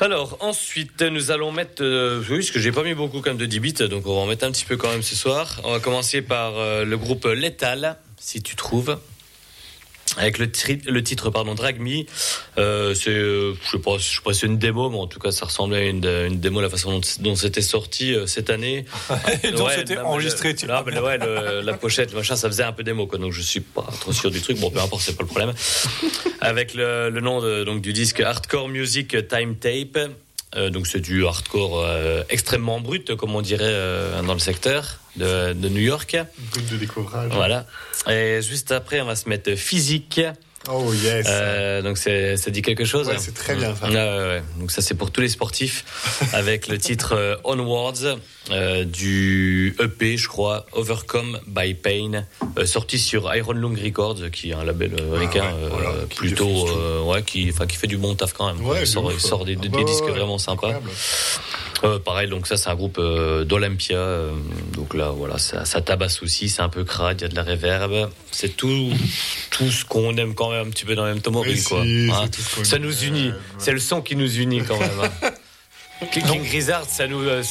Alors 0.00 0.36
ensuite 0.40 1.02
nous 1.02 1.32
allons 1.32 1.50
mettre 1.50 1.82
euh, 1.82 2.22
oui 2.30 2.36
parce 2.38 2.50
que 2.52 2.60
j'ai 2.60 2.70
pas 2.70 2.84
mis 2.84 2.94
beaucoup 2.94 3.20
comme 3.20 3.36
de 3.36 3.46
10 3.46 3.60
bits 3.60 3.72
donc 3.90 4.06
on 4.06 4.14
va 4.14 4.20
en 4.20 4.26
mettre 4.26 4.44
un 4.46 4.52
petit 4.52 4.64
peu 4.64 4.76
quand 4.76 4.90
même 4.90 5.02
ce 5.02 5.16
soir. 5.16 5.60
On 5.64 5.72
va 5.72 5.80
commencer 5.80 6.22
par 6.22 6.56
euh, 6.56 6.84
le 6.84 6.96
groupe 6.96 7.24
Lethal 7.24 7.96
si 8.16 8.40
tu 8.40 8.54
trouves 8.54 8.98
avec 10.16 10.38
le, 10.38 10.50
tri- 10.50 10.80
le 10.86 11.02
titre 11.02 11.30
pardon 11.30 11.54
Drag 11.54 11.78
Me. 11.80 12.04
Euh, 12.58 12.94
c'est 12.94 13.10
euh, 13.10 13.54
je 13.64 13.70
sais 13.72 13.78
pas 13.78 13.98
je 13.98 14.04
sais 14.04 14.20
pas 14.24 14.32
si 14.32 14.40
c'est 14.40 14.46
une 14.46 14.58
démo 14.58 14.88
mais 14.90 14.96
en 14.98 15.06
tout 15.06 15.18
cas 15.20 15.30
ça 15.32 15.46
ressemblait 15.46 15.78
à 15.78 15.84
une, 15.84 16.04
une 16.06 16.40
démo 16.40 16.60
la 16.60 16.70
façon 16.70 16.92
dont, 16.92 17.00
dont 17.20 17.36
c'était 17.36 17.62
sorti 17.62 18.14
euh, 18.14 18.26
cette 18.26 18.50
année. 18.50 18.84
Ouais, 19.58 19.74
c'était 19.76 19.94
mais 19.96 20.00
enregistré, 20.02 20.54
tu 20.54 20.66
non, 20.66 20.82
vois. 20.82 20.84
mais 20.92 20.98
ouais, 21.00 21.18
le- 21.18 21.60
la 21.62 21.74
pochette, 21.74 22.14
machin, 22.14 22.36
ça 22.36 22.48
faisait 22.48 22.62
un 22.62 22.72
peu 22.72 22.82
démo, 22.84 23.06
quoi. 23.06 23.18
Donc 23.18 23.32
je 23.32 23.40
suis 23.42 23.60
pas 23.60 23.86
trop 24.00 24.12
sûr 24.12 24.30
du 24.30 24.40
truc. 24.40 24.58
Bon, 24.58 24.70
peu 24.70 24.78
importe, 24.80 25.02
c'est 25.02 25.16
pas 25.16 25.22
le 25.22 25.28
problème. 25.28 25.52
Avec 26.40 26.74
le, 26.74 27.10
le 27.10 27.20
nom 27.20 27.40
de, 27.40 27.64
donc 27.64 27.80
du 27.82 27.92
disque 27.92 28.20
Hardcore 28.20 28.68
Music 28.68 29.28
Time 29.28 29.56
Tape. 29.56 30.10
Euh, 30.56 30.70
donc 30.70 30.86
c'est 30.86 31.00
du 31.00 31.26
hardcore 31.26 31.80
euh, 31.84 32.22
extrêmement 32.30 32.80
brut, 32.80 33.14
comme 33.16 33.34
on 33.34 33.42
dirait 33.42 33.64
euh, 33.66 34.22
dans 34.22 34.32
le 34.32 34.38
secteur 34.38 34.98
de, 35.16 35.52
de 35.52 35.68
New 35.68 35.80
York. 35.80 36.16
De 36.70 36.76
découvrage. 36.76 37.30
Voilà. 37.32 37.66
Et 38.08 38.40
juste 38.40 38.72
après, 38.72 39.00
on 39.00 39.06
va 39.06 39.16
se 39.16 39.28
mettre 39.28 39.54
physique. 39.56 40.20
Oh 40.70 40.92
yes. 40.92 41.26
Euh, 41.28 41.82
donc 41.82 41.98
ça 41.98 42.50
dit 42.50 42.62
quelque 42.62 42.84
chose. 42.84 43.08
Ouais, 43.08 43.16
c'est 43.18 43.34
très 43.34 43.54
bien, 43.54 43.74
ça. 43.74 43.88
Ouais. 43.88 44.42
Donc 44.58 44.70
ça 44.70 44.82
c'est 44.82 44.94
pour 44.94 45.10
tous 45.10 45.20
les 45.20 45.28
sportifs 45.28 45.84
avec 46.32 46.68
le 46.68 46.78
titre 46.78 47.14
euh, 47.14 47.36
Onwards 47.44 48.18
euh, 48.50 48.84
du 48.84 49.76
EP, 49.80 50.16
je 50.16 50.28
crois, 50.28 50.66
Overcome 50.72 51.40
by 51.46 51.74
Pain, 51.74 52.24
sorti 52.64 52.98
sur 52.98 53.34
Iron 53.34 53.52
Lung 53.52 53.78
Records, 53.82 54.30
qui 54.30 54.50
est 54.50 54.54
un 54.54 54.64
label 54.64 54.94
américain 55.00 55.44
Ah 55.46 55.54
ouais, 55.54 55.70
voilà, 55.70 55.90
qui 56.10 56.16
plutôt, 56.16 57.04
ouais, 57.04 57.22
qui, 57.22 57.52
fait 57.52 57.86
du 57.86 57.98
bon 57.98 58.14
taf 58.14 58.32
quand 58.32 58.52
même. 58.52 58.64
Il 58.80 58.86
sort, 58.86 59.04
ouf, 59.04 59.14
il 59.14 59.20
sort 59.20 59.44
des, 59.44 59.56
Ah 59.56 59.68
bah 59.68 59.84
disques 59.84 60.04
vraiment 60.04 60.38
sympas. 60.38 60.68
incroyable. 60.68 60.90
Euh, 61.84 61.98
pareil, 61.98 62.28
donc 62.28 62.46
ça 62.46 62.56
c'est 62.56 62.68
un 62.70 62.74
groupe 62.74 62.98
euh, 62.98 63.44
d'Olympia. 63.44 63.96
euh, 63.96 64.32
donc 64.74 64.94
là, 64.94 65.10
voilà, 65.10 65.38
ça, 65.38 65.64
ça 65.64 65.80
tabasse 65.80 66.22
aussi, 66.22 66.48
c'est 66.48 66.62
un 66.62 66.68
peu 66.68 66.84
crade, 66.84 67.20
il 67.20 67.22
y 67.22 67.26
a 67.26 67.28
de 67.28 67.36
la 67.36 67.42
reverb. 67.44 68.10
C'est 68.32 68.56
tout, 68.56 68.90
tout 69.50 69.70
ce 69.70 69.84
qu'on 69.84 70.16
aime 70.16 70.34
quand 70.34 70.50
même 70.50 70.66
un 70.66 70.70
petit 70.70 70.84
peu 70.84 70.94
dans 70.94 71.04
même 71.04 71.20
Tomori, 71.20 71.54
Mais 71.54 71.62
quoi. 71.62 71.82
si, 71.84 72.08
Hein. 72.12 72.20
c'est 72.24 72.30
tout 72.30 72.42
ce 72.42 72.56
qu'on 72.56 72.64
ça 72.64 72.76
aime, 72.76 72.82
nous 72.82 73.04
unit. 73.04 73.28
ouais. 73.28 73.34
C'est 73.58 73.72
le 73.72 73.78
son 73.80 74.00
qui 74.02 74.16
nous 74.16 74.38
unit 74.38 74.62
quand 74.66 74.78
même. 74.78 74.90
hein. 75.22 75.30
King 76.12 76.44
Grizzard, 76.44 76.84
ça 76.84 77.08
nous, 77.08 77.22
euh, 77.22 77.42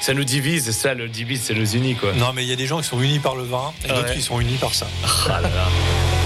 ça 0.00 0.12
nous 0.12 0.24
divise. 0.24 0.70
Ça, 0.72 0.92
le 0.94 1.08
divise, 1.08 1.42
ça 1.42 1.54
nous 1.54 1.74
unit, 1.76 1.94
quoi. 1.94 2.12
Non, 2.14 2.32
mais 2.34 2.42
il 2.42 2.48
y 2.48 2.52
a 2.52 2.56
des 2.56 2.66
gens 2.66 2.80
qui 2.80 2.88
sont 2.88 3.00
unis 3.00 3.20
par 3.20 3.36
le 3.36 3.44
vin 3.44 3.72
et 3.84 3.88
d'autres 3.88 4.08
Ouais. 4.08 4.14
qui 4.14 4.22
sont 4.22 4.40
unis 4.40 4.56
par 4.60 4.74
ça. 4.74 4.88
Ah 5.28 5.40
là 5.40 5.48
là. 5.48 5.68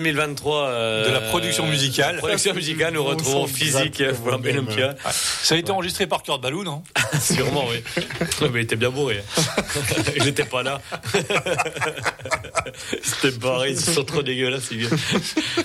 2023 0.00 0.68
euh, 0.68 1.06
De 1.06 1.12
la 1.12 1.20
production 1.20 1.66
musicale. 1.66 2.16
production 2.16 2.54
musicale, 2.54 2.94
nous 2.94 3.04
retrouvons 3.04 3.46
Physique 3.46 4.02
pour. 4.14 4.34
Olympia. 4.34 4.94
Ça 5.42 5.54
a 5.54 5.58
été 5.58 5.70
enregistré 5.70 6.06
par 6.06 6.22
Kurt 6.22 6.40
Ballou, 6.40 6.64
non 6.64 6.82
Sûrement, 7.20 7.66
oui. 7.68 7.82
Mais 8.52 8.60
il 8.60 8.64
était 8.64 8.76
bien 8.76 8.90
bourré. 8.90 9.22
Il 10.16 10.24
n'était 10.24 10.44
pas 10.44 10.62
là. 10.62 10.80
c'était 13.02 13.36
barré, 13.38 13.70
ils 13.70 13.80
sont 13.80 14.04
trop 14.04 14.22
dégueulasses. 14.22 14.70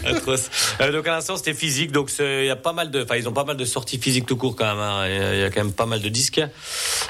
Atroce. 0.05 0.49
Euh, 0.81 0.91
donc 0.91 1.07
à 1.07 1.11
l'instant, 1.11 1.37
c'était 1.37 1.53
physique. 1.53 1.91
Donc 1.91 2.11
il 2.19 2.45
y 2.45 2.49
a 2.49 2.55
pas 2.55 2.73
mal 2.73 2.91
de, 2.91 3.03
enfin 3.03 3.15
ils 3.17 3.27
ont 3.27 3.33
pas 3.33 3.43
mal 3.43 3.57
de 3.57 3.65
sorties 3.65 3.99
physiques 3.99 4.25
tout 4.25 4.37
court 4.37 4.55
quand 4.55 4.65
même. 4.65 4.79
hein. 4.79 5.05
Il 5.07 5.15
y 5.15 5.19
a- 5.19 5.33
il 5.35 5.39
y 5.41 5.43
a 5.43 5.49
quand 5.49 5.63
même 5.63 5.73
pas 5.73 5.85
mal 5.85 6.01
de 6.01 6.09
disques, 6.09 6.41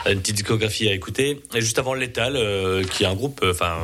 une 0.05 0.19
petite 0.19 0.35
discographie 0.35 0.89
à 0.89 0.93
écouter. 0.93 1.41
Et 1.53 1.61
juste 1.61 1.79
avant 1.79 1.93
Lethal, 1.93 2.35
euh, 2.35 2.83
qui 2.83 3.03
est 3.03 3.07
un 3.07 3.15
groupe, 3.15 3.41
euh, 3.43 3.51
enfin 3.51 3.77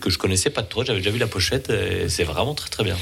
que 0.00 0.10
je 0.10 0.18
connaissais 0.18 0.50
pas 0.50 0.62
trop. 0.62 0.84
J'avais 0.84 0.98
déjà 1.00 1.10
vu 1.10 1.18
la 1.18 1.26
pochette. 1.26 1.70
et 1.70 2.08
C'est 2.08 2.24
vraiment 2.24 2.54
très 2.54 2.68
très 2.68 2.84
bien. 2.84 2.96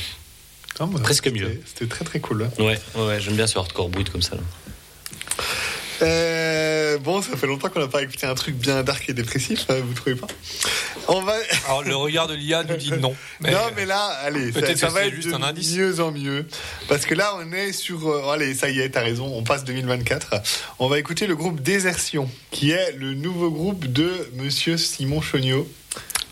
Ah, 0.80 0.86
bah, 0.86 1.00
Presque 1.02 1.28
mieux. 1.28 1.60
C'était 1.66 1.86
très 1.86 2.04
très 2.04 2.20
cool. 2.20 2.44
hein. 2.44 2.50
Ouais, 2.62 2.78
ouais, 2.94 3.06
ouais, 3.06 3.20
j'aime 3.20 3.36
bien 3.36 3.46
ce 3.46 3.58
hardcore 3.58 3.88
brut 3.88 4.10
comme 4.10 4.22
ça. 4.22 4.36
là. 4.36 4.42
Euh, 6.04 6.98
bon, 6.98 7.22
ça 7.22 7.36
fait 7.36 7.46
longtemps 7.46 7.68
qu'on 7.68 7.80
n'a 7.80 7.88
pas 7.88 8.02
écouté 8.02 8.26
un 8.26 8.34
truc 8.34 8.54
bien 8.56 8.82
dark 8.82 9.08
et 9.08 9.12
dépressif, 9.14 9.64
hein, 9.68 9.76
vous 9.84 9.94
trouvez 9.94 10.14
pas? 10.16 10.26
On 11.08 11.20
va. 11.22 11.34
Alors, 11.66 11.82
le 11.82 11.96
regard 11.96 12.28
de 12.28 12.34
l'IA 12.34 12.62
nous 12.64 12.76
dit 12.76 12.92
non. 12.92 13.14
Mais- 13.40 13.50
non, 13.52 13.58
mais 13.76 13.86
là, 13.86 14.04
allez, 14.22 14.52
ça, 14.52 14.76
ça 14.76 14.88
va 14.88 15.06
être 15.06 15.14
juste 15.14 15.28
de 15.28 15.34
un 15.34 15.42
indice. 15.42 15.74
mieux 15.74 16.00
en 16.00 16.12
mieux. 16.12 16.46
Parce 16.88 17.06
que 17.06 17.14
là, 17.14 17.34
on 17.36 17.52
est 17.52 17.72
sur. 17.72 18.08
euh, 18.08 18.30
allez, 18.32 18.54
ça 18.54 18.68
y 18.70 18.80
est, 18.80 18.90
t'as 18.90 19.00
raison, 19.02 19.26
on 19.34 19.42
passe 19.42 19.64
2024. 19.64 20.34
On 20.78 20.88
va 20.88 20.98
écouter 20.98 21.26
le 21.26 21.36
groupe 21.36 21.60
Désertion, 21.62 22.28
qui 22.50 22.70
est 22.70 22.92
le 22.92 23.14
nouveau 23.14 23.50
groupe 23.50 23.86
de 23.86 24.28
Monsieur 24.34 24.76
Simon 24.76 25.20
Chognon. 25.22 25.66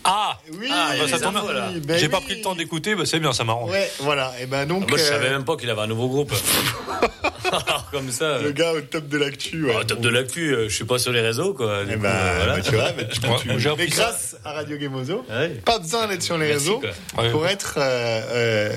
Ah 0.05 0.37
Oui, 0.59 0.67
Ah, 0.71 0.93
bah, 0.99 1.07
ça 1.07 1.19
tombe 1.19 1.35
là. 1.35 1.69
ben 1.85 1.97
J'ai 1.97 2.09
pas 2.09 2.19
pris 2.21 2.35
le 2.35 2.41
temps 2.41 2.55
d'écouter, 2.55 2.93
bah, 2.95 3.03
c'est 3.05 3.19
bien, 3.19 3.31
ça 3.33 3.43
m'arrange. 3.43 3.71
Ouais, 3.71 3.89
voilà. 3.99 4.33
Et 4.41 4.45
ben 4.45 4.65
donc. 4.65 4.89
Moi, 4.89 4.97
je 4.97 5.03
euh, 5.03 5.07
savais 5.09 5.29
même 5.29 5.45
pas 5.45 5.55
qu'il 5.55 5.69
avait 5.69 5.81
un 5.81 5.87
nouveau 5.87 6.07
groupe. 6.09 6.33
Alors, 7.45 7.87
comme 7.91 8.09
ça. 8.11 8.39
Le 8.39 8.47
euh, 8.47 8.51
gars 8.51 8.73
au 8.73 8.81
top 8.81 9.07
de 9.07 9.17
l'actu. 9.17 9.65
ouais. 9.65 9.75
ah, 9.79 9.85
top 9.85 9.99
de 10.01 10.09
l'actu, 10.09 10.53
euh, 10.53 10.69
je 10.69 10.75
suis 10.75 10.85
pas 10.85 10.97
sur 10.97 11.11
les 11.11 11.21
réseaux, 11.21 11.53
quoi. 11.53 11.81
Eh 11.87 11.93
coup, 11.93 11.99
ben, 12.01 12.09
euh, 12.09 12.33
voilà. 12.37 12.55
bah, 12.55 12.61
tu 12.61 12.71
vois, 12.75 12.91
bah, 12.91 13.03
tu- 13.05 13.19
tu- 13.19 13.75
mais 13.77 13.89
ça. 13.89 14.03
grâce 14.03 14.35
à 14.43 14.53
Radio 14.53 14.77
Gameozo, 14.77 15.23
Ouais. 15.29 15.49
pas 15.63 15.79
besoin 15.79 16.07
d'être 16.07 16.23
sur 16.23 16.37
les 16.37 16.47
Merci, 16.47 16.69
réseaux 16.69 16.79
quoi. 16.79 17.23
Ouais. 17.23 17.29
pour 17.31 17.47
être 17.47 17.75
euh, 17.77 18.21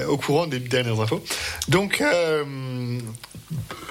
euh, 0.04 0.06
au 0.06 0.16
courant 0.18 0.46
des 0.46 0.58
dernières 0.58 1.00
infos. 1.00 1.24
Donc, 1.68 2.00
euh, 2.02 2.44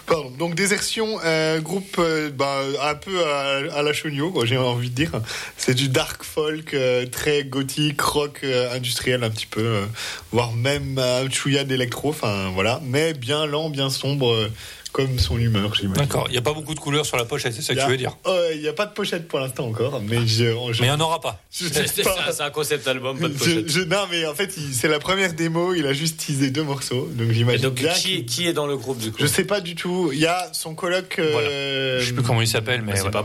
pardon. 0.06 0.30
Donc, 0.32 0.56
Désertion, 0.56 1.20
euh, 1.24 1.60
groupe 1.60 1.98
euh, 2.00 2.30
bah, 2.30 2.62
un 2.82 2.96
peu 2.96 3.24
à, 3.26 3.78
à 3.78 3.82
la 3.82 3.94
Chogno, 3.94 4.46
j'ai 4.46 4.58
envie 4.58 4.90
de 4.90 4.96
dire. 4.96 5.12
C'est 5.58 5.74
du 5.74 5.90
dark 5.90 6.24
folk, 6.24 6.74
euh, 6.74 7.06
très 7.06 7.44
gothique, 7.44 8.02
rock 8.02 8.42
euh, 8.44 8.74
industriel 8.74 9.24
un 9.24 9.30
petit 9.30 9.48
peu, 9.48 9.62
euh, 9.62 9.86
voire 10.32 10.54
même 10.54 10.98
un 10.98 11.30
chouïa 11.30 11.64
d'électro, 11.64 12.10
enfin 12.10 12.52
voilà, 12.54 12.82
mais 12.84 13.14
bien 13.14 13.46
lent, 13.46 13.70
bien 13.70 13.90
sombre, 13.90 14.50
comme 14.96 15.20
son 15.20 15.38
humeur, 15.38 15.76
j'imagine. 15.76 16.02
D'accord, 16.06 16.28
il 16.30 16.32
n'y 16.32 16.38
a 16.38 16.42
pas 16.42 16.54
beaucoup 16.54 16.74
de 16.74 16.80
couleurs 16.80 17.06
sur 17.06 17.18
la 17.18 17.26
pochette, 17.26 17.52
c'est 17.54 17.62
ça 17.62 17.76
que 17.76 17.82
tu 17.82 17.86
veux 17.90 17.98
dire. 17.98 18.16
Il 18.54 18.62
n'y 18.62 18.68
a 18.70 18.72
pas 18.74 18.86
de 18.86 18.94
pochette 18.94 19.28
pour 19.28 19.40
l'instant 19.40 19.66
encore, 19.68 20.02
mais 20.02 20.26
je, 20.26 20.46
je- 20.72 20.82
Mais 20.82 20.88
il 20.88 20.90
n'y 20.90 20.90
en 20.92 21.00
aura 21.02 21.20
pas. 21.20 21.42
je 21.52 21.66
C'est 21.66 21.74
sais 21.74 21.88
c'est 21.98 22.04
pas. 22.04 22.16
un, 22.30 22.32
c'est 22.32 22.44
un 22.44 22.50
concept 22.50 22.88
album, 22.88 23.20
pas 23.20 23.28
de 23.28 23.34
Je- 23.34 23.38
pochette. 23.38 23.70
je- 23.70 23.82
non, 23.82 24.04
mais 24.10 24.26
en 24.26 24.34
fait, 24.34 24.54
c'est 24.72 24.88
la 24.88 25.00
première 25.00 25.34
démo. 25.34 25.74
Il 25.74 25.86
a 25.86 25.92
juste 25.92 26.26
teasé 26.26 26.50
deux 26.50 26.64
morceaux. 26.64 27.10
Donc 27.14 27.32
j'imagine 27.32 27.64
donc, 27.64 27.74
bien. 27.74 27.92
qui, 27.92 28.26
qui 28.26 28.48
est 28.48 28.54
dans 28.54 28.68
le 28.68 28.78
groupe, 28.78 29.00
du 29.00 29.12
coup? 29.12 29.18
Je 29.20 29.26
sais 29.28 29.44
pas 29.44 29.60
du 29.60 29.76
tout. 29.76 30.12
Il 30.14 30.20
y 30.20 30.28
a 30.28 30.48
son 30.54 30.76
coloc. 30.76 31.20
euh, 31.20 32.00
Je 32.00 32.06
sais 32.06 32.14
plus 32.14 32.24
comment 32.24 32.42
il 32.42 32.48
s'appelle, 32.48 32.82
mais. 32.82 32.96
C'est 32.96 33.04
ouais. 33.04 33.12
pas. 33.12 33.24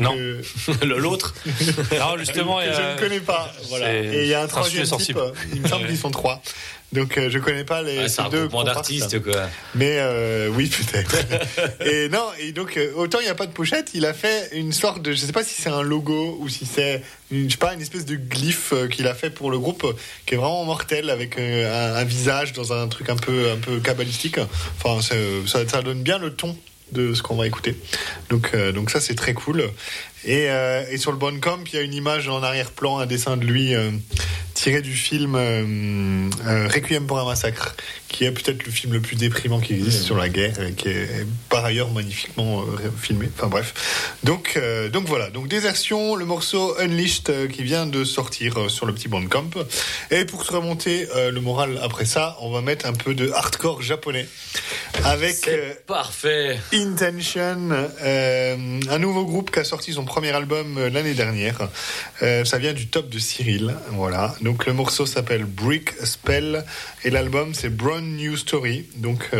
Non, 0.00 0.14
que- 0.14 0.84
L'autre. 0.84 1.34
non 1.46 2.18
justement, 2.18 2.58
que 2.58 2.64
je 2.72 2.92
ne 2.94 2.98
connais 2.98 3.20
pas. 3.20 3.52
Voilà. 3.68 3.94
Et 3.94 4.22
il 4.22 4.28
y 4.28 4.34
a 4.34 4.42
un 4.42 4.46
troisième 4.46 4.86
type. 4.86 5.18
Il 5.54 5.60
me 5.62 5.68
semble 5.68 5.86
qu'ils 5.86 5.98
sont 5.98 6.10
trois. 6.10 6.42
Donc 6.92 7.18
euh, 7.18 7.28
je 7.28 7.38
connais 7.40 7.64
pas 7.64 7.82
les 7.82 8.02
ces 8.02 8.08
c'est 8.08 8.22
un 8.22 8.28
deux 8.28 8.48
d'artistes, 8.48 9.20
quoi. 9.20 9.48
Mais 9.74 9.96
euh, 9.98 10.48
oui, 10.52 10.68
peut-être. 10.68 11.16
et 11.84 12.08
non, 12.08 12.24
et 12.38 12.52
donc 12.52 12.76
euh, 12.76 12.92
autant 12.94 13.18
il 13.18 13.24
n'y 13.24 13.30
a 13.30 13.34
pas 13.34 13.46
de 13.46 13.52
pochette, 13.52 13.90
il 13.94 14.06
a 14.06 14.14
fait 14.14 14.50
une 14.52 14.72
sorte 14.72 15.02
de, 15.02 15.10
je 15.12 15.16
sais 15.16 15.32
pas 15.32 15.42
si 15.42 15.60
c'est 15.60 15.70
un 15.70 15.82
logo 15.82 16.38
ou 16.40 16.48
si 16.48 16.66
c'est, 16.66 17.02
une, 17.32 17.46
je 17.50 17.52
sais 17.54 17.58
pas, 17.58 17.74
une 17.74 17.80
espèce 17.80 18.04
de 18.04 18.14
glyphe 18.14 18.72
euh, 18.72 18.86
qu'il 18.86 19.08
a 19.08 19.14
fait 19.14 19.30
pour 19.30 19.50
le 19.50 19.58
groupe, 19.58 19.84
qui 20.24 20.34
est 20.34 20.36
vraiment 20.36 20.64
mortel 20.64 21.10
avec 21.10 21.36
un, 21.36 21.94
un 21.96 22.04
visage 22.04 22.52
dans 22.52 22.72
un 22.72 22.86
truc 22.86 23.10
un 23.10 23.16
peu, 23.16 23.50
un 23.50 23.56
peu 23.56 23.80
kabbalistique. 23.80 24.38
Enfin, 24.84 25.00
ça 25.66 25.82
donne 25.82 26.02
bien 26.02 26.18
le 26.18 26.32
ton 26.32 26.56
de 26.94 27.12
ce 27.12 27.22
qu'on 27.22 27.36
va 27.36 27.46
écouter. 27.46 27.76
Donc, 28.30 28.52
euh, 28.54 28.72
donc 28.72 28.90
ça 28.90 29.00
c'est 29.00 29.14
très 29.14 29.34
cool. 29.34 29.64
Et, 30.24 30.46
euh, 30.48 30.84
et 30.90 30.96
sur 30.96 31.12
le 31.12 31.18
Bandcamp, 31.18 31.64
il 31.66 31.74
y 31.74 31.78
a 31.78 31.82
une 31.82 31.92
image 31.92 32.28
en 32.28 32.42
arrière-plan, 32.42 32.98
un 32.98 33.04
dessin 33.04 33.36
de 33.36 33.44
lui 33.44 33.74
euh, 33.74 33.90
tiré 34.54 34.80
du 34.80 34.94
film 34.94 35.34
Requiem 36.46 37.06
pour 37.06 37.18
un 37.18 37.26
massacre, 37.26 37.74
qui 38.08 38.24
est 38.24 38.30
peut-être 38.30 38.64
le 38.64 38.72
film 38.72 38.94
le 38.94 39.00
plus 39.00 39.16
déprimant 39.16 39.60
qui 39.60 39.74
existe 39.74 40.02
sur 40.02 40.16
la 40.16 40.28
guerre 40.30 40.58
et 40.62 40.72
qui 40.72 40.88
est 40.88 41.26
par 41.50 41.64
ailleurs 41.64 41.90
magnifiquement 41.90 42.64
filmé. 42.96 43.28
Enfin 43.36 43.48
bref. 43.48 43.74
Donc, 44.22 44.58
donc 44.92 45.06
voilà. 45.06 45.28
Donc 45.30 45.48
Désertion, 45.48 46.14
le 46.14 46.24
morceau 46.24 46.78
Unleashed 46.78 47.48
qui 47.48 47.64
vient 47.64 47.84
de 47.84 48.04
sortir 48.04 48.70
sur 48.70 48.86
le 48.86 48.94
petit 48.94 49.08
Bandcamp. 49.08 49.50
Et 50.12 50.24
pour 50.24 50.46
se 50.46 50.52
remonter 50.52 51.08
le 51.14 51.40
moral 51.40 51.78
après 51.82 52.06
ça, 52.06 52.36
on 52.40 52.50
va 52.50 52.60
mettre 52.60 52.86
un 52.86 52.94
peu 52.94 53.14
de 53.14 53.30
hardcore 53.32 53.82
japonais 53.82 54.26
avec. 55.04 55.48
euh, 55.48 55.74
parfait. 55.86 56.58
Intention, 56.72 57.70
euh, 58.02 58.80
un 58.90 58.98
nouveau 58.98 59.24
groupe 59.24 59.50
qui 59.50 59.58
a 59.58 59.64
sorti 59.64 59.92
son 59.92 60.04
premier 60.04 60.30
album 60.30 60.78
euh, 60.78 60.90
l'année 60.90 61.14
dernière. 61.14 61.68
Euh, 62.22 62.44
ça 62.44 62.58
vient 62.58 62.72
du 62.72 62.86
top 62.86 63.08
de 63.10 63.18
Cyril, 63.18 63.74
voilà. 63.92 64.34
Donc 64.40 64.66
le 64.66 64.72
morceau 64.72 65.06
s'appelle 65.06 65.44
Brick 65.44 65.90
Spell 66.04 66.64
et 67.04 67.10
l'album 67.10 67.54
c'est 67.54 67.70
Brown 67.70 68.16
New 68.16 68.36
Story, 68.36 68.86
donc 68.96 69.30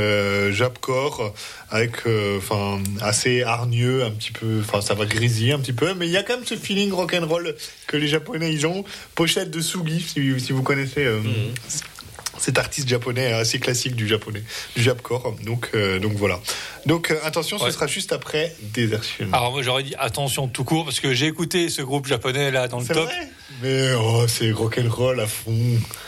Japcore 0.51 1.35
avec, 1.70 2.07
enfin, 2.36 2.81
assez 3.01 3.43
hargneux, 3.43 4.05
un 4.05 4.11
petit 4.11 4.31
peu, 4.31 4.61
enfin 4.61 4.81
ça 4.81 4.95
va 4.95 5.07
grésiller 5.07 5.53
un 5.53 5.59
petit 5.59 5.73
peu, 5.73 5.95
mais 5.95 6.07
il 6.07 6.12
y 6.12 6.16
a 6.16 6.23
quand 6.23 6.36
même 6.36 6.47
ce 6.47 6.55
feeling 6.57 6.93
rock 6.93 7.15
and 7.15 7.27
roll 7.27 7.55
que 7.86 7.97
les 7.97 8.07
Japonais 8.07 8.53
ils 8.53 8.66
ont. 8.66 8.85
Pochette 9.15 9.51
de 9.51 9.61
Sugi, 9.61 10.01
si, 10.01 10.41
si 10.41 10.53
vous 10.53 10.62
connaissez. 10.62 11.05
euh, 11.05 11.20
cet 12.45 12.59
artiste 12.59 12.89
japonais 12.89 13.33
assez 13.33 13.59
classique 13.59 13.97
du 13.97 14.07
japonais, 14.07 14.43
du 14.77 14.83
japcore. 14.83 15.35
Donc, 15.45 15.71
euh, 15.75 15.99
donc 15.99 16.12
voilà. 16.12 16.41
Donc 16.85 17.11
euh, 17.11 17.19
attention, 17.25 17.59
ce 17.59 17.65
Ouais. 17.65 17.73
sera 17.73 17.87
juste 17.87 18.12
après 18.12 18.55
Desertion. 18.75 19.29
Alors 19.33 19.53
moi 19.53 19.62
j'aurais 19.62 19.83
dit 19.83 19.95
attention 19.99 20.47
tout 20.49 20.65
court 20.65 20.85
parce 20.85 21.01
que 21.01 21.15
j'ai 21.15 21.27
écouté 21.27 21.71
ce 21.71 21.81
groupe 21.81 22.07
japonais 22.07 22.51
là 22.51 22.69
dans 22.69 22.81
le 22.81 22.87
top. 22.87 23.05
vrai? 23.07 23.29
Mais 23.62 23.93
oh, 23.95 24.27
c'est 24.29 24.51
rock'n'roll 24.53 25.21
à 25.21 25.27
fond. 25.27 25.57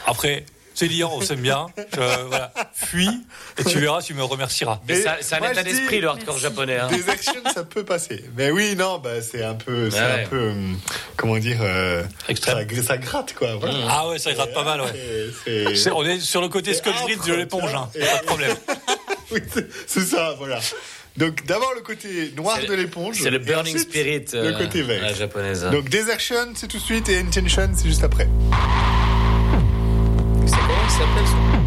Après, 0.07 0.45
c'est 0.77 0.87
liant, 0.87 1.11
on 1.13 1.21
s'aime 1.21 1.41
bien. 1.41 1.67
Je- 1.77 2.23
voilà. 2.29 2.53
Fuis 2.75 3.09
et 3.59 3.65
tu 3.65 3.79
verras, 3.81 4.01
tu 4.03 4.15
me 4.15 4.23
remercieras. 4.23 4.81
Mais 4.87 4.99
Et 4.99 5.03
ça- 5.03 5.17
c'est 5.21 5.35
un 5.35 5.51
état 5.51 5.63
d'esprit, 5.65 6.01
le 6.01 6.09
hardcore 6.09 6.39
japonais. 6.39 6.77
Hein. 6.79 6.89
Desertion, 6.93 7.41
ça 7.53 7.65
peut 7.65 7.85
passer. 7.85 8.25
Mais 8.37 8.51
oui, 8.51 8.77
non, 8.77 8.99
bah 8.99 9.21
c'est 9.23 9.43
un 9.43 9.55
peu, 9.55 9.91
c'est 9.91 9.99
Ouais. 9.99 10.25
un 10.25 10.29
peu, 10.29 10.51
hum, 10.51 10.79
comment 11.17 11.39
dire, 11.39 11.59
euh, 11.63 12.03
Extrême. 12.29 12.59
ça, 12.59 12.65
gr- 12.65 12.83
ça 12.85 12.99
gratte 12.99 13.35
quoi. 13.35 13.57
voilà. 13.57 13.75
Ah 13.89 14.09
ouais, 14.09 14.19
ça 14.19 14.33
gratte 14.35 14.53
pas 14.55 14.63
mal, 14.65 14.81
ouais. 14.83 14.93
C'est- 15.45 15.65
c'est- 15.67 15.75
C'est- 15.77 15.91
On 15.91 16.05
est 16.05 16.21
sur 16.21 16.41
le 16.43 16.49
côté 16.49 16.75
Scotch 16.75 17.03
Grid 17.05 17.25
de 17.27 17.35
l'éponge, 17.35 17.75
hein. 17.75 17.89
vois. 17.95 18.07
pas 18.07 18.19
de 18.19 18.27
problème. 18.27 18.57
Oui, 19.33 19.41
c'est- 19.89 20.01
ça, 20.07 20.35
voilà. 20.39 20.61
Donc 21.17 21.45
d'abord 21.47 21.73
le 21.75 21.81
côté 21.81 22.33
noir 22.37 22.59
C'est 22.61 22.67
de 22.69 22.75
l'éponge. 22.75 23.17
C'est 23.21 23.31
le 23.31 23.37
et 23.37 23.39
burning 23.41 23.75
ensuite, 23.75 23.89
spirit. 23.91 24.25
Le 24.35 24.39
euh, 24.55 24.59
côté 24.59 24.83
vert. 24.83 25.03
la 25.03 25.15
japonaise. 25.15 25.65
Donc 25.73 25.89
Desertion, 25.89 26.53
c'est 26.55 26.69
tout 26.69 26.77
de 26.79 26.83
suite, 26.83 27.09
et 27.09 27.19
Intention, 27.19 27.71
c'est 27.75 27.89
juste 27.89 28.05
après. 28.05 28.29
C'est 30.89 30.99
comment 30.99 31.27
ça 31.27 31.33
s'appelle 31.33 31.66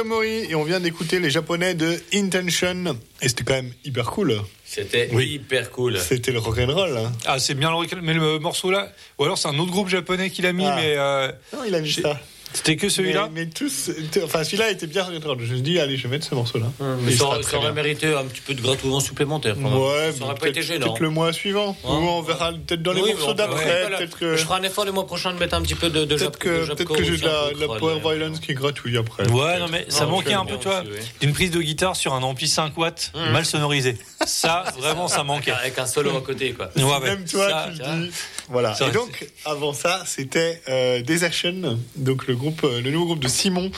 et 0.00 0.54
on 0.54 0.64
vient 0.64 0.80
d'écouter 0.80 1.20
les 1.20 1.30
japonais 1.30 1.74
de 1.74 1.98
Intention 2.12 2.96
et 3.22 3.28
c'était 3.28 3.44
quand 3.44 3.54
même 3.54 3.72
hyper 3.84 4.10
cool. 4.10 4.40
C'était 4.64 5.08
Oui. 5.12 5.26
hyper 5.34 5.70
cool. 5.70 5.98
C'était 5.98 6.32
le 6.32 6.38
rock 6.38 6.58
and 6.58 6.72
roll. 6.74 6.96
Hein. 6.98 7.12
Ah, 7.24 7.38
c'est 7.38 7.54
bien 7.54 7.70
le 7.70 7.76
recul- 7.76 8.00
mais 8.02 8.12
le 8.12 8.38
morceau 8.38 8.70
là, 8.70 8.92
ou 9.18 9.24
alors 9.24 9.38
c'est 9.38 9.48
un 9.48 9.58
autre 9.58 9.70
groupe 9.70 9.88
japonais 9.88 10.28
qui 10.30 10.42
l'a 10.42 10.52
mis, 10.52 10.66
Ah. 10.66 10.76
mais 10.76 10.94
euh, 10.98 11.32
Non, 11.54 11.60
il 11.66 11.74
a 11.74 11.80
mis 11.80 11.92
ça. 11.92 12.20
C'était 12.56 12.76
que 12.76 12.88
celui-là. 12.88 13.28
Mais, 13.32 13.44
mais 13.44 13.50
tous, 13.50 13.90
enfin 14.24 14.42
celui-là 14.44 14.70
était 14.70 14.86
bien 14.86 15.04
roll. 15.04 15.38
Je 15.38 15.42
me 15.42 15.46
suis 15.46 15.62
dit 15.62 15.78
allez, 15.78 15.96
je 15.96 16.04
vais 16.04 16.08
mettre 16.08 16.26
ce 16.26 16.34
morceau-là. 16.34 16.66
Mais 17.02 17.12
ça, 17.12 17.26
ça 17.42 17.56
aurait 17.58 17.72
mérité 17.72 18.14
un 18.14 18.24
petit 18.24 18.40
peu 18.40 18.54
de 18.54 18.60
gratouillement 18.62 19.00
supplémentaire. 19.00 19.54
quand 19.54 19.68
même. 19.70 19.78
Ouais, 19.78 20.12
ça 20.16 20.24
aurait 20.24 20.34
mais 20.34 20.40
pas 20.40 20.48
été 20.48 20.60
peut-être- 20.60 20.62
gênant. 20.66 20.86
Peut-être 20.86 21.00
le 21.00 21.10
mois 21.10 21.32
suivant. 21.32 21.76
Ouais. 21.84 21.90
Ou 21.90 22.08
on 22.08 22.22
verra 22.22 22.52
peut-être 22.52 22.82
dans 22.82 22.92
les 22.92 23.02
Oui, 23.02 23.12
morceaux 23.14 23.34
d'après. 23.34 23.64
ouais, 23.64 23.80
voilà. 23.82 23.98
Peut-être 23.98 24.18
que, 24.18 24.36
Je 24.36 24.44
ferai 24.44 24.60
un 24.60 24.62
effort 24.62 24.84
le 24.84 24.92
mois 24.92 25.06
prochain 25.06 25.32
de 25.32 25.38
mettre 25.38 25.54
un 25.54 25.62
petit 25.62 25.74
peu 25.74 25.90
de, 25.90 26.04
de 26.04 26.16
peut-être 26.16 26.38
que, 26.38 26.64
j'ai 26.64 27.16
de 27.16 27.24
la, 27.60 27.66
power 27.78 27.94
mais- 27.96 28.00
violence 28.16 28.40
qui 28.40 28.52
est 28.52 28.54
gratuite 28.54 28.96
après. 28.96 29.28
Ouais, 29.28 29.58
non, 29.58 29.66
mais 29.70 29.86
ça 29.88 30.06
manquait 30.06 30.32
un 30.34 30.44
peu, 30.44 30.54
oui. 30.56 30.98
d'une 31.20 31.32
prise 31.32 31.50
de 31.50 31.60
guitare 31.60 31.96
sur 31.96 32.14
un 32.14 32.22
ampli 32.22 32.48
5 32.48 32.76
watts 32.78 33.12
mal 33.32 33.44
sonorisé. 33.44 33.98
Ça, 34.26 34.64
vraiment, 34.78 35.08
ça 35.08 35.22
manquait. 35.24 35.50
Avec 35.52 35.78
un 35.78 35.86
solo 35.86 36.16
à 36.16 36.20
côté, 36.20 36.52
quoi. 36.52 36.70
Même 37.00 37.24
toi, 37.24 37.66
tu 37.74 37.78
le 37.82 37.84
dis. 38.06 38.10
Voilà. 38.48 38.76
Et 38.86 38.90
donc, 38.92 39.26
avant 39.44 39.72
ça, 39.72 40.02
c'était 40.06 40.62
euh, 40.68 41.02
Desertion, 41.02 41.78
donc 41.96 42.26
le 42.28 42.36
groupe, 42.36 42.45
euh, 42.64 42.80
le 42.80 42.90
nouveau 42.90 43.06
groupe 43.06 43.20
de 43.20 43.28
Simon 43.28 43.70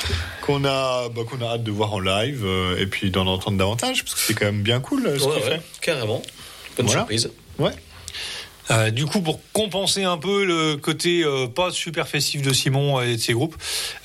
qu'on 0.42 0.64
a, 0.64 1.08
bah, 1.08 1.22
qu'on 1.28 1.40
a 1.44 1.54
hâte 1.54 1.62
de 1.64 1.70
voir 1.70 1.92
en 1.94 2.00
live 2.00 2.42
euh, 2.44 2.78
et 2.78 2.86
puis 2.86 3.10
d'en 3.10 3.26
entendre 3.26 3.56
davantage 3.58 4.02
parce 4.04 4.14
que 4.14 4.20
c'est 4.20 4.34
quand 4.34 4.46
même 4.46 4.62
bien 4.62 4.80
cool 4.80 5.06
euh, 5.06 5.18
ce 5.18 5.24
Ouais, 5.24 5.34
qu'il 5.40 5.42
ouais, 5.44 5.56
fait. 5.56 5.62
carrément. 5.80 6.22
Bonne 6.76 6.86
Voilà. 6.86 7.00
surprise. 7.00 7.30
Ouais. 7.58 7.72
Euh, 8.70 8.90
du 8.90 9.06
coup, 9.06 9.22
pour 9.22 9.40
compenser 9.54 10.04
un 10.04 10.18
peu 10.18 10.44
le 10.44 10.76
côté 10.76 11.24
euh, 11.24 11.46
pas 11.46 11.70
super 11.70 12.06
festif 12.06 12.42
de 12.42 12.52
Simon 12.52 13.00
et 13.00 13.16
de 13.16 13.20
ses 13.20 13.32
groupes, 13.32 13.56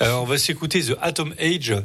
euh, 0.01 0.13
on 0.13 0.23
va 0.23 0.37
s'écouter 0.37 0.81
The 0.81 0.95
Atom 1.01 1.33
Age, 1.37 1.75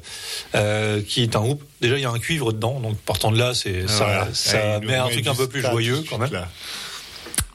euh, 0.54 1.02
qui 1.02 1.24
est 1.24 1.34
un 1.34 1.40
groupe. 1.40 1.64
Déjà, 1.80 1.96
il 1.96 2.02
y 2.02 2.04
a 2.04 2.10
un 2.10 2.18
cuivre 2.20 2.52
dedans, 2.52 2.78
donc 2.78 2.96
partant 2.98 3.32
de 3.32 3.38
là, 3.38 3.52
c'est 3.52 3.88
ça, 3.88 4.04
Voilà. 4.04 4.28
ça 4.32 4.78
met 4.78 4.94
un 4.94 5.06
met 5.06 5.12
truc 5.12 5.26
un 5.26 5.34
peu 5.34 5.48
plus 5.48 5.60
joyeux 5.60 6.04
quand 6.08 6.18
même. 6.18 6.32
là. 6.32 6.48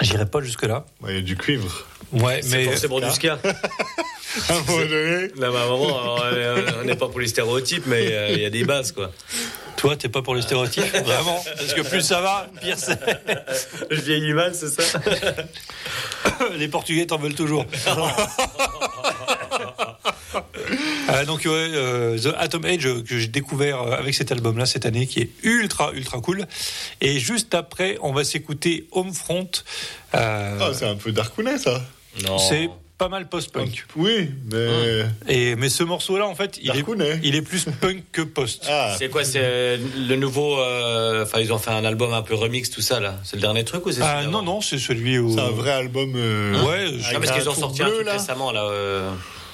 J'irai 0.02 0.26
pas 0.26 0.41
jusque 0.41 0.64
là. 0.64 0.86
Ouais, 1.02 1.12
Il 1.14 1.16
y 1.16 1.20
a 1.20 1.22
du 1.22 1.38
cuivre. 1.38 1.86
Ouais, 2.14 2.41
C'est 2.41 2.49
mais 2.57 2.65
forcément 2.65 2.99
du 2.99 3.10
ska. 3.11 3.40
À 4.49 4.53
un 4.53 4.61
moment 4.61 4.77
donné. 4.80 5.27
Là, 5.38 5.52
bah, 5.52 5.60
à 5.61 5.64
un 5.65 5.68
moment, 5.68 6.15
alors, 6.18 6.57
on 6.81 6.85
n'est 6.85 6.95
pas 6.95 7.07
pour 7.07 7.19
les 7.19 7.27
stéréotypes, 7.27 7.84
mais 7.85 8.07
euh, 8.11 8.30
il 8.31 8.40
y 8.41 8.45
a 8.45 8.49
des 8.49 8.64
bases, 8.64 8.91
quoi. 8.91 9.11
toi, 9.77 9.95
t'es 9.95 10.10
pas 10.10 10.23
pour 10.23 10.34
les 10.34 10.41
stéréotypes, 10.41 10.91
vraiment, 11.06 11.44
parce 11.56 11.76
que 11.76 11.81
plus 11.81 12.02
ça 12.02 12.19
va, 12.19 12.48
pire 12.60 12.76
c'est. 12.80 12.98
Je 13.91 14.02
vieillis 14.02 14.34
mal, 14.34 14.56
c'est 14.56 14.69
ça 14.69 14.81
Les 16.57 16.68
Portugais 16.68 17.06
t'en 17.06 17.18
veulent 17.18 17.35
toujours. 17.35 17.64
Euh, 21.10 21.26
donc 21.27 21.41
ouais, 21.45 21.52
euh, 21.52 22.18
The 22.18 22.34
Atom 22.38 22.65
Age 22.65 22.88
euh, 22.88 23.03
que 23.03 23.19
j'ai 23.19 23.27
découvert 23.27 23.81
euh, 23.81 23.91
avec 23.98 24.15
cet 24.15 24.31
album-là 24.31 24.65
cette 24.65 24.85
année, 24.88 25.06
qui 25.06 25.22
est 25.22 25.30
ultra 25.44 25.91
ultra 25.94 26.19
cool. 26.22 26.45
Et 27.02 27.19
juste 27.19 27.53
après, 27.53 27.98
on 28.02 28.14
va 28.14 28.23
s'écouter 28.23 28.88
Homefront. 28.91 29.49
Euh, 30.15 30.57
Ah, 30.60 30.72
c'est 30.73 30.88
un 30.88 30.95
peu 30.95 31.11
Darkounet, 31.11 31.57
ça. 31.60 31.81
C'est 32.40 32.69
pas 32.98 33.10
mal 33.10 33.27
post-punk. 33.27 33.85
Oui, 33.95 34.30
mais. 34.52 35.06
Et 35.27 35.56
mais 35.56 35.68
ce 35.69 35.84
morceau-là, 35.84 36.27
en 36.27 36.35
fait, 36.35 36.60
il 36.61 36.69
est, 36.69 37.19
il 37.23 37.35
est 37.35 37.41
plus 37.41 37.65
punk 37.81 38.03
que 38.11 38.22
post. 38.22 38.65
Ah, 38.69 38.95
C'est 38.98 39.10
quoi, 39.10 39.23
c'est 39.23 39.77
le 39.77 40.15
nouveau. 40.15 40.60
euh, 40.60 41.23
Enfin, 41.23 41.40
ils 41.40 41.52
ont 41.52 41.57
fait 41.57 41.72
un 41.72 41.84
album 41.85 42.14
un 42.14 42.22
peu 42.22 42.35
remix, 42.35 42.69
tout 42.69 42.81
ça, 42.81 42.99
là. 42.99 43.15
C'est 43.23 43.35
le 43.35 43.41
dernier 43.41 43.64
truc 43.65 43.85
ou 43.88 43.91
c'est 43.91 44.02
Ah, 44.03 44.23
non 44.26 44.41
non, 44.44 44.61
c'est 44.61 44.77
celui 44.77 45.18
où. 45.18 45.34
c'est 45.34 45.40
un 45.41 45.49
vrai 45.49 45.72
album. 45.72 46.14
euh, 46.15 46.64
Ouais, 46.65 46.85
avec 47.07 47.19
parce 47.27 47.31
qu'ils 47.38 47.49
ont 47.49 47.56
sorti 47.56 47.81
un 47.84 47.90
truc 47.90 48.06
là. 48.06 48.14
récemment, 48.14 48.52
là. 48.52 48.64
euh, 48.65 49.11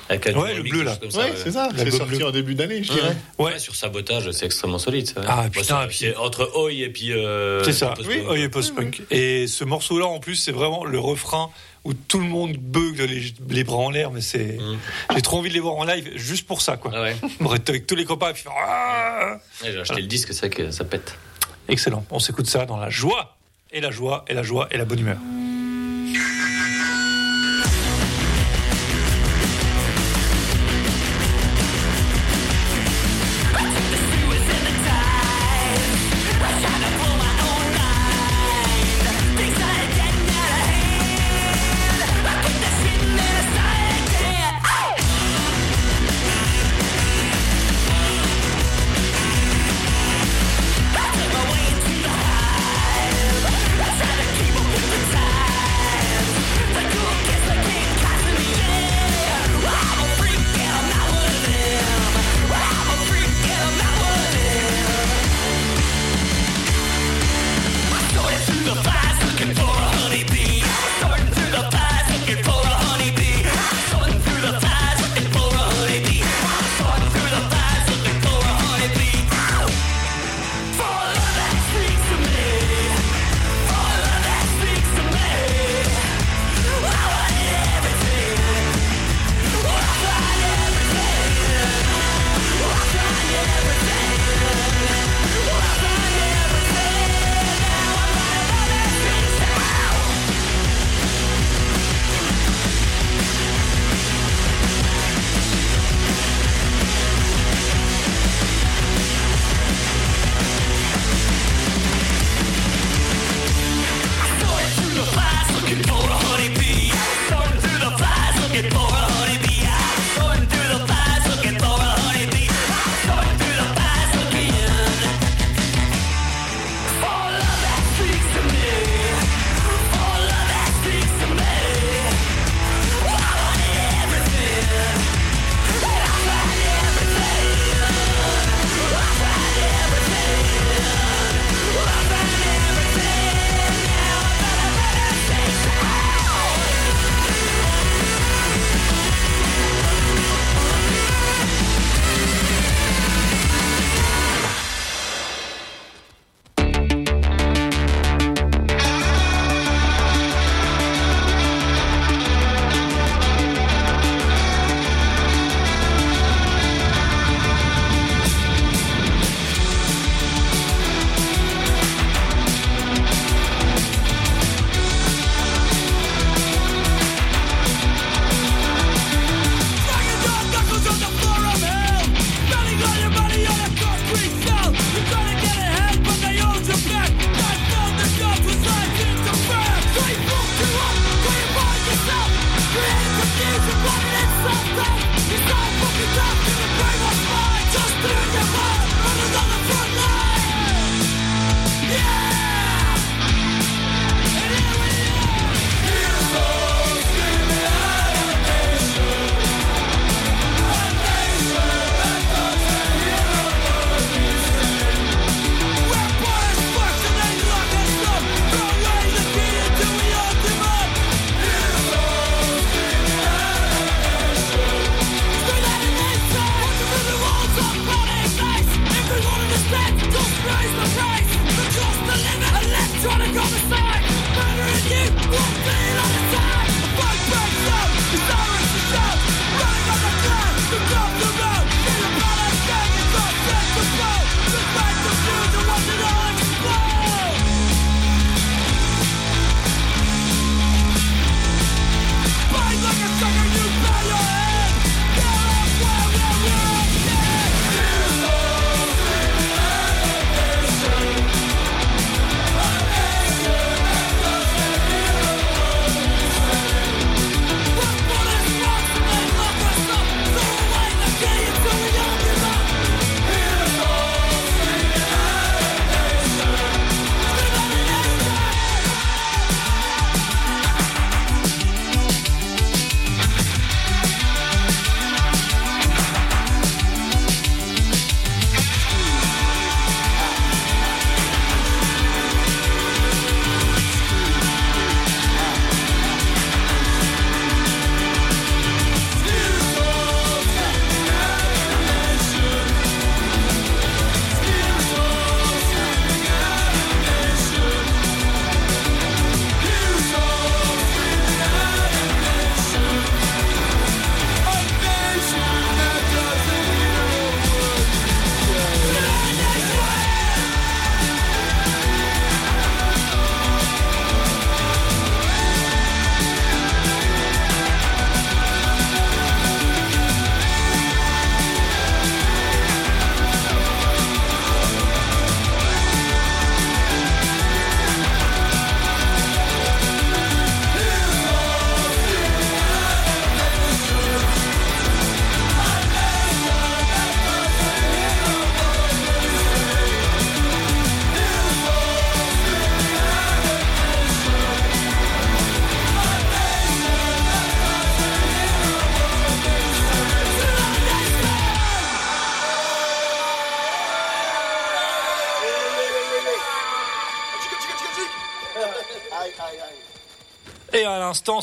avec 0.10 0.26
Ouais, 0.36 0.56
le 0.56 0.64
bleu, 0.64 0.84
là. 0.84 0.92
chose 0.92 1.00
comme 1.00 1.12
ça, 1.12 1.20
Ouais, 1.20 1.34
c'est 1.36 1.52
ça. 1.52 1.70
C'est 1.78 1.92
sorti 1.92 2.16
bleu. 2.18 2.26
en 2.28 2.32
début 2.32 2.56
d'année, 2.56 2.84
je 2.84 2.92
dirais. 2.92 3.16
Ouais. 3.38 3.54
Ouais, 3.54 3.60
sur 3.60 3.76
sabotage, 3.76 4.30
c'est 4.32 4.46
extrêmement 4.48 4.80
solide. 4.80 5.08
Ça. 5.08 5.22
Ah, 5.28 5.46
putain, 5.52 5.82
c'est- 5.84 5.88
puis- 5.88 5.98
c'est 6.00 6.16
entre 6.18 6.52
Oi 6.58 6.72
et 6.74 6.90
puis. 6.90 7.14
euh, 7.14 7.64
C'est 7.64 7.74
ça, 7.74 7.90
post-punk. 7.96 8.26
oui, 8.30 8.38
il 8.38 8.42
est 8.44 8.50
post-punk. 8.50 9.02
Et 9.12 9.48
ce 9.48 9.64
morceau-là, 9.64 10.08
en 10.08 10.20
plus, 10.20 10.36
c'est 10.36 10.52
vraiment 10.52 10.84
le 10.84 11.00
refrain 11.00 11.50
où 11.86 11.94
tout 11.94 12.20
le 12.20 12.26
monde 12.26 12.58
bug 12.58 13.00
les, 13.00 13.34
les 13.50 13.64
bras 13.64 13.78
en 13.78 13.90
l'air, 13.90 14.12
mais 14.12 14.22
c'est. 14.22 14.58
J'ai 15.16 15.22
trop 15.22 15.38
envie 15.38 15.50
de 15.50 15.54
les 15.54 15.60
voir 15.62 15.76
en 15.76 15.86
live 15.86 16.10
juste 16.16 16.46
pour 16.48 16.62
ça, 16.62 16.76
quoi. 16.76 16.92
Ah 16.94 17.02
ouais. 17.04 17.16
Avec 17.70 17.86
tous 17.88 17.96
les 17.96 18.04
copains 18.06 18.30
et 18.32 18.34
puis 18.34 18.44
faire, 18.44 18.52
Ah 18.58 19.38
Ouais, 19.64 19.72
J'ai 19.72 19.80
acheté 19.80 20.02
le 20.02 20.08
disque, 20.08 20.34
c'est 20.34 20.48
vrai 20.48 20.50
que 20.50 20.72
ça 20.72 20.84
pète. 20.86 21.16
Excellent. 21.68 22.04
On 22.10 22.20
s'écoute 22.20 22.48
ça 22.48 22.66
dans 22.66 22.78
la 22.78 22.90
joie, 22.90 23.38
et 23.72 23.80
la 23.80 23.92
joie, 23.92 24.26
et 24.28 24.34
la 24.34 24.42
joie, 24.44 24.68
et 24.72 24.78
la 24.78 24.86
bonne 24.86 25.00
humeur. 25.00 25.18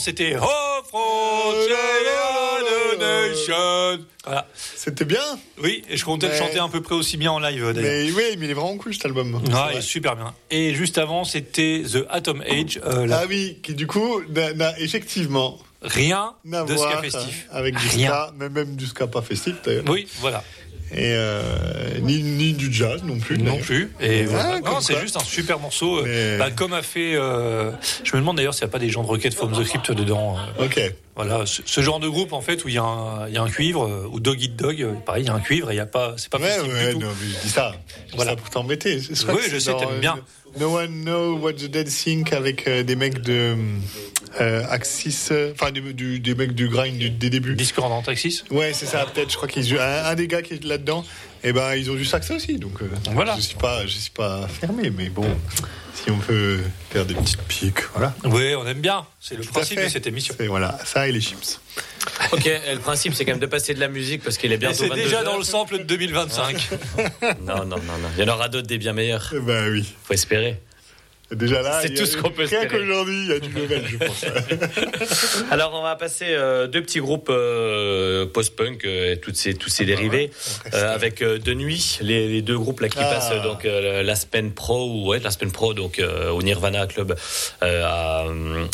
C'était 0.06 0.36
Oh, 0.40 0.46
Frontier 0.88 1.74
Nation. 2.98 4.04
Voilà. 4.24 4.46
C'était 4.54 5.04
bien. 5.04 5.20
Oui, 5.62 5.82
et 5.88 5.96
je 5.96 6.04
comptais 6.04 6.28
le 6.28 6.34
chanter 6.36 6.58
à 6.58 6.68
peu 6.68 6.80
près 6.80 6.94
aussi 6.94 7.16
bien 7.16 7.32
en 7.32 7.38
live 7.40 7.72
d'ailleurs. 7.74 7.82
Mais 7.82 8.10
oui, 8.12 8.36
mais 8.38 8.46
il 8.46 8.50
est 8.50 8.54
vraiment 8.54 8.76
cool 8.76 8.94
cet 8.94 9.04
album. 9.06 9.40
Ah, 9.52 9.70
il 9.72 9.78
est 9.78 9.80
super 9.80 10.14
bien. 10.16 10.32
Et 10.50 10.74
juste 10.74 10.98
avant, 10.98 11.24
c'était 11.24 11.82
The 11.92 12.04
Atom 12.08 12.40
Age. 12.42 12.80
euh, 12.84 13.06
la- 13.06 13.18
Ah 13.20 13.24
oui, 13.28 13.58
qui 13.62 13.74
du 13.74 13.86
coup 13.86 14.20
n'a 14.30 14.78
effectivement 14.78 15.58
Rien 15.82 16.32
de 16.44 16.76
ska 16.76 16.98
festif. 17.02 17.46
avec 17.50 17.76
du 17.76 17.88
Rien. 17.88 18.08
ska, 18.08 18.32
mais 18.38 18.48
même 18.48 18.76
du 18.76 18.86
ska 18.86 19.06
pas 19.06 19.22
festif 19.22 19.56
d'ailleurs. 19.64 19.84
Oui, 19.88 20.08
voilà. 20.20 20.42
Et 20.92 21.12
euh, 21.14 21.42
ni, 22.00 22.22
ni 22.22 22.52
du 22.52 22.72
jazz 22.72 23.02
non 23.04 23.18
plus. 23.18 23.38
Non 23.38 23.58
plus. 23.58 23.90
Et 24.00 24.22
Ah, 24.22 24.26
voilà. 24.28 24.60
Non, 24.60 24.80
c'est 24.80 24.98
juste 25.00 25.16
un 25.16 25.24
super 25.24 25.58
morceau. 25.58 25.98
euh, 25.98 26.02
Mais- 26.06 26.38
bah, 26.38 26.50
comme 26.50 26.72
a 26.72 26.82
fait. 26.82 27.14
euh, 27.16 27.72
je 28.04 28.12
me 28.14 28.20
demande 28.20 28.36
d'ailleurs 28.36 28.54
s'il 28.54 28.64
n'y 28.64 28.70
a 28.70 28.72
pas 28.72 28.78
des 28.78 28.88
gens 28.88 29.02
de 29.02 29.08
Rocket 29.08 29.34
from 29.34 29.52
the 29.52 29.64
Crypt 29.64 29.90
dedans. 29.90 30.36
Ok. 30.60 30.80
Voilà, 31.16 31.46
ce, 31.46 31.62
ce 31.64 31.80
genre 31.80 31.98
de 31.98 32.08
groupe 32.08 32.32
en 32.34 32.42
fait 32.42 32.62
où 32.64 32.68
il 32.68 32.74
y, 32.74 32.78
a 32.78 32.82
un- 32.82 33.26
il 33.26 33.34
y 33.34 33.38
a 33.38 33.42
un 33.42 33.48
cuivre, 33.48 34.06
ou 34.12 34.20
Dog 34.20 34.38
Eat 34.42 34.54
Dog, 34.54 34.86
pareil, 35.06 35.24
il 35.24 35.26
y 35.26 35.30
a 35.30 35.34
un 35.34 35.40
cuivre 35.40 35.70
et 35.70 35.74
il 35.74 35.78
y 35.78 35.80
a 35.80 35.86
pas, 35.86 36.14
c'est 36.18 36.28
pas 36.28 36.38
Ouais, 36.38 36.48
festif 36.50 36.72
ouais, 36.72 36.86
du 36.88 36.92
tout. 36.94 37.00
non, 37.00 37.06
mais 37.20 37.26
je 37.34 37.40
dis 37.40 37.48
ça. 37.48 37.72
Voilà. 38.14 38.32
ça 38.32 38.36
pour 38.36 38.50
t'embêter. 38.50 39.00
Oui, 39.28 39.40
je 39.50 39.58
sais, 39.58 39.74
t'aimes 39.76 39.98
bien. 40.00 40.16
No 40.58 40.70
one 40.70 41.04
know 41.04 41.34
what 41.36 41.54
the 41.54 41.68
dead 41.68 41.86
think 41.88 42.32
avec 42.32 42.66
euh, 42.66 42.82
des 42.82 42.96
mecs 42.96 43.20
de 43.20 43.56
euh, 44.40 44.62
Axis, 44.70 45.28
euh, 45.30 45.52
enfin 45.52 45.70
des, 45.70 45.80
du- 45.92 46.18
des 46.18 46.34
mecs 46.34 46.54
du 46.54 46.68
grind 46.68 46.96
du- 46.98 47.10
des 47.10 47.28
débuts. 47.28 47.54
Discord 47.54 47.92
en 47.92 48.00
Taxis. 48.02 48.42
Ouais, 48.50 48.72
c'est 48.72 48.86
ça. 48.86 49.04
Peut-être. 49.04 49.30
Je 49.30 49.36
crois 49.36 49.48
qu'ils 49.48 49.74
un, 49.78 50.04
un 50.06 50.14
des 50.14 50.26
gars 50.26 50.40
qui 50.40 50.54
est 50.54 50.64
là-dedans. 50.64 51.04
Et 51.46 51.52
ben, 51.52 51.74
ils 51.76 51.88
ont 51.92 51.94
du 51.94 52.04
sax 52.04 52.28
aussi. 52.32 52.58
Donc 52.58 52.82
euh, 52.82 52.88
Voilà. 53.12 53.36
Je 53.36 53.40
suis 53.42 53.54
pas, 53.54 53.86
je 53.86 53.92
suis 53.96 54.10
pas 54.10 54.48
fermé, 54.48 54.90
mais 54.90 55.08
bon, 55.10 55.24
si 55.94 56.10
on 56.10 56.18
peut 56.18 56.58
faire 56.90 57.06
des 57.06 57.14
petites 57.14 57.40
piques, 57.42 57.82
voilà. 57.94 58.12
Oui, 58.24 58.54
on 58.56 58.66
aime 58.66 58.80
bien. 58.80 59.06
C'est 59.20 59.36
le 59.36 59.44
Tout 59.44 59.52
principe 59.52 59.80
de 59.80 59.86
cette 59.88 60.08
émission. 60.08 60.34
C'est- 60.36 60.48
Voilà, 60.48 60.76
ça 60.84 61.06
et 61.06 61.12
les 61.12 61.20
chips. 61.20 61.60
Ok, 62.32 62.46
et 62.46 62.74
le 62.74 62.80
principe 62.80 63.14
c'est 63.14 63.24
quand 63.24 63.30
même 63.32 63.40
de 63.40 63.46
passer 63.46 63.74
de 63.74 63.80
la 63.80 63.86
musique 63.88 64.22
parce 64.24 64.36
qu'il 64.38 64.50
est 64.50 64.56
Et 64.56 64.58
bientôt 64.58 64.76
c'est 64.78 64.88
22 64.88 65.02
déjà 65.04 65.18
heures. 65.18 65.24
dans 65.24 65.36
le 65.38 65.44
sample 65.44 65.78
de 65.78 65.84
2025. 65.84 66.68
Non, 67.42 67.58
non, 67.58 67.64
non, 67.64 67.76
non. 67.76 68.08
Il 68.18 68.24
y 68.24 68.28
en 68.28 68.34
aura 68.34 68.48
d'autres 68.48 68.66
des 68.66 68.78
bien 68.78 68.92
meilleurs. 68.92 69.32
Eh 69.32 69.38
Ben 69.40 69.70
oui. 69.70 69.94
Faut 70.04 70.14
espérer. 70.14 70.60
Déjà 71.32 71.60
là, 71.60 71.80
C'est 71.82 71.92
tout 71.92 72.06
ce 72.06 72.16
qu'on 72.16 72.30
peut 72.30 72.44
Rien 72.44 72.62
espérer. 72.62 72.68
qu'aujourd'hui, 72.68 73.22
il 73.22 73.28
y 73.28 73.32
a 73.32 73.40
du 73.40 73.50
level, 73.52 73.82
je 73.84 73.96
pense. 73.96 74.24
Alors 75.50 75.72
on 75.74 75.82
va 75.82 75.96
passer 75.96 76.26
euh, 76.28 76.68
deux 76.68 76.82
petits 76.82 77.00
groupes 77.00 77.30
euh, 77.30 78.26
post-punk 78.26 78.84
euh, 78.84 79.12
et 79.14 79.16
toutes 79.18 79.34
ces, 79.36 79.54
tous 79.54 79.68
ces 79.68 79.84
dérivés 79.84 80.30
reste, 80.64 80.74
euh, 80.76 80.94
avec 80.94 81.24
De 81.24 81.52
Nuit, 81.54 81.98
les, 82.00 82.28
les 82.28 82.42
deux 82.42 82.56
groupes 82.56 82.78
là 82.80 82.88
qui 82.88 82.98
Ah. 83.00 83.10
passent 83.12 83.42
donc 83.42 83.64
euh, 83.64 84.04
l'Aspen 84.04 84.52
Pro 84.52 84.88
ou 84.88 85.08
ouais, 85.08 85.18
l'Aspen 85.18 85.50
Pro 85.50 85.74
donc 85.74 86.00
au 86.32 86.42
Nirvana 86.42 86.86
Club 86.86 87.16
à, 87.60 88.24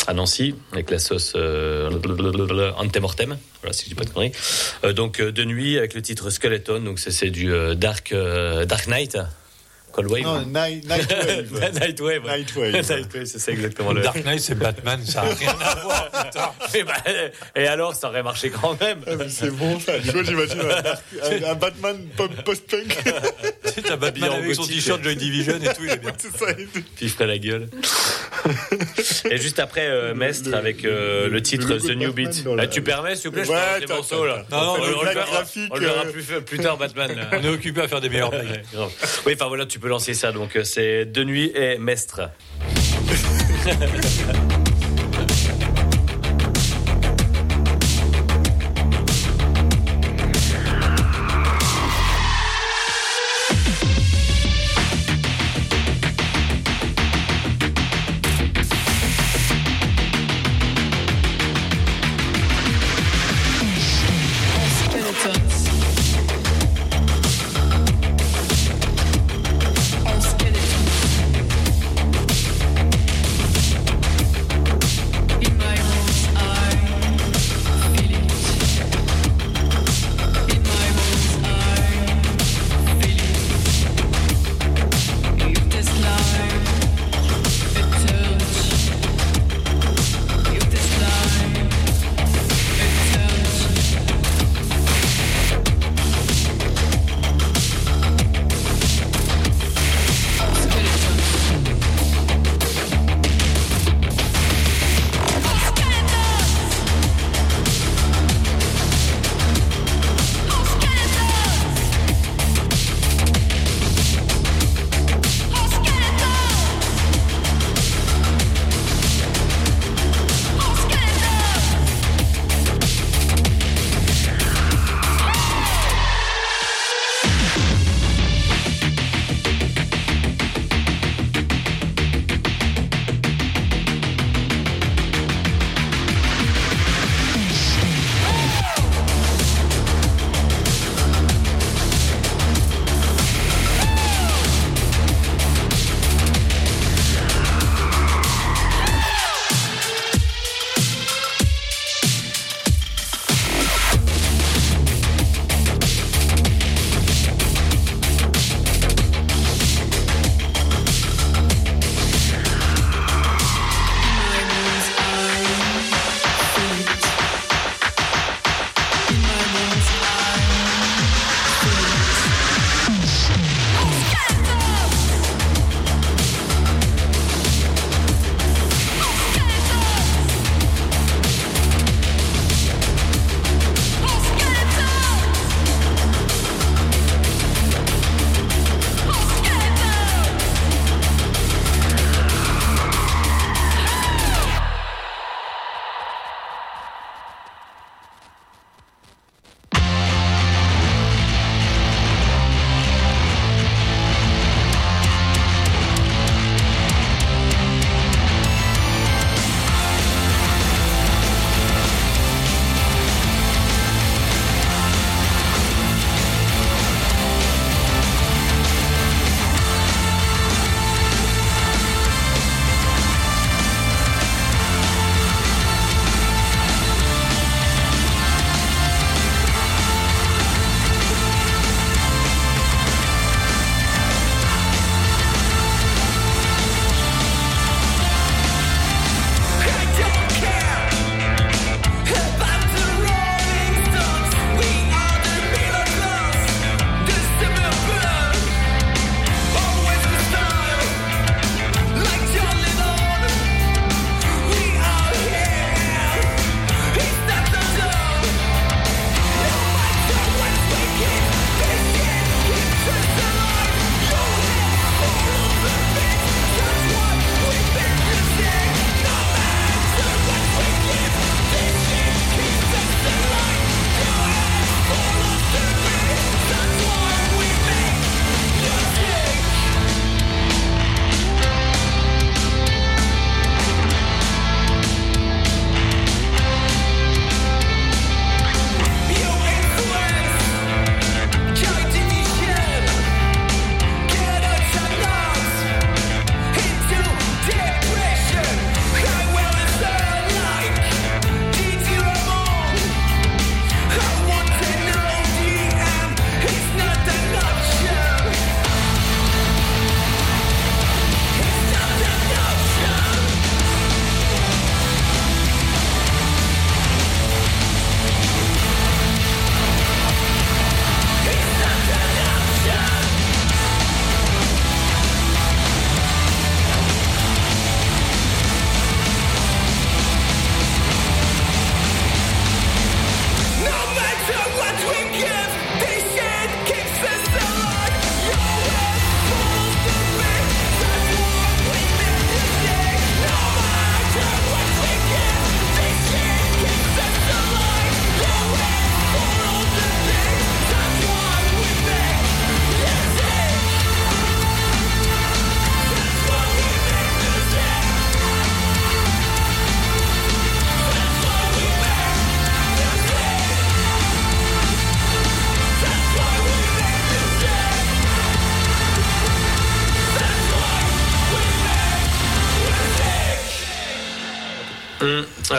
à 0.07 0.13
Nancy 0.13 0.53
avec 0.73 0.91
la 0.91 0.99
sauce 0.99 1.35
Antemortem. 2.77 3.37
Voilà 3.61 3.73
si 3.73 3.85
je 3.85 3.89
dis 3.89 3.95
pas 3.95 4.03
de 4.03 4.09
conneries. 4.09 4.31
Donc 4.95 5.19
De 5.21 5.43
Nuit 5.43 5.77
avec 5.79 5.93
le 5.95 6.01
titre 6.03 6.29
Skeleton 6.29 6.81
donc 6.81 6.99
c'est 6.99 7.11
c'est 7.11 7.29
du 7.31 7.51
dark 7.75 8.13
Dark 8.67 8.87
Knight. 8.87 9.17
Cold 9.93 10.11
Wave. 10.11 10.23
non, 10.23 10.41
Night, 10.47 10.85
Nightwave. 10.89 11.51
Nightwave. 11.79 12.23
Nightwave. 12.25 12.73
Nightwave, 12.73 13.25
c'est 13.25 13.39
ça 13.39 13.51
exactement 13.51 13.93
le. 13.93 14.01
Dark 14.01 14.23
Knight, 14.25 14.39
c'est 14.41 14.55
Batman, 14.57 14.99
ça 15.05 15.23
n'a 15.23 15.33
rien 15.35 15.55
à 15.61 15.75
voir. 15.75 16.09
Et, 16.75 16.83
bah, 16.83 16.93
et 17.55 17.67
alors, 17.67 17.93
ça 17.93 18.07
aurait 18.09 18.23
marché 18.23 18.49
quand 18.49 18.79
même. 18.81 18.99
Ah, 19.05 19.11
C'est 19.29 19.51
bon 19.51 19.79
ça. 19.79 19.93
J'imagine 20.01 20.61
un, 20.61 21.51
un 21.51 21.55
Batman 21.55 21.97
post-punk. 22.43 22.97
Tu 23.63 23.81
sais, 23.81 23.87
t'as 23.87 23.95
Batman 23.95 24.31
avec 24.33 24.53
son 24.55 24.61
gothique. 24.63 24.75
t-shirt 24.77 25.01
Joy 25.03 25.15
Division 25.15 25.55
et 25.55 25.73
tout, 25.73 25.83
il 25.83 25.89
est 25.91 25.97
bien. 25.97 26.11
C'est 26.17 26.35
ça. 26.37 26.53
Puis 26.53 26.83
il 27.01 27.09
ferait 27.09 27.25
la 27.27 27.37
gueule. 27.39 27.69
Et 29.29 29.37
juste 29.37 29.59
après, 29.59 29.87
euh, 29.87 30.13
Mestre 30.13 30.49
le- 30.49 30.55
avec 30.57 30.85
euh, 30.85 31.25
le, 31.25 31.33
le- 31.33 31.41
titre 31.41 31.67
le 31.67 31.79
The 31.79 31.91
New 31.95 32.11
Batman 32.13 32.13
Beat. 32.13 32.43
dans 32.43 32.55
la- 32.55 32.63
Ah, 32.63 32.67
tu 32.67 32.81
permets, 32.81 33.15
s'il 33.15 33.29
vous 33.29 33.35
plaît, 33.35 33.45
je 33.45 33.51
Ouais, 33.51 33.57
des 33.79 33.85
attends, 33.85 33.95
morceaux 33.95 34.25
là. 34.25 34.45
Non, 34.51 34.61
non, 34.61 34.73
on, 34.79 35.03
le 35.03 35.09
verra, 35.13 35.25
graphique, 35.25 35.71
on 35.71 35.77
le 35.77 35.85
verra 35.87 36.01
euh, 36.05 36.11
plus, 36.11 36.23
plus 36.45 36.59
tard, 36.59 36.77
Batman. 36.77 37.15
là. 37.15 37.29
On 37.39 37.43
est 37.43 37.49
occupé 37.49 37.81
à 37.81 37.87
faire 37.87 38.01
des 38.01 38.09
blagues. 38.09 38.21
Grave. 38.73 38.91
Oui, 39.25 39.33
enfin 39.35 39.47
voilà, 39.47 39.65
tu 39.65 39.79
peux 39.83 39.89
lancer 39.89 40.13
ça. 40.13 40.31
Donc 40.31 40.55
euh, 40.55 40.63
c'est 40.63 41.05
De 41.05 41.23
Nuit 41.23 41.51
et 41.53 41.77
Mestre. 41.77 42.29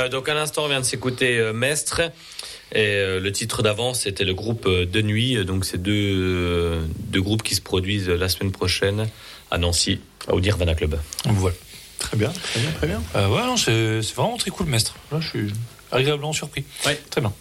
euh, 0.05 0.09
donc 0.09 0.29
à 0.29 0.35
l'instant, 0.35 0.65
on 0.65 0.69
vient 0.69 0.81
de 0.81 0.85
s'écouter 0.85 1.39
euh, 1.39 1.53
Mestre. 1.53 2.01
Et 2.73 2.87
euh, 2.87 3.21
le 3.21 3.31
titre 3.31 3.63
d'avant, 3.63 3.95
c'était 3.95 4.25
le 4.25 4.35
groupe 4.35 4.67
euh, 4.67 4.87
De 4.87 5.03
Nuit. 5.03 5.45
Donc 5.45 5.65
c'est 5.65 5.81
deux, 5.81 5.93
euh, 5.93 6.85
deux 6.99 7.21
groupes 7.21 7.43
qui 7.43 7.55
se 7.55 7.61
produisent 7.61 8.09
la 8.09 8.29
semaine 8.29 8.53
prochaine 8.53 9.09
à 9.51 9.59
Nancy, 9.59 10.01
au 10.29 10.41
Nirvana 10.41 10.75
Club. 10.75 10.99
Voilà. 11.25 11.55
Très 11.99 12.17
bien, 12.17 12.31
très 12.31 12.61
bien, 12.61 12.71
très 12.73 12.87
bien. 12.87 13.03
Euh, 13.17 13.29
ouais, 13.29 13.47
non, 13.47 13.57
c'est 13.57 14.03
c'est 14.03 14.15
vraiment 14.15 14.37
très 14.37 14.51
cool, 14.51 14.67
Mestre. 14.67 14.95
Là, 15.13 15.21
je 15.21 15.29
suis 15.29 15.53
agréablement 15.93 16.33
surpris. 16.33 16.65
Ouais. 16.85 17.01
Très 17.11 17.21
bien. 17.21 17.33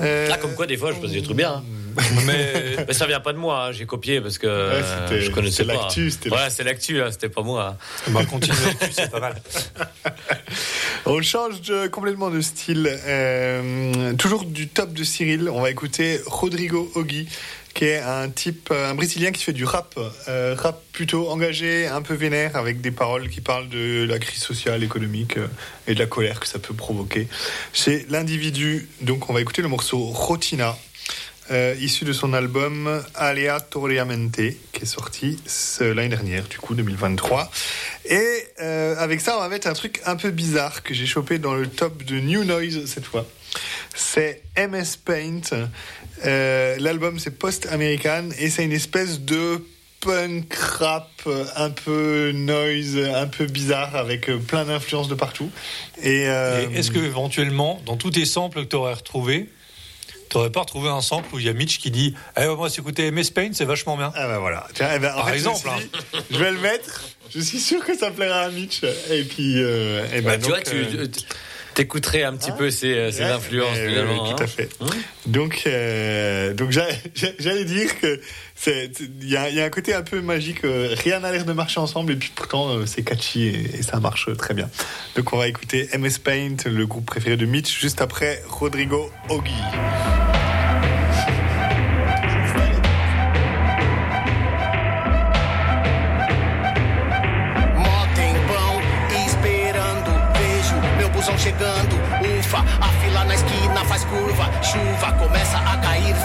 Euh, 0.00 0.28
Ah, 0.32 0.36
comme 0.38 0.54
quoi, 0.54 0.66
des 0.66 0.76
fois, 0.76 0.92
je 0.92 0.98
pose 0.98 1.12
des 1.12 1.22
trucs 1.22 1.36
bien. 1.36 1.52
hein. 1.54 1.64
Mais 2.26 2.76
Mais 2.86 2.92
ça 2.92 3.06
vient 3.06 3.20
pas 3.20 3.32
de 3.32 3.38
moi, 3.38 3.64
hein, 3.68 3.72
j'ai 3.72 3.86
copié 3.86 4.20
parce 4.20 4.36
que 4.36 4.46
Ouais, 4.46 5.18
je 5.20 5.30
connaissais 5.30 5.64
pas. 5.64 5.72
l'actu, 5.74 6.10
c'était 6.10 6.30
Ouais, 6.30 6.50
c'est 6.50 6.62
l'actu, 6.62 6.98
là, 6.98 7.10
c'était 7.10 7.30
pas 7.30 7.40
moi. 7.42 7.78
on 8.06 8.10
va 8.10 8.24
continuer 8.26 8.54
c'est 8.92 9.10
pas 9.10 9.20
mal. 9.20 9.34
On 11.06 11.22
change 11.22 11.60
de- 11.62 11.86
complètement 11.86 12.30
de 12.30 12.40
style. 12.40 12.90
Euh, 13.06 14.12
toujours 14.14 14.44
du 14.44 14.68
top 14.68 14.92
de 14.92 15.04
Cyril, 15.04 15.48
on 15.48 15.60
va 15.62 15.70
écouter 15.70 16.20
Rodrigo 16.26 16.90
Ogui, 16.96 17.28
qui 17.76 17.84
est 17.84 17.98
un 17.98 18.30
type, 18.30 18.70
euh, 18.72 18.90
un 18.90 18.94
Brésilien 18.94 19.32
qui 19.32 19.44
fait 19.44 19.52
du 19.52 19.66
rap, 19.66 19.98
euh, 20.28 20.56
rap 20.58 20.82
plutôt 20.92 21.28
engagé, 21.28 21.86
un 21.86 22.00
peu 22.00 22.14
vénère, 22.14 22.56
avec 22.56 22.80
des 22.80 22.90
paroles 22.90 23.28
qui 23.28 23.42
parlent 23.42 23.68
de 23.68 24.06
la 24.08 24.18
crise 24.18 24.40
sociale, 24.40 24.82
économique 24.82 25.36
euh, 25.36 25.46
et 25.86 25.92
de 25.92 25.98
la 25.98 26.06
colère 26.06 26.40
que 26.40 26.46
ça 26.46 26.58
peut 26.58 26.72
provoquer 26.72 27.28
chez 27.74 28.06
l'individu. 28.08 28.88
Donc 29.02 29.28
on 29.28 29.34
va 29.34 29.42
écouter 29.42 29.60
le 29.60 29.68
morceau 29.68 29.98
Rotina. 29.98 30.74
issu 31.78 32.04
de 32.06 32.14
son 32.14 32.32
album 32.32 33.04
Aleatoriamente, 33.14 34.56
qui 34.72 34.82
est 34.82 34.86
sorti 34.86 35.38
l'année 35.78 36.08
dernière, 36.08 36.44
du 36.48 36.58
coup 36.58 36.74
2023. 36.74 37.50
Et 38.06 38.46
avec 38.98 39.20
ça, 39.20 39.36
on 39.36 39.40
va 39.40 39.48
mettre 39.48 39.68
un 39.68 39.74
truc 39.74 40.00
un 40.06 40.16
peu 40.16 40.30
bizarre 40.30 40.82
que 40.82 40.92
j'ai 40.92 41.06
chopé 41.06 41.38
dans 41.38 41.54
le 41.54 41.68
top 41.68 42.02
de 42.02 42.18
New 42.18 42.42
Noise 42.42 42.86
cette 42.86 43.04
fois. 43.04 43.26
C'est 43.94 44.42
MS 44.56 44.96
Paint. 45.04 45.68
Euh, 46.24 46.76
L'album 46.78 47.18
c'est 47.18 47.38
Post 47.38 47.66
American 47.70 48.30
et 48.38 48.48
c'est 48.50 48.64
une 48.64 48.72
espèce 48.72 49.20
de 49.20 49.62
punk 50.00 50.52
rap 50.54 51.10
euh, 51.26 51.44
un 51.56 51.70
peu 51.70 52.30
noise, 52.32 52.96
un 52.98 53.26
peu 53.26 53.46
bizarre 53.46 53.96
avec 53.96 54.28
euh, 54.30 54.38
plein 54.38 54.64
d'influences 54.64 55.08
de 55.08 55.14
partout. 55.14 55.50
Et, 56.02 56.28
euh, 56.28 56.66
Et 56.70 56.78
est-ce 56.78 56.90
que 56.90 56.98
éventuellement, 56.98 57.80
dans 57.86 57.96
tous 57.96 58.10
tes 58.12 58.24
samples 58.24 58.64
que 58.64 58.68
tu 58.70 58.76
aurais 58.76 58.94
retrouvés, 58.94 59.48
tu 60.30 60.36
n'aurais 60.36 60.50
pas 60.50 60.60
retrouvé 60.60 60.88
un 60.90 61.00
sample 61.00 61.34
où 61.34 61.38
il 61.38 61.46
y 61.46 61.48
a 61.48 61.52
Mitch 61.52 61.78
qui 61.78 61.90
dit 61.90 62.14
Eh, 62.36 62.46
moi, 62.46 62.68
c'est 62.68 62.80
écouter 62.80 63.10
MS 63.10 63.30
Paint, 63.34 63.50
c'est 63.52 63.64
vachement 63.64 63.96
bien 63.96 64.12
Ah 64.16 64.26
bah 64.26 64.38
voilà. 64.38 64.66
Tiens, 64.74 64.90
eh 64.94 64.98
ben, 64.98 65.12
en 65.12 65.16
Par 65.18 65.28
fait, 65.30 65.36
exemple, 65.36 65.68
dit, 65.78 66.18
je 66.30 66.38
vais 66.38 66.50
le 66.50 66.58
mettre. 66.60 67.04
Je 67.34 67.40
suis 67.40 67.58
sûr 67.60 67.84
que 67.84 67.96
ça 67.96 68.10
plaira 68.10 68.40
à 68.40 68.50
Mitch. 68.50 68.82
Et 69.10 69.22
puis, 69.24 69.54
euh, 69.62 70.04
eh 70.14 70.20
ben, 70.20 70.30
Ouais, 70.32 70.38
tu 70.38 70.48
vois, 70.48 70.60
tu 70.60 70.74
euh, 70.76 71.06
tu- 71.06 71.20
t'écouterais 71.76 72.24
un 72.24 72.34
petit 72.36 72.50
Ah, 72.52 72.56
peu 72.58 72.70
ces, 72.70 72.92
euh, 72.94 73.10
ces 73.12 73.20
ouais, 73.22 73.30
influences, 73.30 73.76
mais, 73.76 73.88
finalement. 73.88 74.22
oui, 74.24 74.30
hein. 74.30 74.34
tout 74.36 74.42
à 74.42 74.46
fait. 74.48 74.68
Hein 74.80 74.86
Donc, 75.26 75.62
euh, 75.66 76.54
donc 76.54 76.70
j'a- 76.72 76.88
j'a- 77.14 77.28
j'allais 77.38 77.64
dire 77.64 78.00
que 78.00 78.20
il 79.22 79.28
y 79.28 79.36
a, 79.36 79.48
il 79.50 79.54
y 79.54 79.60
a 79.60 79.64
un 79.64 79.70
côté 79.70 79.92
un 79.94 80.02
peu 80.02 80.20
magique. 80.20 80.64
euh, 80.64 80.94
rien 81.04 81.20
n'a 81.20 81.30
l'air 81.30 81.44
de 81.44 81.52
marcher 81.52 81.78
ensemble 81.78 82.12
et 82.12 82.16
puis 82.16 82.32
pourtant 82.34 82.70
euh, 82.70 82.86
c'est 82.86 83.02
catchy 83.02 83.46
et, 83.46 83.76
et 83.78 83.82
ça 83.82 84.00
marche 84.00 84.28
très 84.36 84.54
bien. 84.54 84.68
Donc 85.14 85.32
on 85.32 85.36
va 85.36 85.46
écouter 85.48 85.88
MS 85.96 86.18
Paint, 86.24 86.56
le 86.66 86.86
groupe 86.86 87.04
préféré 87.06 87.36
de 87.36 87.44
Mitch, 87.46 87.78
juste 87.78 88.00
après 88.00 88.42
Rodrigo 88.48 89.10
Ogui. 89.28 89.52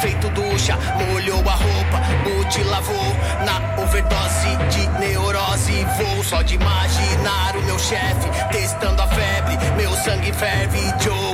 Feito 0.01 0.27
ducha. 0.29 0.77
Molhou 1.07 1.47
a 1.47 1.53
roupa, 1.53 2.01
boot 2.23 2.63
lavou. 2.63 3.15
Na 3.45 3.81
overdose 3.81 4.57
de 4.71 4.87
neurose, 4.99 5.85
vou 5.97 6.23
só 6.23 6.41
de 6.41 6.55
imaginar 6.55 7.55
o 7.55 7.61
meu 7.63 7.77
chefe 7.77 8.29
testando 8.51 9.01
a 9.01 9.07
febre. 9.07 9.57
Meu 9.77 9.91
sangue 9.97 10.33
ferve, 10.33 10.79
Joe, 10.99 11.30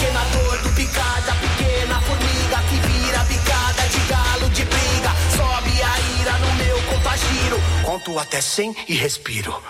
cataclisma. 0.00 0.20
É 0.20 0.20
a 0.20 0.20
pequena 0.20 0.24
dor 0.32 0.58
do 0.58 0.68
picada, 0.70 1.32
pequena 1.34 2.00
formiga 2.00 2.58
que 2.68 2.76
vira 2.88 3.18
bicada 3.24 3.88
de 3.88 3.98
galo 4.08 4.50
de 4.50 4.64
briga. 4.64 5.10
Sobe 5.36 5.82
a 5.82 6.20
ira 6.20 6.32
no 6.38 6.54
meu 6.54 6.82
contagiro. 6.82 7.60
Conto 7.84 8.18
até 8.18 8.40
100 8.40 8.76
e 8.88 8.94
respiro. 8.94 9.62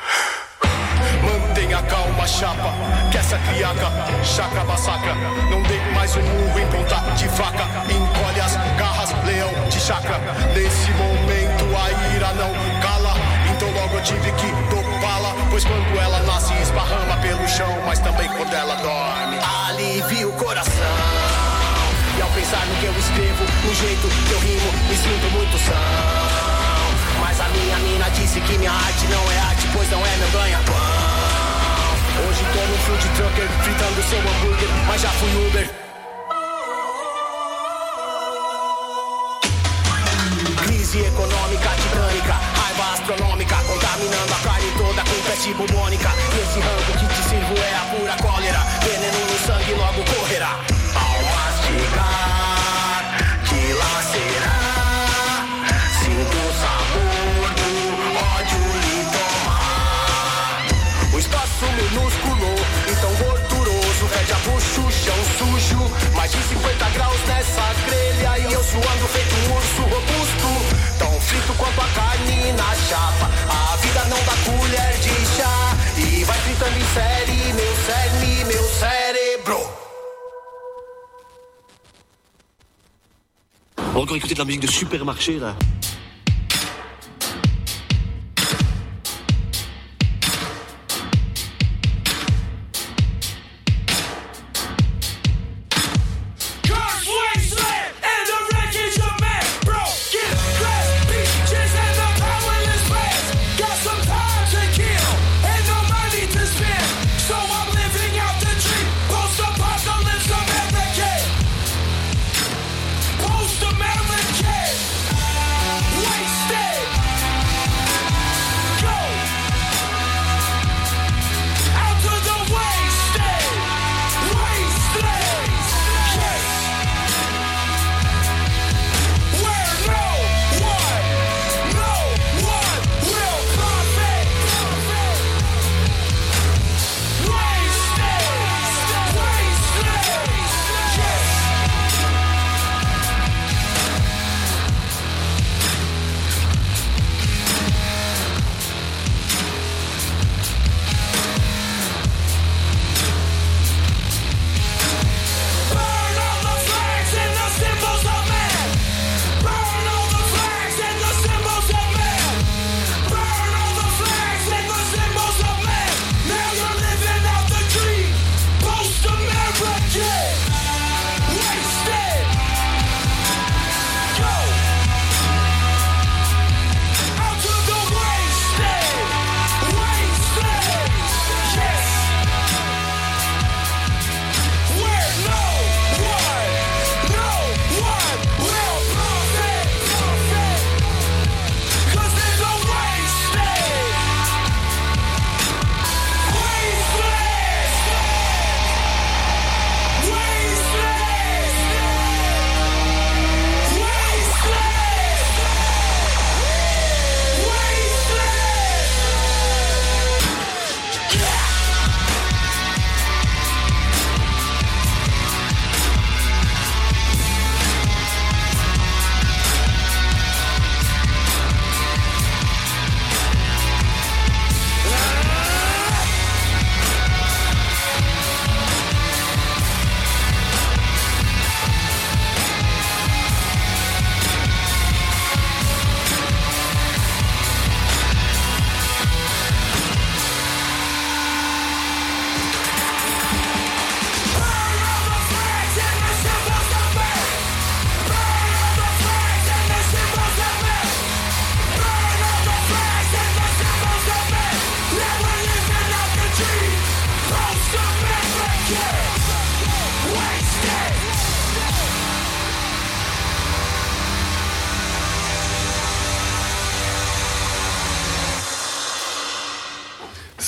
Mantenha 1.22 1.82
calma, 1.82 2.26
chapa, 2.26 2.72
que 3.10 3.18
essa 3.18 3.38
criaca, 3.38 3.90
chaca 4.24 4.64
massacra. 4.64 5.14
Não 5.50 5.62
dê 5.62 5.78
mais 5.94 6.14
um 6.16 6.22
murro 6.22 6.58
em 6.58 6.66
ponta 6.68 6.96
de 7.16 7.28
faca. 7.28 7.64
Encolhe 7.90 8.40
as 8.40 8.56
garras, 8.78 9.10
leão 9.24 9.68
de 9.68 9.80
chacra. 9.80 10.18
Nesse 10.54 10.90
momento 10.92 11.64
a 11.76 12.14
ira 12.14 12.32
não 12.34 12.79
logo 13.90 13.96
eu 13.96 14.02
tive 14.02 14.32
que 14.32 14.46
dopá-la. 14.70 15.34
Pois 15.50 15.64
quando 15.64 15.98
ela 15.98 16.20
nasce, 16.20 16.54
esparrama 16.62 17.16
pelo 17.18 17.46
chão. 17.48 17.68
Mas 17.84 17.98
também 17.98 18.28
quando 18.28 18.52
ela 18.54 18.74
dorme, 18.76 19.38
alivia 19.68 20.28
o 20.28 20.32
coração. 20.32 20.72
E 22.16 22.22
ao 22.22 22.30
pensar 22.30 22.64
no 22.66 22.74
que 22.76 22.86
eu 22.86 22.92
escrevo, 22.98 23.44
no 23.64 23.74
jeito 23.74 24.08
que 24.26 24.32
eu 24.32 24.40
rimo, 24.40 24.72
me 24.88 24.96
sinto 24.96 25.30
muito 25.32 25.58
são. 25.58 27.20
Mas 27.20 27.40
a 27.40 27.48
minha 27.48 27.78
mina 27.78 28.10
disse 28.10 28.40
que 28.40 28.58
minha 28.58 28.72
arte 28.72 29.06
não 29.06 29.32
é 29.32 29.38
arte, 29.50 29.68
pois 29.72 29.90
não 29.90 30.00
é 30.00 30.16
meu 30.16 30.30
ganha-pão. 30.30 30.76
Hoje 32.28 32.44
tô 32.52 32.60
no 32.60 32.78
food 32.78 33.08
trucker, 33.16 33.48
fritando 33.62 34.02
seu 34.02 34.18
hambúrguer, 34.18 34.68
mas 34.86 35.00
já 35.00 35.08
fui 35.08 35.48
Uber. 35.48 35.89
Crise 40.90 41.06
econômica 41.06 41.70
titânica, 41.76 42.32
raiva 42.32 42.94
astronômica, 42.94 43.54
contaminando 43.62 44.34
a 44.34 44.38
carne 44.42 44.72
toda 44.76 45.04
com 45.04 45.22
peste 45.22 45.54
bubônica. 45.54 46.08
E 46.08 46.40
esse 46.40 46.58
rango 46.58 46.92
que 46.98 47.06
te 47.06 47.22
sirvo 47.28 47.54
é 47.56 47.74
a 47.76 47.84
pura 47.94 48.16
cólera, 48.16 48.58
veneno 48.82 49.20
no 49.20 49.38
sangue 49.38 49.74
logo 49.74 50.02
correrá. 50.02 50.58
Ao 50.96 51.22
mastigar, 51.30 53.04
dilacerar, 53.44 54.66
sinto 56.02 56.38
o 56.42 56.52
sabor 56.58 57.54
do 57.54 57.70
ódio 58.34 58.58
lhe 58.82 58.98
tomar. 59.14 60.58
O 61.14 61.16
espaço 61.20 61.66
minúsculo 61.70 62.50
e 62.90 62.94
tão 62.96 63.14
gorduroso 63.14 64.08
Fede 64.08 64.32
a 64.32 64.38
bucho, 64.38 64.90
chão 64.90 65.20
sujo 65.38 65.80
Mais 66.16 66.32
de 66.32 66.42
50 66.42 66.90
graus 66.90 67.20
nessa 67.28 67.74
grelha 67.86 68.38
E 68.38 68.52
eu 68.52 68.64
suando 68.64 69.06
feito 69.06 69.34
um 69.36 69.54
urso 69.54 69.82
robusto 69.82 70.19
frito 71.30 71.54
quanto 71.54 71.80
a 71.80 71.88
carne 71.98 72.52
na 72.52 72.74
chapa. 72.88 73.26
A 73.48 73.76
vida 73.76 74.04
não 74.06 74.20
dá 74.28 74.34
colher 74.48 74.92
de 75.04 75.14
chá. 75.36 75.56
E 75.96 76.24
vai 76.24 76.38
fritando 76.40 76.76
em 76.76 76.86
série 76.96 77.52
Meu 77.52 77.74
cerne, 77.86 78.44
meu 78.44 78.64
cérebro. 78.80 79.60
Encore 83.94 84.16
écouter 84.16 84.34
de 84.34 84.40
la 84.40 84.44
musique 84.44 84.62
de 84.62 84.72
supermarché 84.72 85.38
là. 85.38 85.54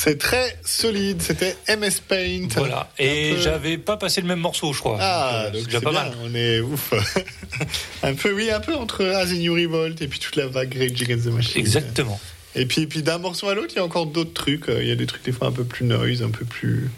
C'est 0.04 0.18
très 0.18 0.58
solide. 0.64 1.22
C'était 1.22 1.56
MS 1.68 2.00
Paint. 2.08 2.48
Voilà. 2.56 2.90
Et 2.98 3.34
peu- 3.34 3.40
j'avais 3.40 3.78
pas 3.78 3.96
passé 3.96 4.20
le 4.20 4.26
même 4.26 4.40
morceau, 4.40 4.72
je 4.72 4.80
crois. 4.80 4.98
Ah, 5.00 5.44
Donc, 5.52 5.62
donc 5.62 5.70
c'est 5.70 5.80
pas 5.80 5.90
bien, 5.90 6.02
mal. 6.04 6.12
on 6.24 6.34
est 6.34 6.58
ouf. 6.60 6.92
un 8.02 8.14
peu, 8.14 8.32
oui, 8.32 8.50
un 8.50 8.58
peu 8.60 8.74
entre 8.74 9.04
As 9.04 9.26
New 9.32 9.54
Revolt 9.54 10.00
et 10.02 10.08
puis 10.08 10.18
toute 10.18 10.34
la 10.36 10.48
vague 10.48 10.74
Rage 10.76 11.00
Against 11.02 11.24
the 11.26 11.32
Machine. 11.32 11.60
Exactement. 11.60 12.20
Et 12.56 12.66
puis, 12.66 12.86
puis 12.86 13.02
d'un 13.02 13.18
morceau 13.18 13.48
à 13.48 13.54
l'autre, 13.54 13.68
il 13.74 13.76
y 13.76 13.78
a 13.78 13.84
encore 13.84 14.06
d'autres 14.06 14.32
trucs. 14.34 14.64
Il 14.68 14.86
y 14.86 14.90
a 14.90 14.96
des 14.96 15.06
trucs 15.06 15.22
des 15.24 15.32
fois 15.32 15.46
un 15.48 15.52
peu 15.52 15.64
plus 15.64 15.84
noise, 15.86 16.22
un 16.22 16.30
peu 16.30 16.44
plus 16.44 16.90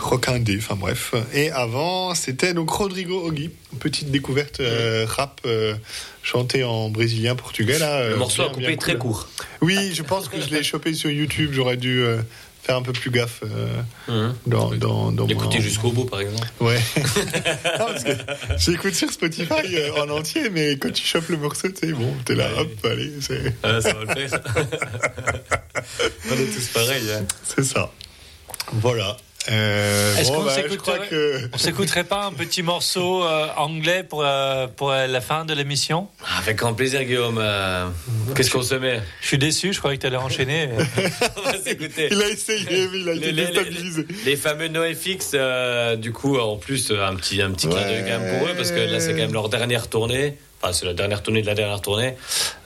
rock 0.00 0.28
indé, 0.28 0.56
enfin 0.58 0.76
bref. 0.76 1.14
Et 1.32 1.50
avant, 1.50 2.14
c'était 2.14 2.54
donc 2.54 2.70
Rodrigo 2.70 3.24
Ogui, 3.26 3.50
petite 3.80 4.10
découverte 4.10 4.60
euh, 4.60 5.06
rap 5.08 5.40
euh, 5.46 5.74
chanté 6.22 6.64
en 6.64 6.88
brésilien 6.90 7.34
portugais. 7.36 7.78
Là, 7.78 8.08
Le 8.08 8.14
euh, 8.14 8.16
morceau 8.16 8.42
a 8.42 8.46
bien, 8.46 8.54
coupé 8.54 8.66
bien 8.68 8.76
très 8.76 8.92
cool. 8.92 9.00
court. 9.12 9.28
Oui, 9.60 9.92
je 9.94 10.02
pense 10.02 10.28
que 10.28 10.40
je 10.40 10.48
l'ai 10.54 10.62
chopé 10.62 10.94
sur 10.94 11.10
YouTube. 11.10 11.50
J'aurais 11.52 11.76
dû 11.76 12.02
euh, 12.02 12.20
faire 12.62 12.76
un 12.76 12.82
peu 12.82 12.92
plus 12.92 13.10
gaffe 13.10 13.42
euh, 13.44 14.30
dans, 14.46 14.70
dans, 14.70 15.12
dans 15.12 15.26
L'écouter 15.26 15.58
mon- 15.58 15.62
jusqu'au 15.64 15.90
bout, 15.92 16.04
par 16.06 16.20
exemple. 16.20 16.46
Ouais. 16.60 16.80
Non, 17.78 17.86
parce 17.86 18.04
que 18.04 18.12
J'écoute 18.58 18.94
sur 18.94 19.10
Spotify 19.10 19.52
euh, 19.76 19.92
en 20.02 20.08
entier, 20.10 20.48
mais 20.50 20.76
quand 20.78 20.90
tu 20.92 21.04
chopes 21.04 21.28
le 21.28 21.36
morceau, 21.36 21.68
tu 21.68 21.88
sais, 21.88 21.92
bon, 21.92 22.14
t'es 22.24 22.34
là, 22.34 22.48
hop, 22.58 22.68
allez, 22.84 23.12
c'est 23.20 23.54
Ah, 23.62 23.80
ça 23.80 23.92
va 23.92 24.14
le 24.14 24.28
faire. 24.28 24.40
On 26.30 26.34
est 26.34 26.46
tous 26.54 26.68
pareils. 26.72 27.10
hein. 27.12 27.24
c'est 27.44 27.64
ça. 27.64 27.90
Voilà. 28.72 29.16
Euh, 29.50 30.16
Est-ce 30.16 30.30
bon, 30.30 30.38
qu'on 30.38 30.44
bah, 30.44 30.54
s'écouterait 30.54 30.78
crois 30.96 31.06
que... 31.06 31.48
on 31.52 31.58
s'écouterait 31.58 32.04
pas 32.04 32.24
un 32.24 32.32
petit 32.32 32.62
morceau 32.62 33.24
euh, 33.24 33.46
anglais 33.56 34.02
pour, 34.02 34.22
euh, 34.24 34.66
pour 34.68 34.90
euh, 34.90 35.06
la 35.06 35.20
fin 35.20 35.44
de 35.44 35.52
l'émission? 35.52 36.08
Ah, 36.24 36.38
Avec 36.38 36.56
grand 36.56 36.72
plaisir, 36.72 37.04
Guillaume. 37.04 37.38
euh, 37.38 37.86
Qu'est-ce 38.34 38.50
qu'on 38.50 38.62
se 38.62 38.74
met? 38.76 39.00
Je 39.20 39.26
suis 39.26 39.38
déçu, 39.38 39.72
je 39.74 39.78
croyais 39.78 39.96
que 39.98 40.02
tu 40.02 40.06
allais 40.06 40.16
enchaîner. 40.16 40.70
On 41.36 41.42
va 41.42 41.58
s'écouter. 41.62 42.08
Il 42.10 42.22
a 42.22 42.28
essayé, 42.30 42.88
mais 42.90 43.00
il 43.00 43.08
a 43.08 43.12
été 43.14 43.26
Les- 43.26 43.32
les- 43.32 43.46
déstabilisé. 43.46 44.06
Les 44.24 44.36
fameux 44.36 44.68
NoFX, 44.68 45.32
euh, 45.34 45.96
du 45.96 46.12
coup, 46.12 46.38
en 46.38 46.56
plus, 46.56 46.90
un 46.90 47.14
petit, 47.14 47.42
un 47.42 47.50
petit 47.50 47.68
clin 47.68 47.82
d'œil 47.82 48.04
quand 48.08 48.18
même 48.20 48.38
pour 48.38 48.48
eux, 48.48 48.54
parce 48.56 48.70
que 48.70 48.80
là, 48.80 48.98
c'est 49.00 49.10
quand 49.12 49.18
même 49.18 49.32
leur 49.34 49.48
dernière 49.50 49.88
tournée. 49.88 50.38
Enfin, 50.64 50.72
c'est 50.72 50.86
la 50.86 50.94
dernière 50.94 51.22
tournée 51.22 51.42
de 51.42 51.46
la 51.46 51.54
dernière 51.54 51.80
tournée. 51.82 52.14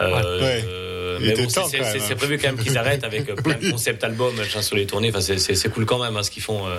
Euh, 0.00 0.40
Ouais. 0.40 0.64
euh, 0.68 1.18
mais 1.20 1.34
bon, 1.34 1.48
c'est- 1.48 1.80
hein. 1.80 1.94
c'est 1.98 2.14
prévu 2.14 2.38
quand 2.38 2.46
même 2.52 2.58
qu'ils 2.58 2.78
arrêtent 2.78 3.02
avec 3.02 3.28
euh, 3.28 3.34
plein 3.42 3.56
de 3.56 3.70
concept 3.72 4.04
albums 4.04 4.36
machin, 4.36 4.62
sur 4.62 4.76
les 4.76 4.86
tournées. 4.86 5.08
Enfin, 5.10 5.20
c'est- 5.20 5.38
c'est 5.38 5.56
c'est 5.56 5.68
cool 5.68 5.84
quand 5.84 5.98
même 6.02 6.16
hein, 6.16 6.22
ce 6.22 6.30
qu'ils 6.30 6.42
font. 6.44 6.64
euh. 6.68 6.78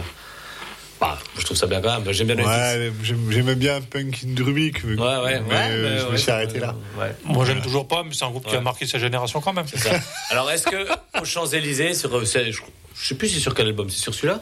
Bah, 1.02 1.18
je 1.38 1.44
trouve 1.46 1.58
ça 1.58 1.66
bien 1.68 1.82
quand 1.82 2.00
même. 2.02 2.12
J'aime 2.14 2.28
bien. 2.28 2.38
Ouais, 2.38 2.92
j'aime- 3.04 3.32
j'aimais 3.32 3.56
bien 3.56 3.82
Punk 3.82 4.20
in 4.26 4.44
Rubik, 4.44 4.84
mais, 4.86 4.96
Ouais, 4.96 5.06
ouais, 5.08 5.42
mais, 5.42 5.54
ouais, 5.56 5.62
euh, 5.70 5.90
mais 5.94 6.00
je 6.00 6.06
me 6.06 6.12
ouais, 6.12 6.18
suis 6.18 6.32
arrêté 6.32 6.60
là. 6.60 6.76
Ouais. 6.98 7.14
Moi, 7.26 7.46
j'aime 7.46 7.62
toujours 7.62 7.88
pas, 7.88 8.04
mais 8.04 8.12
c'est 8.14 8.26
un 8.26 8.30
groupe 8.32 8.48
qui 8.48 8.56
a 8.56 8.62
marqué 8.62 8.86
sa 8.86 8.98
génération 9.00 9.40
quand 9.42 9.54
même. 9.54 9.66
C'est 9.68 9.78
ça. 9.80 9.92
Alors, 10.30 10.50
est-ce 10.52 10.68
que 10.68 10.88
aux 11.22 11.26
Champs-Élysées, 11.26 11.94
sur, 11.96 12.26
c'est- 12.28 12.52
je, 12.52 12.62
je 13.02 13.08
sais 13.10 13.16
plus 13.16 13.28
c'est 13.30 13.40
sur 13.42 13.54
quel 13.54 13.68
album, 13.68 13.90
c'est 13.90 14.00
sur 14.02 14.14
celui-là? 14.14 14.42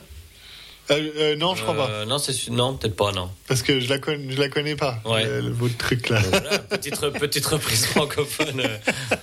Euh, 0.89 1.09
euh, 1.17 1.35
non, 1.35 1.53
je 1.55 1.63
crois 1.63 1.75
pas, 1.75 1.89
Euh, 1.89 2.05
Non, 2.05 2.17
c'est 2.17 2.49
non, 2.49 2.73
peut-être 2.75 2.95
pas, 2.95 3.11
non. 3.11 3.29
parce 3.47 3.61
que 3.61 3.79
je 3.81 3.89
la, 3.89 3.99
connais, 3.99 4.31
je 4.33 4.39
la 4.39 4.47
connais 4.47 4.75
pas, 4.75 5.01
Ouais. 5.05 5.25
le, 5.25 5.49
votre 5.51 5.75
truc 5.77 6.07
là. 6.09 6.21
Donc 6.21 6.29
voilà, 6.31 6.59
petite, 6.59 6.95
petite 7.19 7.45
reprise 7.45 7.85
francophone 7.93 8.61
euh, 8.61 8.77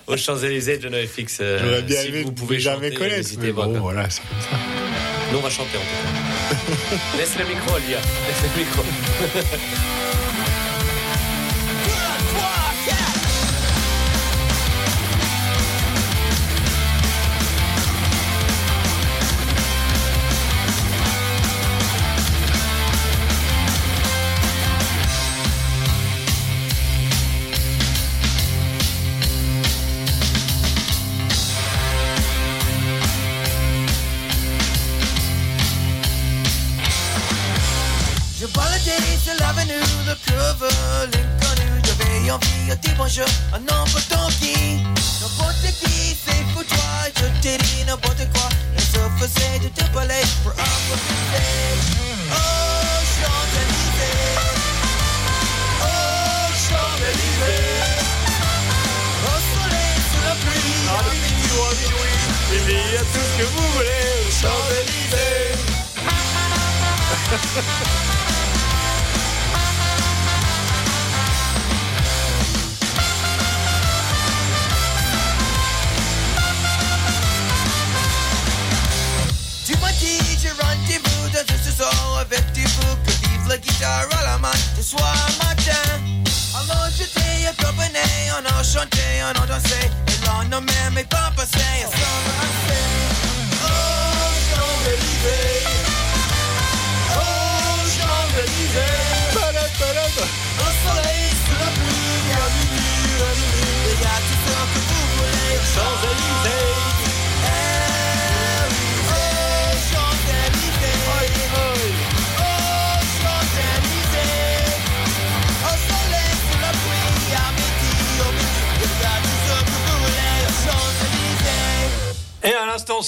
aux 0.06 0.16
Champs-Élysées 0.18 0.76
de 0.78 0.88
NoFX. 0.90 1.38
euh, 1.40 1.58
J'aurais 1.62 1.82
bien 1.82 2.00
si 2.00 2.08
aimé 2.08 2.22
vous 2.22 2.32
pouvez 2.32 2.60
jamais 2.60 2.88
chanter, 2.92 2.98
connaître, 2.98 3.30
mais 3.38 3.52
pas. 3.52 3.64
bon, 3.64 3.70
quoi. 3.72 3.80
voilà, 3.80 4.10
c'est 4.10 4.20
comme 4.20 4.40
ça. 4.40 4.56
Nous, 5.32 5.38
on 5.38 5.42
va 5.42 5.50
chanter 5.50 5.78
en 5.78 5.80
tout 5.80 6.90
cas. 6.92 7.16
Laisse 7.18 7.38
le 7.38 7.44
micro, 7.46 7.78
Lia. 7.88 7.96
Laisse 7.98 8.42
le 8.42 8.60
micro. 8.62 8.82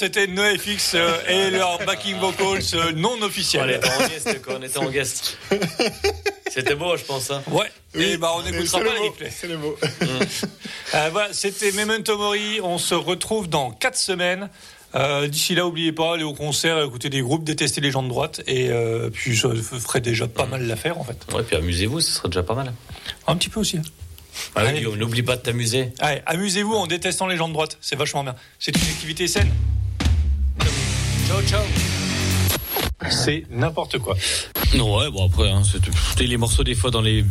c'était 0.07 0.27
NoFX 0.29 0.93
euh, 0.95 1.19
et 1.29 1.51
leur 1.51 1.79
backing 1.85 2.17
vocals 2.19 2.63
euh, 2.75 2.93
non 2.93 3.17
On 3.19 3.23
officiels. 3.23 3.71
était 3.71 3.89
en 3.89 4.07
guest, 4.09 4.43
quoi. 4.43 4.55
On 4.59 4.63
était 4.63 4.79
en 4.79 4.91
guest. 4.91 5.37
C'était 6.49 6.75
beau, 6.75 6.97
je 6.97 7.05
pense. 7.05 7.31
Hein. 7.31 7.43
Ouais. 7.49 7.71
et 7.95 8.17
bah, 8.17 8.33
on 8.37 8.47
écoutera 8.47 8.79
c'est 8.79 8.85
pas 8.85 8.91
le 8.93 8.95
le 8.95 8.99
mot, 9.01 9.05
replay. 9.11 9.31
C'est 9.31 9.47
le 9.49 9.59
mot. 9.59 9.77
Euh, 10.95 11.09
voilà, 11.11 11.33
c'était 11.33 11.73
Memento 11.73 12.17
Mori. 12.17 12.61
On 12.63 12.79
se 12.79 12.95
retrouve 12.95 13.49
dans 13.49 13.73
4 13.73 13.97
semaines. 13.97 14.49
Euh, 14.95 15.27
D'ici 15.27 15.55
là, 15.57 15.65
n'oubliez 15.65 15.91
pas, 15.93 16.15
aller 16.15 16.23
au 16.23 16.33
concert, 16.33 16.81
écouter 16.83 17.11
des 17.11 17.21
groupes, 17.21 17.43
détester 17.45 17.81
les 17.81 17.91
gens 17.91 18.05
de 18.05 18.09
droite. 18.09 18.41
Et 18.47 18.71
euh, 18.71 19.11
puis, 19.11 19.37
ça 19.37 19.49
ferait 19.81 20.01
déjà 20.01 20.29
pas 20.29 20.47
mal 20.47 20.63
l'affaire, 20.67 20.99
en 20.99 21.05
fait. 21.05 21.19
Ouais, 21.35 21.43
puis 21.43 21.57
amusez-vous, 21.57 22.01
ce 22.01 22.13
serait 22.13 22.29
déjà 22.29 22.45
pas 22.45 22.55
mal. 22.55 22.73
Un 23.27 23.37
petit 23.37 23.49
peu 23.51 23.61
aussi. 23.61 23.79
hein. 23.79 23.83
Ah 24.55 24.63
oui, 24.73 24.81
n'oublie 24.97 25.23
pas 25.25 25.37
de 25.37 25.43
t'amuser. 25.43 25.93
Allez, 25.99 26.23
amusez-vous 26.27 26.75
en 26.75 26.87
détestant 26.87 27.27
les 27.27 27.37
gens 27.37 27.49
de 27.49 27.53
droite. 27.53 27.77
C'est 27.81 27.97
vachement 27.97 28.23
bien. 28.23 28.37
C'est 28.61 28.75
une 28.77 28.85
activité 28.89 29.27
saine. 29.27 29.53
Ciao, 31.27 31.43
ciao. 31.43 31.63
C'est 33.11 33.45
n'importe 33.51 33.99
quoi. 33.99 34.17
Non, 34.75 34.99
ouais, 34.99 35.11
bon 35.11 35.27
après, 35.27 35.51
hein, 35.51 35.63
les 36.19 36.37
morceaux 36.37 36.65
des 36.65 36.75
fois 36.75 36.91
dans 36.91 37.01
les 37.03 37.25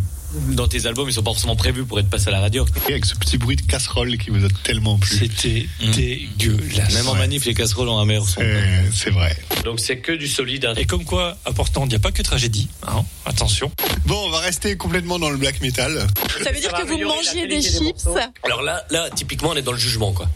dans 0.49 0.67
tes 0.67 0.85
albums, 0.85 1.07
ils 1.07 1.13
sont 1.13 1.23
pas 1.23 1.31
forcément 1.31 1.55
prévus 1.55 1.85
pour 1.85 1.97
être 1.97 2.09
passés 2.09 2.27
à 2.27 2.31
la 2.31 2.41
radio. 2.41 2.65
Et 2.89 2.91
avec 2.91 3.05
ce 3.05 3.15
petit 3.15 3.37
bruit 3.37 3.55
de 3.55 3.61
casserole 3.61 4.17
qui 4.17 4.31
vous 4.31 4.43
a 4.43 4.49
tellement 4.63 4.97
plu. 4.97 5.17
C'était 5.17 5.65
dégueulasse. 5.79 6.93
Même 6.93 7.07
en 7.07 7.15
manif, 7.15 7.45
les 7.45 7.53
casseroles 7.53 7.87
ont 7.87 7.99
un 7.99 8.05
meilleur 8.05 8.27
son. 8.27 8.41
Euh, 8.41 8.81
C'est 8.93 9.11
vrai. 9.11 9.35
Donc 9.63 9.79
c'est 9.79 9.97
que 9.99 10.11
du 10.11 10.27
solide. 10.27 10.65
hein. 10.65 10.73
Et 10.75 10.85
comme 10.85 11.05
quoi, 11.05 11.37
important, 11.45 11.85
il 11.85 11.89
n'y 11.89 11.95
a 11.95 11.99
pas 11.99 12.11
que 12.11 12.21
tragédie. 12.21 12.67
Hein 12.85 13.05
Attention. 13.25 13.71
Bon, 14.05 14.25
on 14.27 14.29
va 14.29 14.39
rester 14.39 14.75
complètement 14.75 15.19
dans 15.19 15.29
le 15.29 15.37
black 15.37 15.61
metal. 15.61 16.05
Ça 16.43 16.51
veut 16.51 16.59
dire 16.59 16.73
que 16.73 16.83
vous 16.85 16.97
mangez 16.99 17.47
des 17.47 17.61
chips. 17.61 18.05
Alors 18.43 18.61
là, 18.61 18.83
là, 18.89 19.09
typiquement, 19.15 19.49
on 19.51 19.55
est 19.55 19.61
dans 19.61 19.71
le 19.71 19.77
jugement, 19.77 20.11
quoi. 20.11 20.27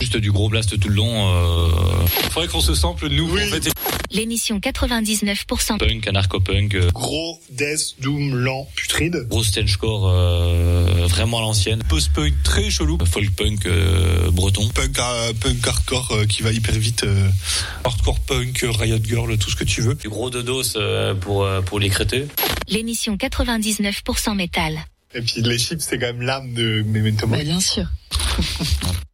Juste 0.00 0.16
du 0.16 0.32
gros 0.32 0.48
blast 0.48 0.78
tout 0.78 0.88
le 0.88 0.94
long. 0.94 1.12
Euh... 1.34 2.06
Faudrait 2.30 2.48
qu'on 2.48 2.60
se 2.60 2.74
sample, 2.74 3.08
nous, 3.08 3.30
Oui. 3.30 3.42
en 3.42 3.46
fait. 3.46 3.70
L'émission 4.10 4.58
99% 4.58 5.78
Punk, 5.78 6.06
anarcho-punk, 6.06 6.74
euh, 6.74 6.90
Gros, 6.92 7.40
death, 7.50 7.94
doom, 8.00 8.34
lent, 8.36 8.68
putride. 8.76 9.26
gros 9.30 9.42
stenchcore 9.42 10.06
euh, 10.10 11.06
vraiment 11.08 11.38
à 11.38 11.40
l'ancienne. 11.40 11.82
Post-punk 11.88 12.34
très 12.42 12.68
chelou. 12.70 12.98
Folk 13.10 13.30
punk 13.34 13.64
euh, 13.64 14.30
breton. 14.30 14.68
Punk, 14.68 14.98
euh, 14.98 15.32
punk 15.40 15.66
hardcore 15.66 16.12
euh, 16.12 16.26
qui 16.26 16.42
va 16.42 16.52
hyper 16.52 16.74
vite. 16.74 17.04
euh. 17.04 17.28
Hardcore 17.84 18.20
punk, 18.20 18.66
Riot 18.68 18.98
Girl, 19.02 19.38
tout 19.38 19.50
ce 19.50 19.56
que 19.56 19.64
tu 19.64 19.80
veux. 19.80 19.94
Du 19.94 20.10
gros 20.10 20.28
dodos 20.28 20.76
euh, 20.76 21.14
pour, 21.14 21.44
euh, 21.44 21.62
pour 21.62 21.80
les 21.80 21.88
créteux. 21.88 22.28
L'émission 22.68 23.16
99% 23.16 24.34
métal. 24.36 24.78
Et 25.14 25.22
puis 25.22 25.40
les 25.40 25.58
chips, 25.58 25.80
c'est 25.80 25.98
quand 25.98 26.06
même 26.06 26.20
l'âme 26.22 26.52
de 26.52 26.82
Memento 26.86 27.26
Mori. 27.26 27.44
bien 27.44 27.60
sûr. 27.60 27.86